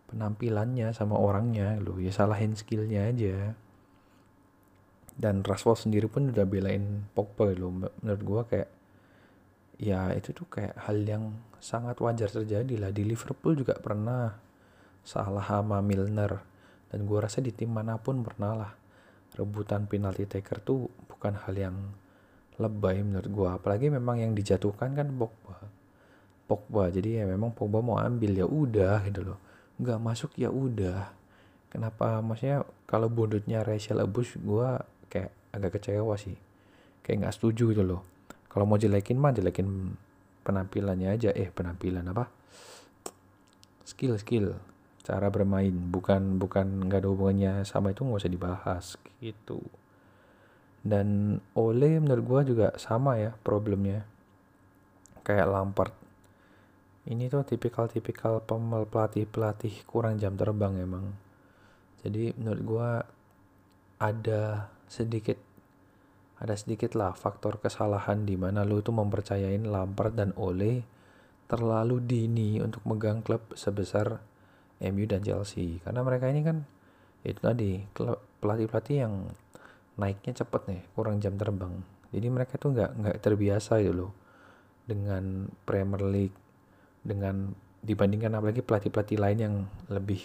penampilannya 0.08 0.96
sama 0.96 1.18
orangnya 1.20 1.76
lo 1.76 1.98
ya 1.98 2.14
salahin 2.14 2.54
skillnya 2.54 3.10
aja. 3.10 3.58
Dan 5.20 5.42
Rashford 5.42 5.90
sendiri 5.90 6.06
pun 6.06 6.30
udah 6.30 6.46
belain 6.46 7.10
Pogba 7.10 7.50
lo 7.50 7.74
menurut 7.74 8.22
gua 8.22 8.42
kayak 8.46 8.70
ya 9.82 10.14
itu 10.14 10.30
tuh 10.30 10.46
kayak 10.46 10.78
hal 10.86 11.02
yang 11.02 11.34
sangat 11.58 11.98
wajar 11.98 12.30
terjadi 12.30 12.78
lah. 12.78 12.94
Di 12.94 13.02
Liverpool 13.02 13.58
juga 13.58 13.74
pernah 13.74 14.38
salah 15.02 15.42
sama 15.42 15.82
Milner. 15.82 16.46
Dan 16.90 17.06
gua 17.06 17.26
rasa 17.26 17.42
di 17.42 17.50
tim 17.54 17.70
mana 17.70 17.98
pun 18.02 18.18
pernah 18.26 18.54
lah 18.54 18.79
rebutan 19.38 19.86
penalti 19.86 20.26
taker 20.26 20.58
tuh 20.62 20.90
bukan 21.06 21.38
hal 21.46 21.54
yang 21.54 21.76
lebay 22.60 23.00
menurut 23.00 23.30
gua. 23.30 23.48
Apalagi 23.56 23.88
memang 23.88 24.20
yang 24.20 24.32
dijatuhkan 24.36 24.92
kan 24.92 25.08
Pogba. 25.14 25.56
Pogba 26.50 26.90
jadi 26.90 27.22
ya 27.22 27.24
memang 27.30 27.54
Pogba 27.54 27.80
mau 27.80 27.96
ambil 27.96 28.36
ya 28.36 28.46
udah 28.46 29.00
gitu 29.06 29.22
loh. 29.22 29.38
Nggak 29.80 29.98
masuk 30.02 30.30
ya 30.36 30.52
udah. 30.52 31.08
Kenapa? 31.70 32.18
Maksudnya 32.20 32.66
kalau 32.84 33.06
bundutnya 33.06 33.62
racial 33.62 34.02
abuse 34.02 34.34
gue 34.36 34.68
kayak 35.06 35.30
agak 35.54 35.78
kecewa 35.78 36.18
sih. 36.18 36.34
Kayak 37.06 37.26
nggak 37.26 37.34
setuju 37.38 37.70
gitu 37.72 37.82
loh. 37.86 38.02
Kalau 38.50 38.66
mau 38.66 38.76
jelekin 38.76 39.16
mah 39.16 39.30
jelekin 39.30 39.94
penampilannya 40.42 41.14
aja. 41.14 41.30
Eh 41.30 41.48
penampilan 41.48 42.04
apa? 42.10 42.26
Skill 43.86 44.18
skill 44.18 44.58
cara 45.04 45.28
bermain. 45.32 45.72
Bukan 45.72 46.36
bukan 46.36 46.88
nggak 46.88 47.04
ada 47.04 47.08
hubungannya 47.08 47.52
sama 47.64 47.92
itu 47.92 48.04
nggak 48.04 48.20
usah 48.20 48.32
dibahas 48.32 48.84
gitu. 49.20 49.60
Dan 50.80 51.38
Ole 51.52 52.00
menurut 52.00 52.24
gue 52.24 52.56
juga 52.56 52.72
sama 52.80 53.20
ya 53.20 53.36
problemnya. 53.44 54.04
Kayak 55.20 55.52
Lampard. 55.52 55.94
Ini 57.10 57.28
tuh 57.28 57.44
tipikal-tipikal 57.44 58.44
pelatih-pelatih 58.44 59.84
kurang 59.88 60.16
jam 60.20 60.36
terbang 60.36 60.76
emang. 60.80 61.12
Jadi 62.00 62.32
menurut 62.36 62.62
gue 62.64 62.90
ada 64.00 64.72
sedikit 64.88 65.36
ada 66.40 66.56
sedikit 66.56 66.96
lah 66.96 67.12
faktor 67.12 67.60
kesalahan 67.60 68.24
di 68.24 68.32
mana 68.40 68.64
lu 68.64 68.80
tuh 68.80 68.96
mempercayain 68.96 69.60
Lampard 69.68 70.16
dan 70.16 70.32
Ole 70.40 70.80
terlalu 71.44 72.00
dini 72.00 72.56
untuk 72.64 72.80
megang 72.88 73.20
klub 73.20 73.52
sebesar 73.52 74.29
MU 74.80 75.04
dan 75.04 75.20
Chelsea. 75.20 75.78
Karena 75.84 76.00
mereka 76.00 76.32
ini 76.32 76.40
kan 76.40 76.64
itu 77.20 77.40
tadi 77.40 77.84
pelatih-pelatih 78.40 78.96
yang 78.96 79.28
naiknya 80.00 80.32
cepet 80.40 80.62
nih 80.72 80.80
kurang 80.96 81.20
jam 81.20 81.36
terbang. 81.36 81.84
Jadi 82.10 82.26
mereka 82.32 82.56
tuh 82.56 82.72
nggak 82.72 82.90
nggak 82.96 83.16
terbiasa 83.20 83.84
gitu 83.84 83.92
loh 83.92 84.12
dengan 84.88 85.46
Premier 85.68 86.02
League 86.08 86.36
dengan 87.04 87.52
dibandingkan 87.80 88.32
apalagi 88.36 88.64
pelatih-pelatih 88.64 89.18
lain 89.20 89.38
yang 89.38 89.54
lebih 89.92 90.20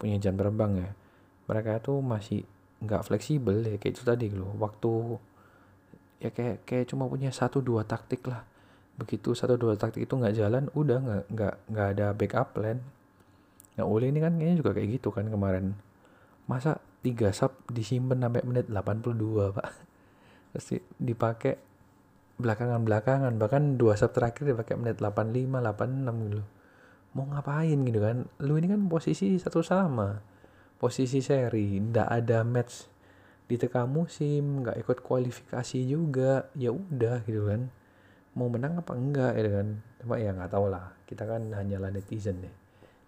punya 0.00 0.16
jam 0.16 0.34
terbang 0.34 0.72
ya. 0.80 0.90
Mereka 1.46 1.84
tuh 1.84 2.00
masih 2.00 2.48
nggak 2.82 3.04
fleksibel 3.06 3.60
ya 3.62 3.76
kayak 3.76 3.92
itu 3.92 4.02
tadi 4.02 4.32
loh. 4.32 4.56
Waktu 4.56 4.92
ya 6.24 6.30
kayak 6.32 6.64
kayak 6.64 6.88
cuma 6.88 7.04
punya 7.06 7.28
satu 7.28 7.60
dua 7.60 7.84
taktik 7.84 8.24
lah. 8.24 8.40
Begitu 8.96 9.36
satu 9.36 9.60
dua 9.60 9.76
taktik 9.76 10.08
itu 10.08 10.16
nggak 10.16 10.34
jalan 10.34 10.64
udah 10.72 10.98
nggak 10.98 11.24
nggak 11.28 11.54
nggak 11.68 11.88
ada 11.96 12.06
backup 12.16 12.56
plan 12.56 12.80
nah 13.76 13.84
Uli 13.88 14.12
ini 14.12 14.20
kan 14.20 14.36
kayaknya 14.36 14.56
juga 14.60 14.70
kayak 14.76 14.88
gitu 15.00 15.08
kan 15.14 15.26
kemarin. 15.28 15.76
Masa 16.48 16.82
tiga 17.00 17.32
sub 17.32 17.56
disimpan 17.72 18.20
sampai 18.20 18.42
menit 18.44 18.66
82 18.68 19.56
pak? 19.56 19.68
Terus 20.52 20.84
dipakai 21.00 21.54
belakangan-belakangan 22.36 23.32
bahkan 23.38 23.76
dua 23.78 23.94
set 23.94 24.12
terakhir 24.12 24.42
dia 24.48 24.56
pakai 24.56 24.74
menit 24.74 24.98
85 24.98 25.62
86 25.62 26.26
gitu 26.28 26.42
mau 27.12 27.28
ngapain 27.28 27.76
gitu 27.84 28.00
kan? 28.00 28.24
Lu 28.40 28.56
ini 28.56 28.72
kan 28.72 28.80
posisi 28.88 29.36
satu 29.36 29.60
sama. 29.60 30.20
Posisi 30.80 31.20
seri 31.22 31.78
ndak 31.78 32.08
ada 32.08 32.42
match 32.42 32.88
di 33.46 33.60
tengah 33.60 33.84
musim 33.84 34.64
nggak 34.64 34.80
ikut 34.82 34.98
kualifikasi 35.04 35.78
juga. 35.84 36.48
Ya 36.56 36.72
udah 36.72 37.22
gitu 37.28 37.48
kan. 37.48 37.68
Mau 38.32 38.48
menang 38.48 38.80
apa 38.80 38.96
enggak 38.96 39.32
gitu 39.36 39.50
kan? 39.52 39.68
Cuma 40.00 40.14
ya 40.16 40.32
nggak 40.32 40.50
tahu 40.50 40.72
lah. 40.72 40.96
Kita 41.04 41.28
kan 41.28 41.52
hanyalah 41.52 41.92
netizen 41.92 42.40
deh 42.40 42.54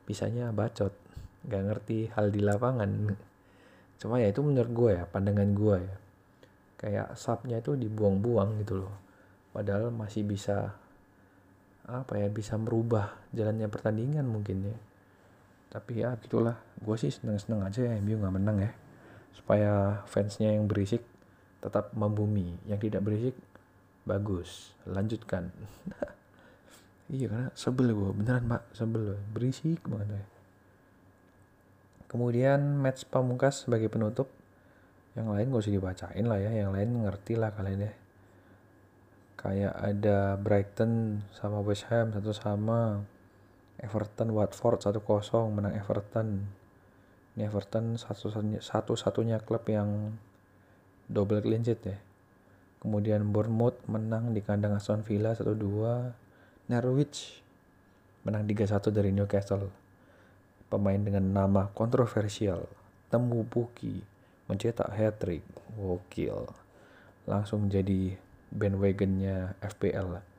bisanya 0.05 0.53
bacot 0.53 0.93
nggak 1.45 1.63
ngerti 1.69 1.99
hal 2.17 2.33
di 2.33 2.41
lapangan. 2.41 2.91
Cuma 4.01 4.21
ya 4.21 4.33
itu 4.33 4.41
menurut 4.41 4.73
gue 4.73 4.91
ya 4.97 5.05
pandangan 5.09 5.51
gue 5.53 5.77
ya. 5.81 5.97
Kayak 6.81 7.09
subnya 7.17 7.61
itu 7.61 7.77
dibuang-buang 7.77 8.61
gitu 8.65 8.85
loh. 8.85 8.95
Padahal 9.53 9.89
masih 9.95 10.25
bisa 10.25 10.77
apa 11.85 12.17
ya 12.17 12.33
bisa 12.33 12.57
merubah 12.57 13.13
jalannya 13.37 13.69
pertandingan 13.69 14.25
mungkin 14.25 14.73
ya. 14.73 14.77
Tapi 15.73 16.05
ya 16.05 16.17
gitulah. 16.21 16.57
Gue 16.81 16.97
sih 16.97 17.13
seneng 17.13 17.37
seneng 17.41 17.65
aja 17.65 17.85
ya 17.85 17.97
MU 18.01 18.21
nggak 18.21 18.35
menang 18.35 18.59
ya. 18.65 18.73
Supaya 19.37 20.05
fansnya 20.09 20.57
yang 20.57 20.65
berisik 20.69 21.05
tetap 21.61 21.93
membumi. 21.93 22.57
Yang 22.65 22.89
tidak 22.91 23.01
berisik 23.05 23.37
bagus. 24.09 24.73
Lanjutkan 24.89 25.53
iya 27.13 27.27
karena 27.29 27.49
sebel 27.53 27.93
gue 27.93 28.11
beneran 28.17 28.49
pak 28.49 28.63
sebel 28.73 29.21
berisik 29.33 29.85
banget 29.85 30.23
ya 30.23 30.25
kemudian 32.15 32.79
match 32.79 33.11
pamungkas 33.11 33.67
sebagai 33.67 33.91
penutup. 33.91 34.31
Yang 35.19 35.29
lain 35.35 35.47
gak 35.51 35.63
usah 35.67 35.75
dibacain 35.75 36.25
lah 36.31 36.39
ya. 36.39 36.51
Yang 36.55 36.71
lain 36.71 36.91
ngerti 37.03 37.35
lah 37.35 37.51
kalian 37.51 37.91
ya. 37.91 37.93
Kayak 39.35 39.75
ada 39.75 40.39
Brighton 40.39 41.27
sama 41.35 41.59
West 41.67 41.91
Ham 41.91 42.15
satu 42.15 42.31
sama. 42.31 43.03
Everton 43.83 44.31
Watford 44.31 44.87
satu 44.87 45.03
kosong 45.03 45.59
menang 45.59 45.75
Everton. 45.75 46.47
Ini 47.35 47.51
Everton 47.51 47.99
satu-satunya 47.99 48.63
satu-satunya 48.63 49.43
klub 49.43 49.67
yang 49.67 50.15
double 51.11 51.43
clean 51.43 51.67
sheet 51.67 51.83
ya. 51.83 51.99
Kemudian 52.79 53.35
Bournemouth 53.35 53.83
menang 53.91 54.31
di 54.31 54.39
kandang 54.39 54.79
Aston 54.79 55.03
Villa 55.03 55.35
1-2 55.35 56.24
Norwich 56.65 57.45
menang 58.25 58.49
3-1 58.49 58.89
dari 58.89 59.13
Newcastle. 59.13 59.69
Pemain 60.73 60.97
dengan 60.97 61.29
nama 61.29 61.69
kontroversial 61.77 62.65
Temu 63.13 63.45
Puki 63.45 64.01
mencetak 64.49 64.89
hat-trick. 64.89 65.45
Gokil. 65.77 66.49
Langsung 67.29 67.69
jadi 67.69 68.17
bandwagonnya 68.49 69.61
FPL 69.61 70.35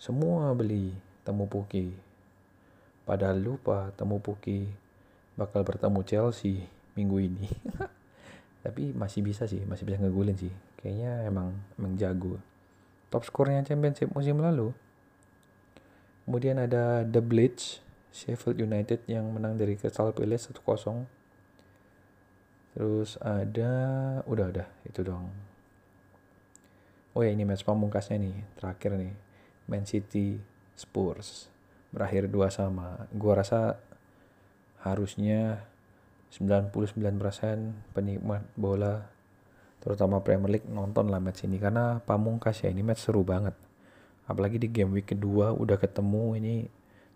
semua 0.00 0.56
beli 0.56 0.96
Temu 1.28 1.44
Puki 1.44 1.92
padahal 3.04 3.36
lupa 3.36 3.92
Temu 4.00 4.16
Puki 4.16 4.64
bakal 5.36 5.60
bertemu 5.60 6.00
Chelsea 6.08 6.64
minggu 6.96 7.20
ini. 7.20 7.52
Tapi 8.64 8.96
masih 8.96 9.20
bisa 9.20 9.44
sih 9.44 9.60
masih 9.68 9.84
bisa 9.84 10.00
ngegulin 10.00 10.40
sih. 10.40 10.48
Kayaknya 10.80 11.28
emang 11.28 11.52
emang 11.76 12.00
jago. 12.00 12.40
Top 13.12 13.28
skornya 13.28 13.60
championship 13.60 14.08
musim 14.16 14.40
lalu 14.40 14.72
kemudian 16.30 16.62
ada 16.62 17.02
The 17.02 17.18
Blitz 17.18 17.82
Sheffield 18.14 18.62
United 18.62 19.02
yang 19.10 19.26
menang 19.34 19.58
dari 19.58 19.74
Crystal 19.74 20.14
Palace 20.14 20.46
1-0 20.54 20.62
terus 22.70 23.18
ada 23.18 23.74
udah 24.30 24.46
udah 24.46 24.68
itu 24.86 25.02
dong. 25.02 25.26
Oh 27.18 27.26
ya 27.26 27.34
ini 27.34 27.42
match 27.42 27.66
pamungkasnya 27.66 28.22
nih 28.22 28.46
terakhir 28.54 28.94
nih. 28.94 29.10
Man 29.66 29.82
City 29.90 30.38
Spurs. 30.78 31.50
Berakhir 31.90 32.30
dua 32.30 32.46
sama. 32.46 33.10
Gua 33.10 33.42
rasa 33.42 33.82
harusnya 34.86 35.66
99% 36.30 36.70
penikmat 37.90 38.46
bola 38.54 39.02
terutama 39.82 40.22
Premier 40.22 40.62
League 40.62 40.70
nonton 40.70 41.10
lah 41.10 41.18
match 41.18 41.42
ini. 41.42 41.58
Karena 41.58 41.98
pamungkas 41.98 42.62
ya 42.62 42.70
ini 42.70 42.86
match 42.86 43.02
seru 43.02 43.26
banget 43.26 43.58
apalagi 44.30 44.62
di 44.62 44.70
game 44.70 44.94
week 44.94 45.10
kedua 45.10 45.50
udah 45.50 45.74
ketemu 45.74 46.38
ini 46.38 46.56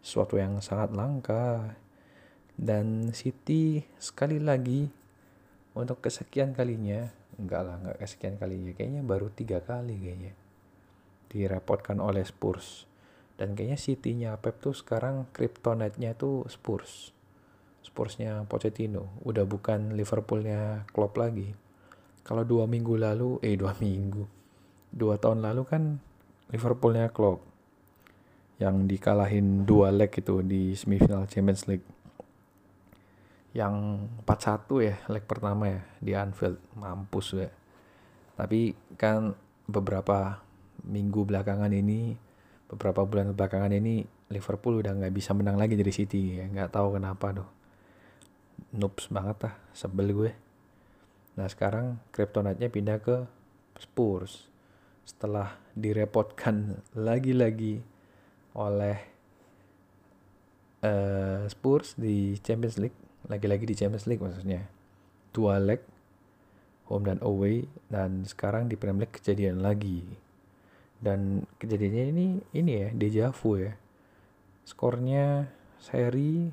sesuatu 0.02 0.34
yang 0.34 0.58
sangat 0.58 0.90
langka. 0.90 1.78
Dan 2.54 3.10
City 3.14 3.82
sekali 3.98 4.42
lagi 4.42 4.86
untuk 5.74 6.02
kesekian 6.02 6.54
kalinya 6.54 7.10
enggak 7.34 7.62
lah 7.66 7.74
enggak 7.82 7.98
kesekian 8.02 8.38
kalinya 8.38 8.70
kayaknya 8.78 9.02
baru 9.02 9.26
tiga 9.30 9.58
kali 9.58 9.98
kayaknya 9.98 10.34
direpotkan 11.30 12.02
oleh 12.02 12.26
Spurs. 12.26 12.90
Dan 13.34 13.58
kayaknya 13.58 13.78
City-nya 13.78 14.30
Pep 14.38 14.62
tuh 14.62 14.74
sekarang 14.74 15.26
kryptonite-nya 15.34 16.14
tuh 16.14 16.46
Spurs. 16.46 17.10
Spursnya 17.82 18.46
Pochettino 18.46 19.18
udah 19.26 19.42
bukan 19.42 19.98
Liverpoolnya 19.98 20.86
Klopp 20.94 21.18
lagi. 21.18 21.50
Kalau 22.22 22.46
dua 22.46 22.70
minggu 22.70 22.94
lalu 22.94 23.42
eh 23.42 23.58
dua 23.58 23.74
minggu 23.82 24.44
dua 24.94 25.18
tahun 25.18 25.42
lalu 25.42 25.62
kan 25.66 25.82
Liverpoolnya 26.53 27.09
Klopp 27.14 27.45
yang 28.61 28.86
dikalahin 28.86 29.64
dua 29.64 29.90
leg 29.90 30.12
itu 30.12 30.40
di 30.45 30.76
semifinal 30.76 31.26
Champions 31.30 31.66
League. 31.70 31.86
Yang 33.55 34.07
4-1 34.26 34.88
ya 34.88 34.97
leg 35.11 35.24
pertama 35.24 35.70
ya 35.70 35.80
di 36.03 36.12
Anfield. 36.12 36.59
Mampus 36.74 37.38
ya 37.38 37.51
tapi 38.34 38.74
kan 38.99 39.34
beberapa 39.64 40.42
minggu 40.84 41.22
belakangan 41.24 41.70
ini 41.70 42.18
beberapa 42.66 43.07
bulan 43.07 43.30
belakangan 43.32 43.70
ini 43.70 44.03
Liverpool 44.34 44.82
udah 44.82 44.99
nggak 44.99 45.14
bisa 45.14 45.30
menang 45.32 45.55
lagi 45.55 45.78
dari 45.78 45.95
City. 45.95 46.42
Ya 46.42 46.51
nggak 46.51 46.74
tahu 46.74 46.99
kenapa 46.99 47.30
tuh 47.30 47.49
noobs 48.74 49.07
banget 49.11 49.36
lah 49.47 49.55
sebel 49.70 50.11
gue. 50.11 50.32
Nah 51.38 51.47
sekarang 51.47 52.03
kryptonite-nya 52.11 52.68
pindah 52.70 52.99
ke 52.99 53.16
Spurs 53.78 54.53
setelah 55.05 55.61
direpotkan 55.76 56.80
lagi-lagi 56.96 57.84
oleh 58.57 58.98
uh, 60.80 61.44
Spurs 61.48 61.96
di 61.96 62.36
Champions 62.40 62.80
League 62.80 62.96
lagi-lagi 63.28 63.64
di 63.64 63.76
Champions 63.76 64.05
League 64.09 64.20
maksudnya. 64.20 64.68
Dua 65.32 65.57
leg 65.61 65.80
home 66.88 67.09
dan 67.09 67.18
away 67.24 67.64
dan 67.88 68.28
sekarang 68.28 68.68
di 68.68 68.76
Premier 68.76 69.09
League 69.09 69.16
kejadian 69.16 69.64
lagi. 69.64 70.05
Dan 71.00 71.44
kejadiannya 71.61 72.05
ini 72.12 72.26
ini 72.57 72.72
ya 72.84 72.88
deja 72.92 73.24
vu 73.32 73.61
ya. 73.61 73.72
Skornya 74.64 75.48
seri 75.80 76.48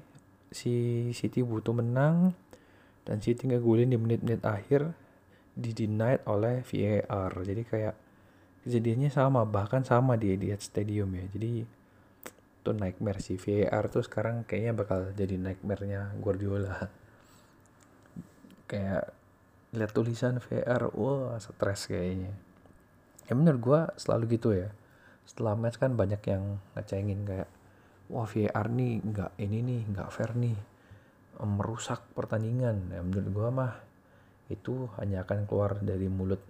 si 0.52 1.08
City 1.16 1.40
butuh 1.40 1.72
menang 1.72 2.36
dan 3.08 3.24
City 3.24 3.48
ngegulin 3.48 3.88
di 3.88 3.98
menit-menit 4.00 4.44
akhir 4.44 4.92
di 5.52 5.72
oleh 6.28 6.64
VAR 6.64 7.32
jadi 7.44 7.64
kayak 7.68 7.96
kejadiannya 8.62 9.10
sama 9.10 9.42
bahkan 9.44 9.82
sama 9.82 10.18
di 10.18 10.38
Etihad 10.38 10.62
Stadium 10.62 11.10
ya. 11.18 11.26
Jadi 11.34 11.66
tuh 12.62 12.78
nightmare 12.78 13.20
sih. 13.22 13.38
VAR 13.42 13.90
tuh 13.90 14.06
sekarang 14.06 14.46
kayaknya 14.46 14.74
bakal 14.78 15.00
jadi 15.18 15.36
nightmare-nya 15.38 16.14
Guardiola. 16.22 16.90
Kayak 18.70 19.12
lihat 19.74 19.92
tulisan 19.92 20.38
VAR 20.38 20.94
wah 20.94 21.38
stres 21.42 21.90
kayaknya. 21.90 22.32
Ya 23.26 23.34
menurut 23.34 23.60
gue 23.62 23.82
selalu 23.98 24.24
gitu 24.38 24.54
ya. 24.54 24.70
Setelah 25.26 25.58
match 25.58 25.82
kan 25.82 25.98
banyak 25.98 26.22
yang 26.30 26.62
ngecengin 26.78 27.26
kayak 27.26 27.50
wah 28.14 28.30
VAR 28.30 28.68
nih 28.70 29.02
nggak 29.02 29.32
ini 29.42 29.58
nih 29.66 29.82
nggak 29.90 30.10
fair 30.14 30.38
nih. 30.38 30.58
Merusak 31.42 32.06
pertandingan. 32.14 32.94
Ya 32.94 33.02
menurut 33.02 33.28
gue 33.34 33.50
mah 33.50 33.74
itu 34.54 34.86
hanya 35.02 35.26
akan 35.26 35.48
keluar 35.50 35.80
dari 35.80 36.12
mulut 36.12 36.44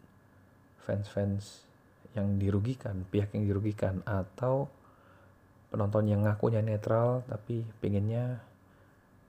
fans-fans 0.83 1.70
yang 2.11 2.35
dirugikan 2.35 3.07
pihak 3.07 3.31
yang 3.31 3.47
dirugikan 3.47 4.03
atau 4.03 4.67
penonton 5.71 6.11
yang 6.11 6.27
ngakunya 6.27 6.59
netral 6.59 7.23
tapi 7.31 7.63
pengennya 7.79 8.43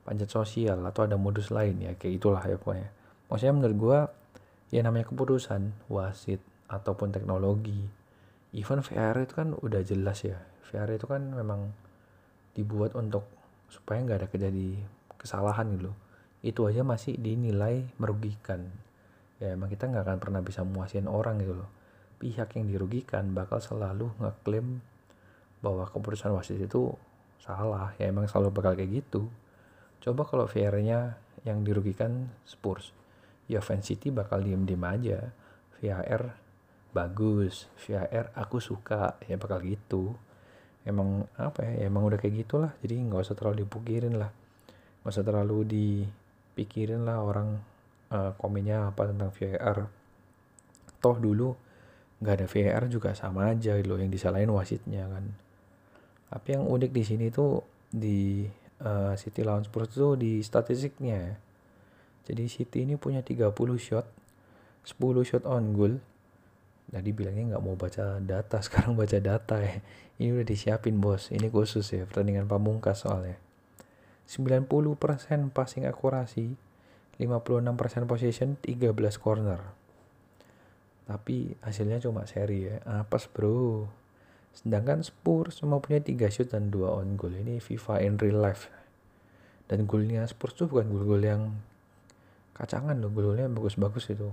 panjat 0.03 0.27
sosial 0.27 0.83
atau 0.83 1.07
ada 1.07 1.15
modus 1.15 1.55
lain 1.55 1.79
ya 1.79 1.95
kayak 1.95 2.19
itulah 2.19 2.43
ya 2.43 2.59
pokoknya. 2.59 2.91
Maksudnya 3.31 3.55
menurut 3.55 3.77
gue 3.79 3.99
ya 4.75 4.81
namanya 4.83 5.07
keputusan 5.07 5.71
wasit 5.87 6.43
ataupun 6.67 7.15
teknologi. 7.15 7.87
Even 8.51 8.83
VR 8.83 9.23
itu 9.23 9.33
kan 9.39 9.55
udah 9.55 9.81
jelas 9.87 10.27
ya 10.27 10.43
VR 10.67 10.91
itu 10.99 11.07
kan 11.07 11.23
memang 11.23 11.71
dibuat 12.59 12.99
untuk 12.99 13.25
supaya 13.71 14.03
nggak 14.03 14.27
ada 14.27 14.29
kejadi 14.29 14.83
kesalahan 15.23 15.71
gitu. 15.79 15.95
Itu 16.43 16.67
aja 16.67 16.83
masih 16.83 17.15
dinilai 17.15 17.87
merugikan. 18.03 18.67
Ya 19.39 19.55
emang 19.55 19.71
kita 19.71 19.87
nggak 19.87 20.03
akan 20.03 20.19
pernah 20.19 20.43
bisa 20.43 20.67
muasin 20.67 21.07
orang 21.07 21.39
gitu 21.39 21.55
loh 21.55 21.82
pihak 22.23 22.55
yang 22.55 22.71
dirugikan 22.71 23.35
bakal 23.35 23.59
selalu 23.59 24.15
ngeklaim 24.23 24.79
bahwa 25.59 25.91
keputusan 25.91 26.31
wasit 26.31 26.63
itu 26.63 26.95
salah. 27.43 27.91
Ya 27.99 28.07
emang 28.07 28.31
selalu 28.31 28.55
bakal 28.55 28.79
kayak 28.79 29.03
gitu. 29.03 29.27
Coba 29.99 30.23
kalau 30.23 30.47
VR-nya 30.47 31.19
yang 31.43 31.67
dirugikan 31.67 32.31
Spurs 32.47 32.95
ya 33.51 33.59
fans 33.59 33.91
City 33.91 34.15
bakal 34.15 34.47
diem-diem 34.47 34.83
aja. 34.87 35.19
VAR 35.83 36.39
bagus 36.95 37.67
VAR 37.83 38.31
aku 38.39 38.63
suka 38.63 39.19
ya 39.27 39.35
bakal 39.35 39.59
gitu. 39.67 40.15
Emang 40.87 41.27
apa 41.35 41.67
ya, 41.67 41.83
ya 41.83 41.85
emang 41.91 42.07
udah 42.07 42.19
kayak 42.23 42.47
gitulah. 42.47 42.71
Jadi 42.79 43.03
nggak 43.03 43.27
usah 43.27 43.35
terlalu 43.35 43.67
dipikirin 43.67 44.15
lah. 44.15 44.31
Nggak 45.03 45.11
usah 45.11 45.27
terlalu 45.27 45.59
dipikirin 45.67 47.03
lah 47.03 47.19
orang 47.19 47.59
uh, 48.15 48.31
komennya 48.39 48.95
apa 48.95 49.11
tentang 49.11 49.35
VAR 49.35 49.79
toh 51.03 51.19
dulu 51.19 51.51
nggak 52.23 52.35
ada 52.39 52.47
VAR 52.47 52.85
juga 52.87 53.11
sama 53.19 53.51
aja 53.51 53.75
loh 53.83 53.99
yang 53.99 54.09
disalahin 54.09 54.55
wasitnya 54.55 55.11
kan 55.11 55.27
tapi 56.33 56.57
yang 56.57 56.65
unik 56.65 56.97
di 56.97 57.03
sini 57.05 57.27
tuh 57.29 57.61
di 57.93 58.49
uh, 58.81 59.13
City 59.21 59.45
lawan 59.45 59.69
Spurs 59.69 59.93
tuh 59.93 60.17
di 60.17 60.41
statistiknya 60.41 61.17
ya. 61.21 61.35
Jadi 62.33 62.49
City 62.49 62.89
ini 62.89 62.97
punya 62.97 63.21
30 63.21 63.53
shot, 63.77 64.09
10 64.89 65.29
shot 65.29 65.45
on 65.45 65.77
goal. 65.77 65.95
Tadi 66.89 67.11
bilangnya 67.13 67.57
nggak 67.57 67.63
mau 67.65 67.77
baca 67.77 68.17
data, 68.25 68.59
sekarang 68.67 68.97
baca 68.97 69.21
data 69.21 69.61
ya. 69.61 69.85
Ini 70.17 70.41
udah 70.41 70.47
disiapin 70.49 70.97
bos, 70.97 71.29
ini 71.29 71.53
khusus 71.53 71.85
ya 71.93 72.09
pertandingan 72.09 72.49
pamungkas 72.49 73.05
soalnya. 73.05 73.37
90% 74.25 74.97
passing 75.53 75.85
akurasi, 75.85 76.57
56% 77.21 78.09
possession, 78.09 78.57
13 78.57 78.97
corner. 79.21 79.61
Tapi 81.03 81.59
hasilnya 81.63 81.99
cuma 81.99 82.25
seri 82.25 82.71
ya. 82.71 82.79
Apes 82.87 83.27
bro. 83.31 83.91
Sedangkan 84.53 85.01
Spurs 85.01 85.65
cuma 85.65 85.81
punya 85.81 85.99
3 85.99 86.29
shoot 86.29 86.49
dan 86.53 86.69
2 86.69 86.85
on 86.85 87.17
goal. 87.17 87.33
Ini 87.33 87.59
FIFA 87.59 88.05
in 88.05 88.21
real 88.21 88.39
life. 88.39 88.69
Dan 89.67 89.89
golnya 89.89 90.29
Spurs 90.29 90.53
tuh 90.53 90.69
bukan 90.69 90.93
gol-gol 90.93 91.25
yang 91.25 91.57
kacangan 92.53 93.01
loh. 93.01 93.09
Golnya 93.09 93.49
bagus-bagus 93.49 94.13
itu. 94.13 94.29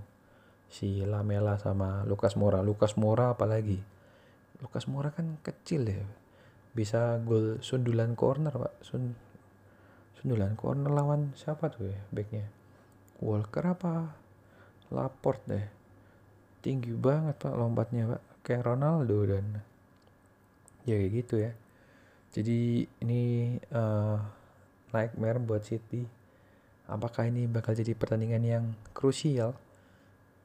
Si 0.69 1.01
Lamela 1.07 1.57
sama 1.57 2.03
Lukas 2.05 2.35
Moura. 2.35 2.61
Lukas 2.61 2.99
Moura 2.99 3.33
apalagi. 3.33 3.79
Lukas 4.59 4.85
Moura 4.91 5.15
kan 5.15 5.39
kecil 5.39 5.87
ya. 5.87 6.03
Bisa 6.75 7.17
gol 7.23 7.63
sundulan 7.63 8.13
corner 8.13 8.51
pak. 8.53 8.73
Sun 8.83 9.15
sundulan 10.19 10.59
corner 10.59 10.91
lawan 10.91 11.31
siapa 11.39 11.71
tuh 11.71 11.89
ya 11.89 11.99
backnya. 12.11 12.51
Walker 13.23 13.63
apa? 13.63 14.13
Laport 14.91 15.39
deh. 15.47 15.78
Tinggi 16.59 16.91
banget 16.95 17.39
pak 17.39 17.55
lompatnya 17.55 18.17
pak. 18.17 18.21
Kayak 18.43 18.75
Ronaldo 18.75 19.19
dan 19.29 19.45
ya 20.87 20.95
kayak 20.97 21.13
gitu 21.13 21.35
ya. 21.39 21.51
Jadi 22.29 22.85
ini 23.01 23.55
uh, 23.73 24.17
nightmare 24.93 25.41
buat 25.41 25.65
City. 25.65 26.05
Apakah 26.89 27.29
ini 27.29 27.45
bakal 27.45 27.77
jadi 27.77 27.93
pertandingan 27.93 28.41
yang 28.41 28.65
krusial? 28.97 29.53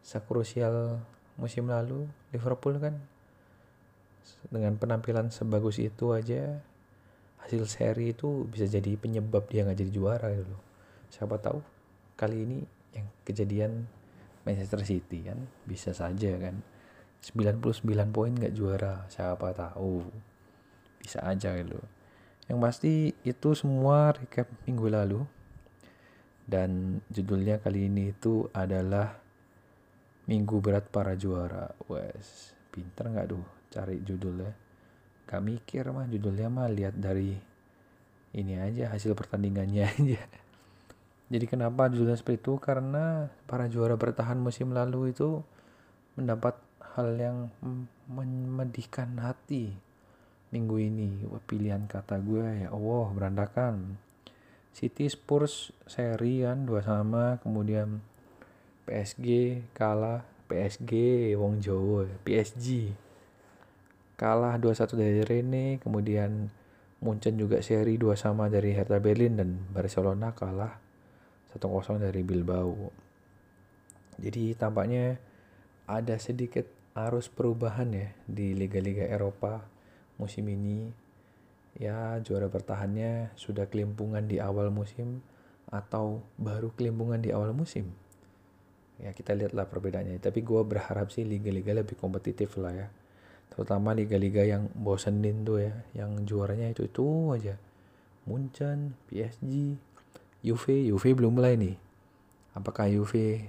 Sekrusial 0.04 1.00
musim 1.40 1.66
lalu 1.66 2.04
Liverpool 2.30 2.76
kan 2.76 3.00
dengan 4.52 4.76
penampilan 4.76 5.32
sebagus 5.32 5.80
itu 5.80 6.12
aja 6.12 6.60
hasil 7.44 7.64
seri 7.68 8.16
itu 8.16 8.48
bisa 8.48 8.64
jadi 8.64 8.96
penyebab 8.96 9.44
dia 9.52 9.64
nggak 9.68 9.80
jadi 9.84 9.92
juara 9.92 10.28
gitu 10.32 10.48
loh. 10.48 10.64
Siapa 11.12 11.36
tahu 11.40 11.60
kali 12.16 12.44
ini 12.44 12.58
yang 12.96 13.06
kejadian 13.26 13.84
Manchester 14.44 14.84
City 14.84 15.24
kan 15.24 15.40
bisa 15.64 15.96
saja 15.96 16.36
kan 16.36 16.60
99 17.24 17.80
poin 18.12 18.32
nggak 18.32 18.52
juara 18.52 19.08
siapa 19.08 19.56
tahu 19.56 20.04
bisa 21.00 21.24
aja 21.24 21.56
gitu 21.56 21.80
yang 22.48 22.60
pasti 22.60 23.16
itu 23.24 23.56
semua 23.56 24.12
recap 24.12 24.48
minggu 24.68 24.86
lalu 24.92 25.20
dan 26.44 27.00
judulnya 27.08 27.56
kali 27.56 27.88
ini 27.88 28.12
itu 28.12 28.52
adalah 28.52 29.24
Minggu 30.24 30.60
Berat 30.60 30.88
Para 30.88 31.16
Juara. 31.16 31.68
Wes, 31.88 32.56
pinter 32.72 33.08
nggak 33.12 33.28
tuh 33.28 33.44
cari 33.72 34.00
judulnya? 34.00 34.52
Gak 35.24 35.40
mikir 35.40 35.88
mah 35.88 36.04
judulnya 36.08 36.48
mah 36.52 36.68
lihat 36.68 36.96
dari 36.96 37.32
ini 38.36 38.54
aja 38.60 38.92
hasil 38.92 39.16
pertandingannya 39.16 39.84
aja. 39.96 40.20
Jadi 41.32 41.44
kenapa 41.48 41.88
judulnya 41.88 42.20
seperti 42.20 42.44
itu? 42.44 42.60
Karena 42.60 43.32
para 43.48 43.68
juara 43.68 43.96
bertahan 43.96 44.36
musim 44.36 44.76
lalu 44.76 45.16
itu 45.16 45.40
mendapat 46.14 46.56
hal 46.94 47.16
yang 47.18 47.50
memedihkan 48.06 49.18
hati 49.18 49.74
minggu 50.54 50.76
ini. 50.78 51.26
Wah, 51.26 51.42
pilihan 51.42 51.88
kata 51.90 52.20
gue 52.22 52.66
ya 52.66 52.68
Allah 52.70 53.06
berantakan. 53.10 53.98
City 54.74 55.06
Spurs 55.06 55.70
seri 55.86 56.42
kan 56.42 56.66
dua 56.66 56.82
sama 56.82 57.38
kemudian 57.38 58.02
PSG 58.90 59.62
kalah 59.70 60.26
PSG 60.50 60.92
Wong 61.38 61.62
Jowo 61.62 62.02
PSG 62.26 62.90
kalah 64.18 64.58
2-1 64.58 64.98
dari 64.98 65.22
Rene 65.22 65.66
kemudian 65.78 66.50
Munchen 66.98 67.38
juga 67.38 67.62
seri 67.62 67.94
2 67.94 68.18
sama 68.18 68.50
dari 68.50 68.74
Hertha 68.74 68.98
Berlin 68.98 69.38
dan 69.38 69.62
Barcelona 69.70 70.34
kalah 70.34 70.83
1-0 71.54 72.02
dari 72.02 72.20
Bilbao 72.26 72.90
jadi 74.18 74.54
tampaknya 74.54 75.18
ada 75.90 76.16
sedikit 76.22 76.66
arus 76.94 77.26
perubahan 77.26 77.90
ya 77.90 78.08
di 78.30 78.54
liga-liga 78.54 79.10
Eropa 79.10 79.66
musim 80.16 80.46
ini. 80.46 80.90
Ya 81.74 82.22
juara 82.22 82.46
bertahannya 82.46 83.34
sudah 83.34 83.66
kelimpungan 83.66 84.30
di 84.30 84.38
awal 84.38 84.70
musim 84.70 85.18
atau 85.66 86.22
baru 86.38 86.70
kelimpungan 86.78 87.18
di 87.18 87.34
awal 87.34 87.50
musim. 87.50 87.90
Ya 89.02 89.10
kita 89.10 89.34
lihatlah 89.34 89.66
perbedaannya. 89.66 90.22
Tapi 90.22 90.46
gue 90.46 90.62
berharap 90.62 91.10
sih 91.10 91.26
liga-liga 91.26 91.74
lebih 91.74 91.98
kompetitif 91.98 92.54
lah 92.62 92.70
ya. 92.70 92.88
Terutama 93.50 93.90
liga-liga 93.90 94.46
yang 94.46 94.70
bosenin 94.70 95.42
tuh 95.42 95.66
ya 95.66 95.74
yang 95.98 96.22
juaranya 96.22 96.70
itu 96.70 96.86
itu 96.86 97.34
aja. 97.34 97.58
Munchen 98.24 98.94
PSG 99.10 99.74
Juve 100.44 100.84
Juve 100.84 101.16
belum 101.16 101.40
mulai 101.40 101.56
nih. 101.56 101.80
Apakah 102.52 102.92
Juve 102.92 103.48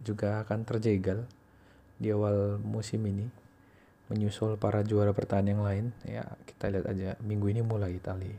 juga 0.00 0.40
akan 0.40 0.64
terjegal 0.64 1.28
di 2.00 2.08
awal 2.08 2.56
musim 2.64 3.04
ini 3.04 3.28
menyusul 4.08 4.56
para 4.56 4.80
juara 4.80 5.12
bertahan 5.12 5.52
yang 5.52 5.60
lain? 5.60 5.92
Ya 6.08 6.24
kita 6.48 6.72
lihat 6.72 6.88
aja. 6.88 7.20
Minggu 7.20 7.52
ini 7.52 7.60
mulai 7.60 8.00
Itali 8.00 8.32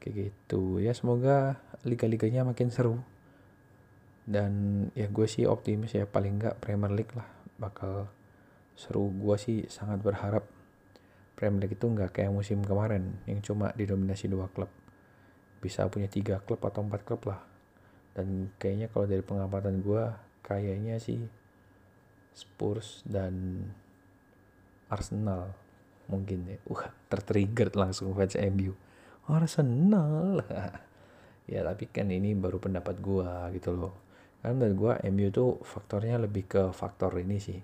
kayak 0.00 0.32
gitu. 0.32 0.80
Ya 0.80 0.96
semoga 0.96 1.60
liga-liganya 1.84 2.48
makin 2.48 2.72
seru. 2.72 3.04
Dan 4.24 4.88
ya 4.96 5.12
gue 5.12 5.28
sih 5.28 5.44
optimis 5.44 5.92
ya 5.92 6.08
paling 6.08 6.40
nggak 6.40 6.56
Premier 6.64 6.96
League 6.96 7.12
lah 7.12 7.28
bakal 7.60 8.08
seru. 8.80 9.12
Gue 9.12 9.36
sih 9.36 9.68
sangat 9.68 10.00
berharap 10.00 10.48
Premier 11.36 11.68
League 11.68 11.76
itu 11.76 11.84
nggak 11.84 12.16
kayak 12.16 12.32
musim 12.32 12.64
kemarin 12.64 13.20
yang 13.28 13.44
cuma 13.44 13.76
didominasi 13.76 14.24
dua 14.32 14.48
klub 14.48 14.72
bisa 15.58 15.86
punya 15.90 16.06
tiga 16.06 16.38
klub 16.42 16.62
atau 16.62 16.82
empat 16.82 17.02
klub 17.02 17.22
lah. 17.28 17.40
Dan 18.14 18.50
kayaknya 18.58 18.90
kalau 18.90 19.06
dari 19.06 19.22
pengamatan 19.22 19.82
gue 19.82 20.04
kayaknya 20.42 20.96
sih 20.98 21.20
Spurs 22.32 23.02
dan 23.02 23.66
Arsenal 24.88 25.52
mungkin 26.08 26.48
ya. 26.48 26.58
Uh 26.70 26.82
tertrigger 27.10 27.68
langsung 27.76 28.14
fans 28.16 28.38
MU 28.38 28.72
Arsenal. 29.28 30.40
Ya 31.48 31.64
tapi 31.64 31.88
kan 31.88 32.12
ini 32.12 32.36
baru 32.36 32.60
pendapat 32.60 33.00
gua 33.00 33.48
gitu 33.56 33.72
loh. 33.72 33.96
Kan 34.44 34.60
menurut 34.60 34.76
gua 34.76 34.92
MU 35.08 35.32
tuh 35.32 35.56
faktornya 35.64 36.20
lebih 36.20 36.44
ke 36.44 36.62
faktor 36.76 37.16
ini 37.16 37.40
sih. 37.40 37.56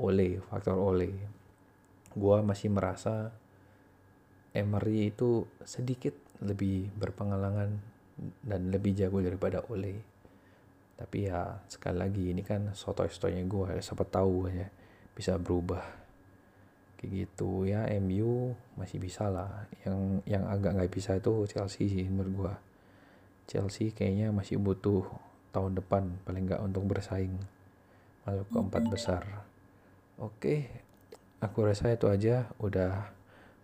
Ole 0.00 0.40
faktor 0.48 0.80
Ole. 0.80 1.12
Gua 2.16 2.40
masih 2.40 2.72
merasa 2.72 3.28
Emery 4.56 5.12
itu 5.12 5.44
sedikit 5.68 6.16
lebih 6.40 6.88
berpengalaman 6.96 7.76
dan 8.44 8.60
lebih 8.68 8.96
jago 8.96 9.20
daripada 9.20 9.64
Ole. 9.68 10.00
Tapi 10.96 11.32
ya 11.32 11.56
sekali 11.64 11.96
lagi 11.96 12.24
ini 12.32 12.44
kan 12.44 12.76
soto-sotonya 12.76 13.44
gua 13.48 13.72
ya 13.72 13.80
siapa 13.80 14.04
tahu 14.04 14.48
ya 14.52 14.68
bisa 15.16 15.40
berubah. 15.40 15.80
Kayak 17.00 17.10
gitu. 17.24 17.64
Ya 17.64 17.88
MU 18.00 18.52
masih 18.76 19.00
bisa 19.00 19.32
lah. 19.32 19.64
Yang 19.84 19.96
yang 20.28 20.44
agak 20.48 20.76
nggak 20.76 20.92
bisa 20.92 21.16
itu 21.16 21.32
Chelsea 21.48 21.88
sih 21.88 22.04
menurut 22.08 22.32
gua. 22.36 22.54
Chelsea 23.48 23.92
kayaknya 23.92 24.32
masih 24.32 24.60
butuh 24.60 25.08
tahun 25.50 25.80
depan 25.80 26.20
paling 26.28 26.44
nggak 26.44 26.60
untuk 26.60 26.84
bersaing. 26.84 27.40
Masuk 28.28 28.46
ke 28.52 28.58
empat 28.60 28.84
besar. 28.92 29.22
Oke 30.20 30.68
aku 31.40 31.64
rasa 31.64 31.96
itu 31.96 32.12
aja. 32.12 32.52
Udah 32.60 33.08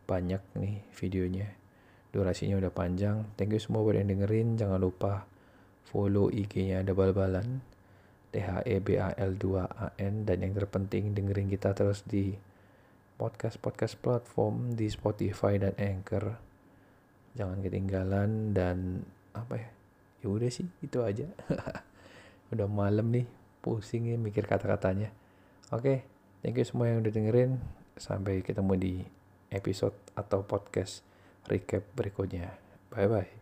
banyak 0.08 0.40
nih 0.56 0.80
videonya 0.96 1.65
durasinya 2.16 2.56
udah 2.56 2.72
panjang 2.72 3.28
thank 3.36 3.52
you 3.52 3.60
semua 3.60 3.84
buat 3.84 4.00
yang 4.00 4.08
dengerin 4.08 4.56
jangan 4.56 4.80
lupa 4.80 5.28
follow 5.84 6.32
IG-nya 6.32 6.80
double 6.82 7.12
balan 7.12 7.60
T 8.36 8.44
H 8.44 8.64
E 8.68 8.76
B 8.84 9.00
A 9.00 9.16
L 9.16 9.32
2 9.38 9.64
A 9.64 9.96
N 9.96 10.28
dan 10.28 10.44
yang 10.44 10.52
terpenting 10.52 11.16
dengerin 11.16 11.48
kita 11.48 11.72
terus 11.72 12.04
di 12.04 12.36
podcast-podcast 13.16 13.96
platform 13.96 14.76
di 14.76 14.92
Spotify 14.92 15.56
dan 15.56 15.72
Anchor. 15.80 16.36
Jangan 17.32 17.64
ketinggalan 17.64 18.52
dan 18.52 19.08
apa 19.32 19.56
ya? 19.56 19.68
Ya 20.20 20.28
udah 20.28 20.52
sih, 20.52 20.68
itu 20.84 21.00
aja. 21.00 21.24
udah 22.52 22.68
malam 22.68 23.08
nih, 23.08 23.24
pusing 23.64 24.12
ya 24.12 24.20
mikir 24.20 24.44
kata-katanya. 24.44 25.08
Oke, 25.72 26.04
thank 26.44 26.60
you 26.60 26.66
semua 26.68 26.92
yang 26.92 27.00
udah 27.00 27.12
dengerin. 27.12 27.56
Sampai 27.96 28.44
ketemu 28.44 28.72
di 28.76 28.94
episode 29.48 29.96
atau 30.12 30.44
podcast 30.44 31.00
recap 31.48 31.82
berikutnya. 31.94 32.54
Bye-bye. 32.90 33.36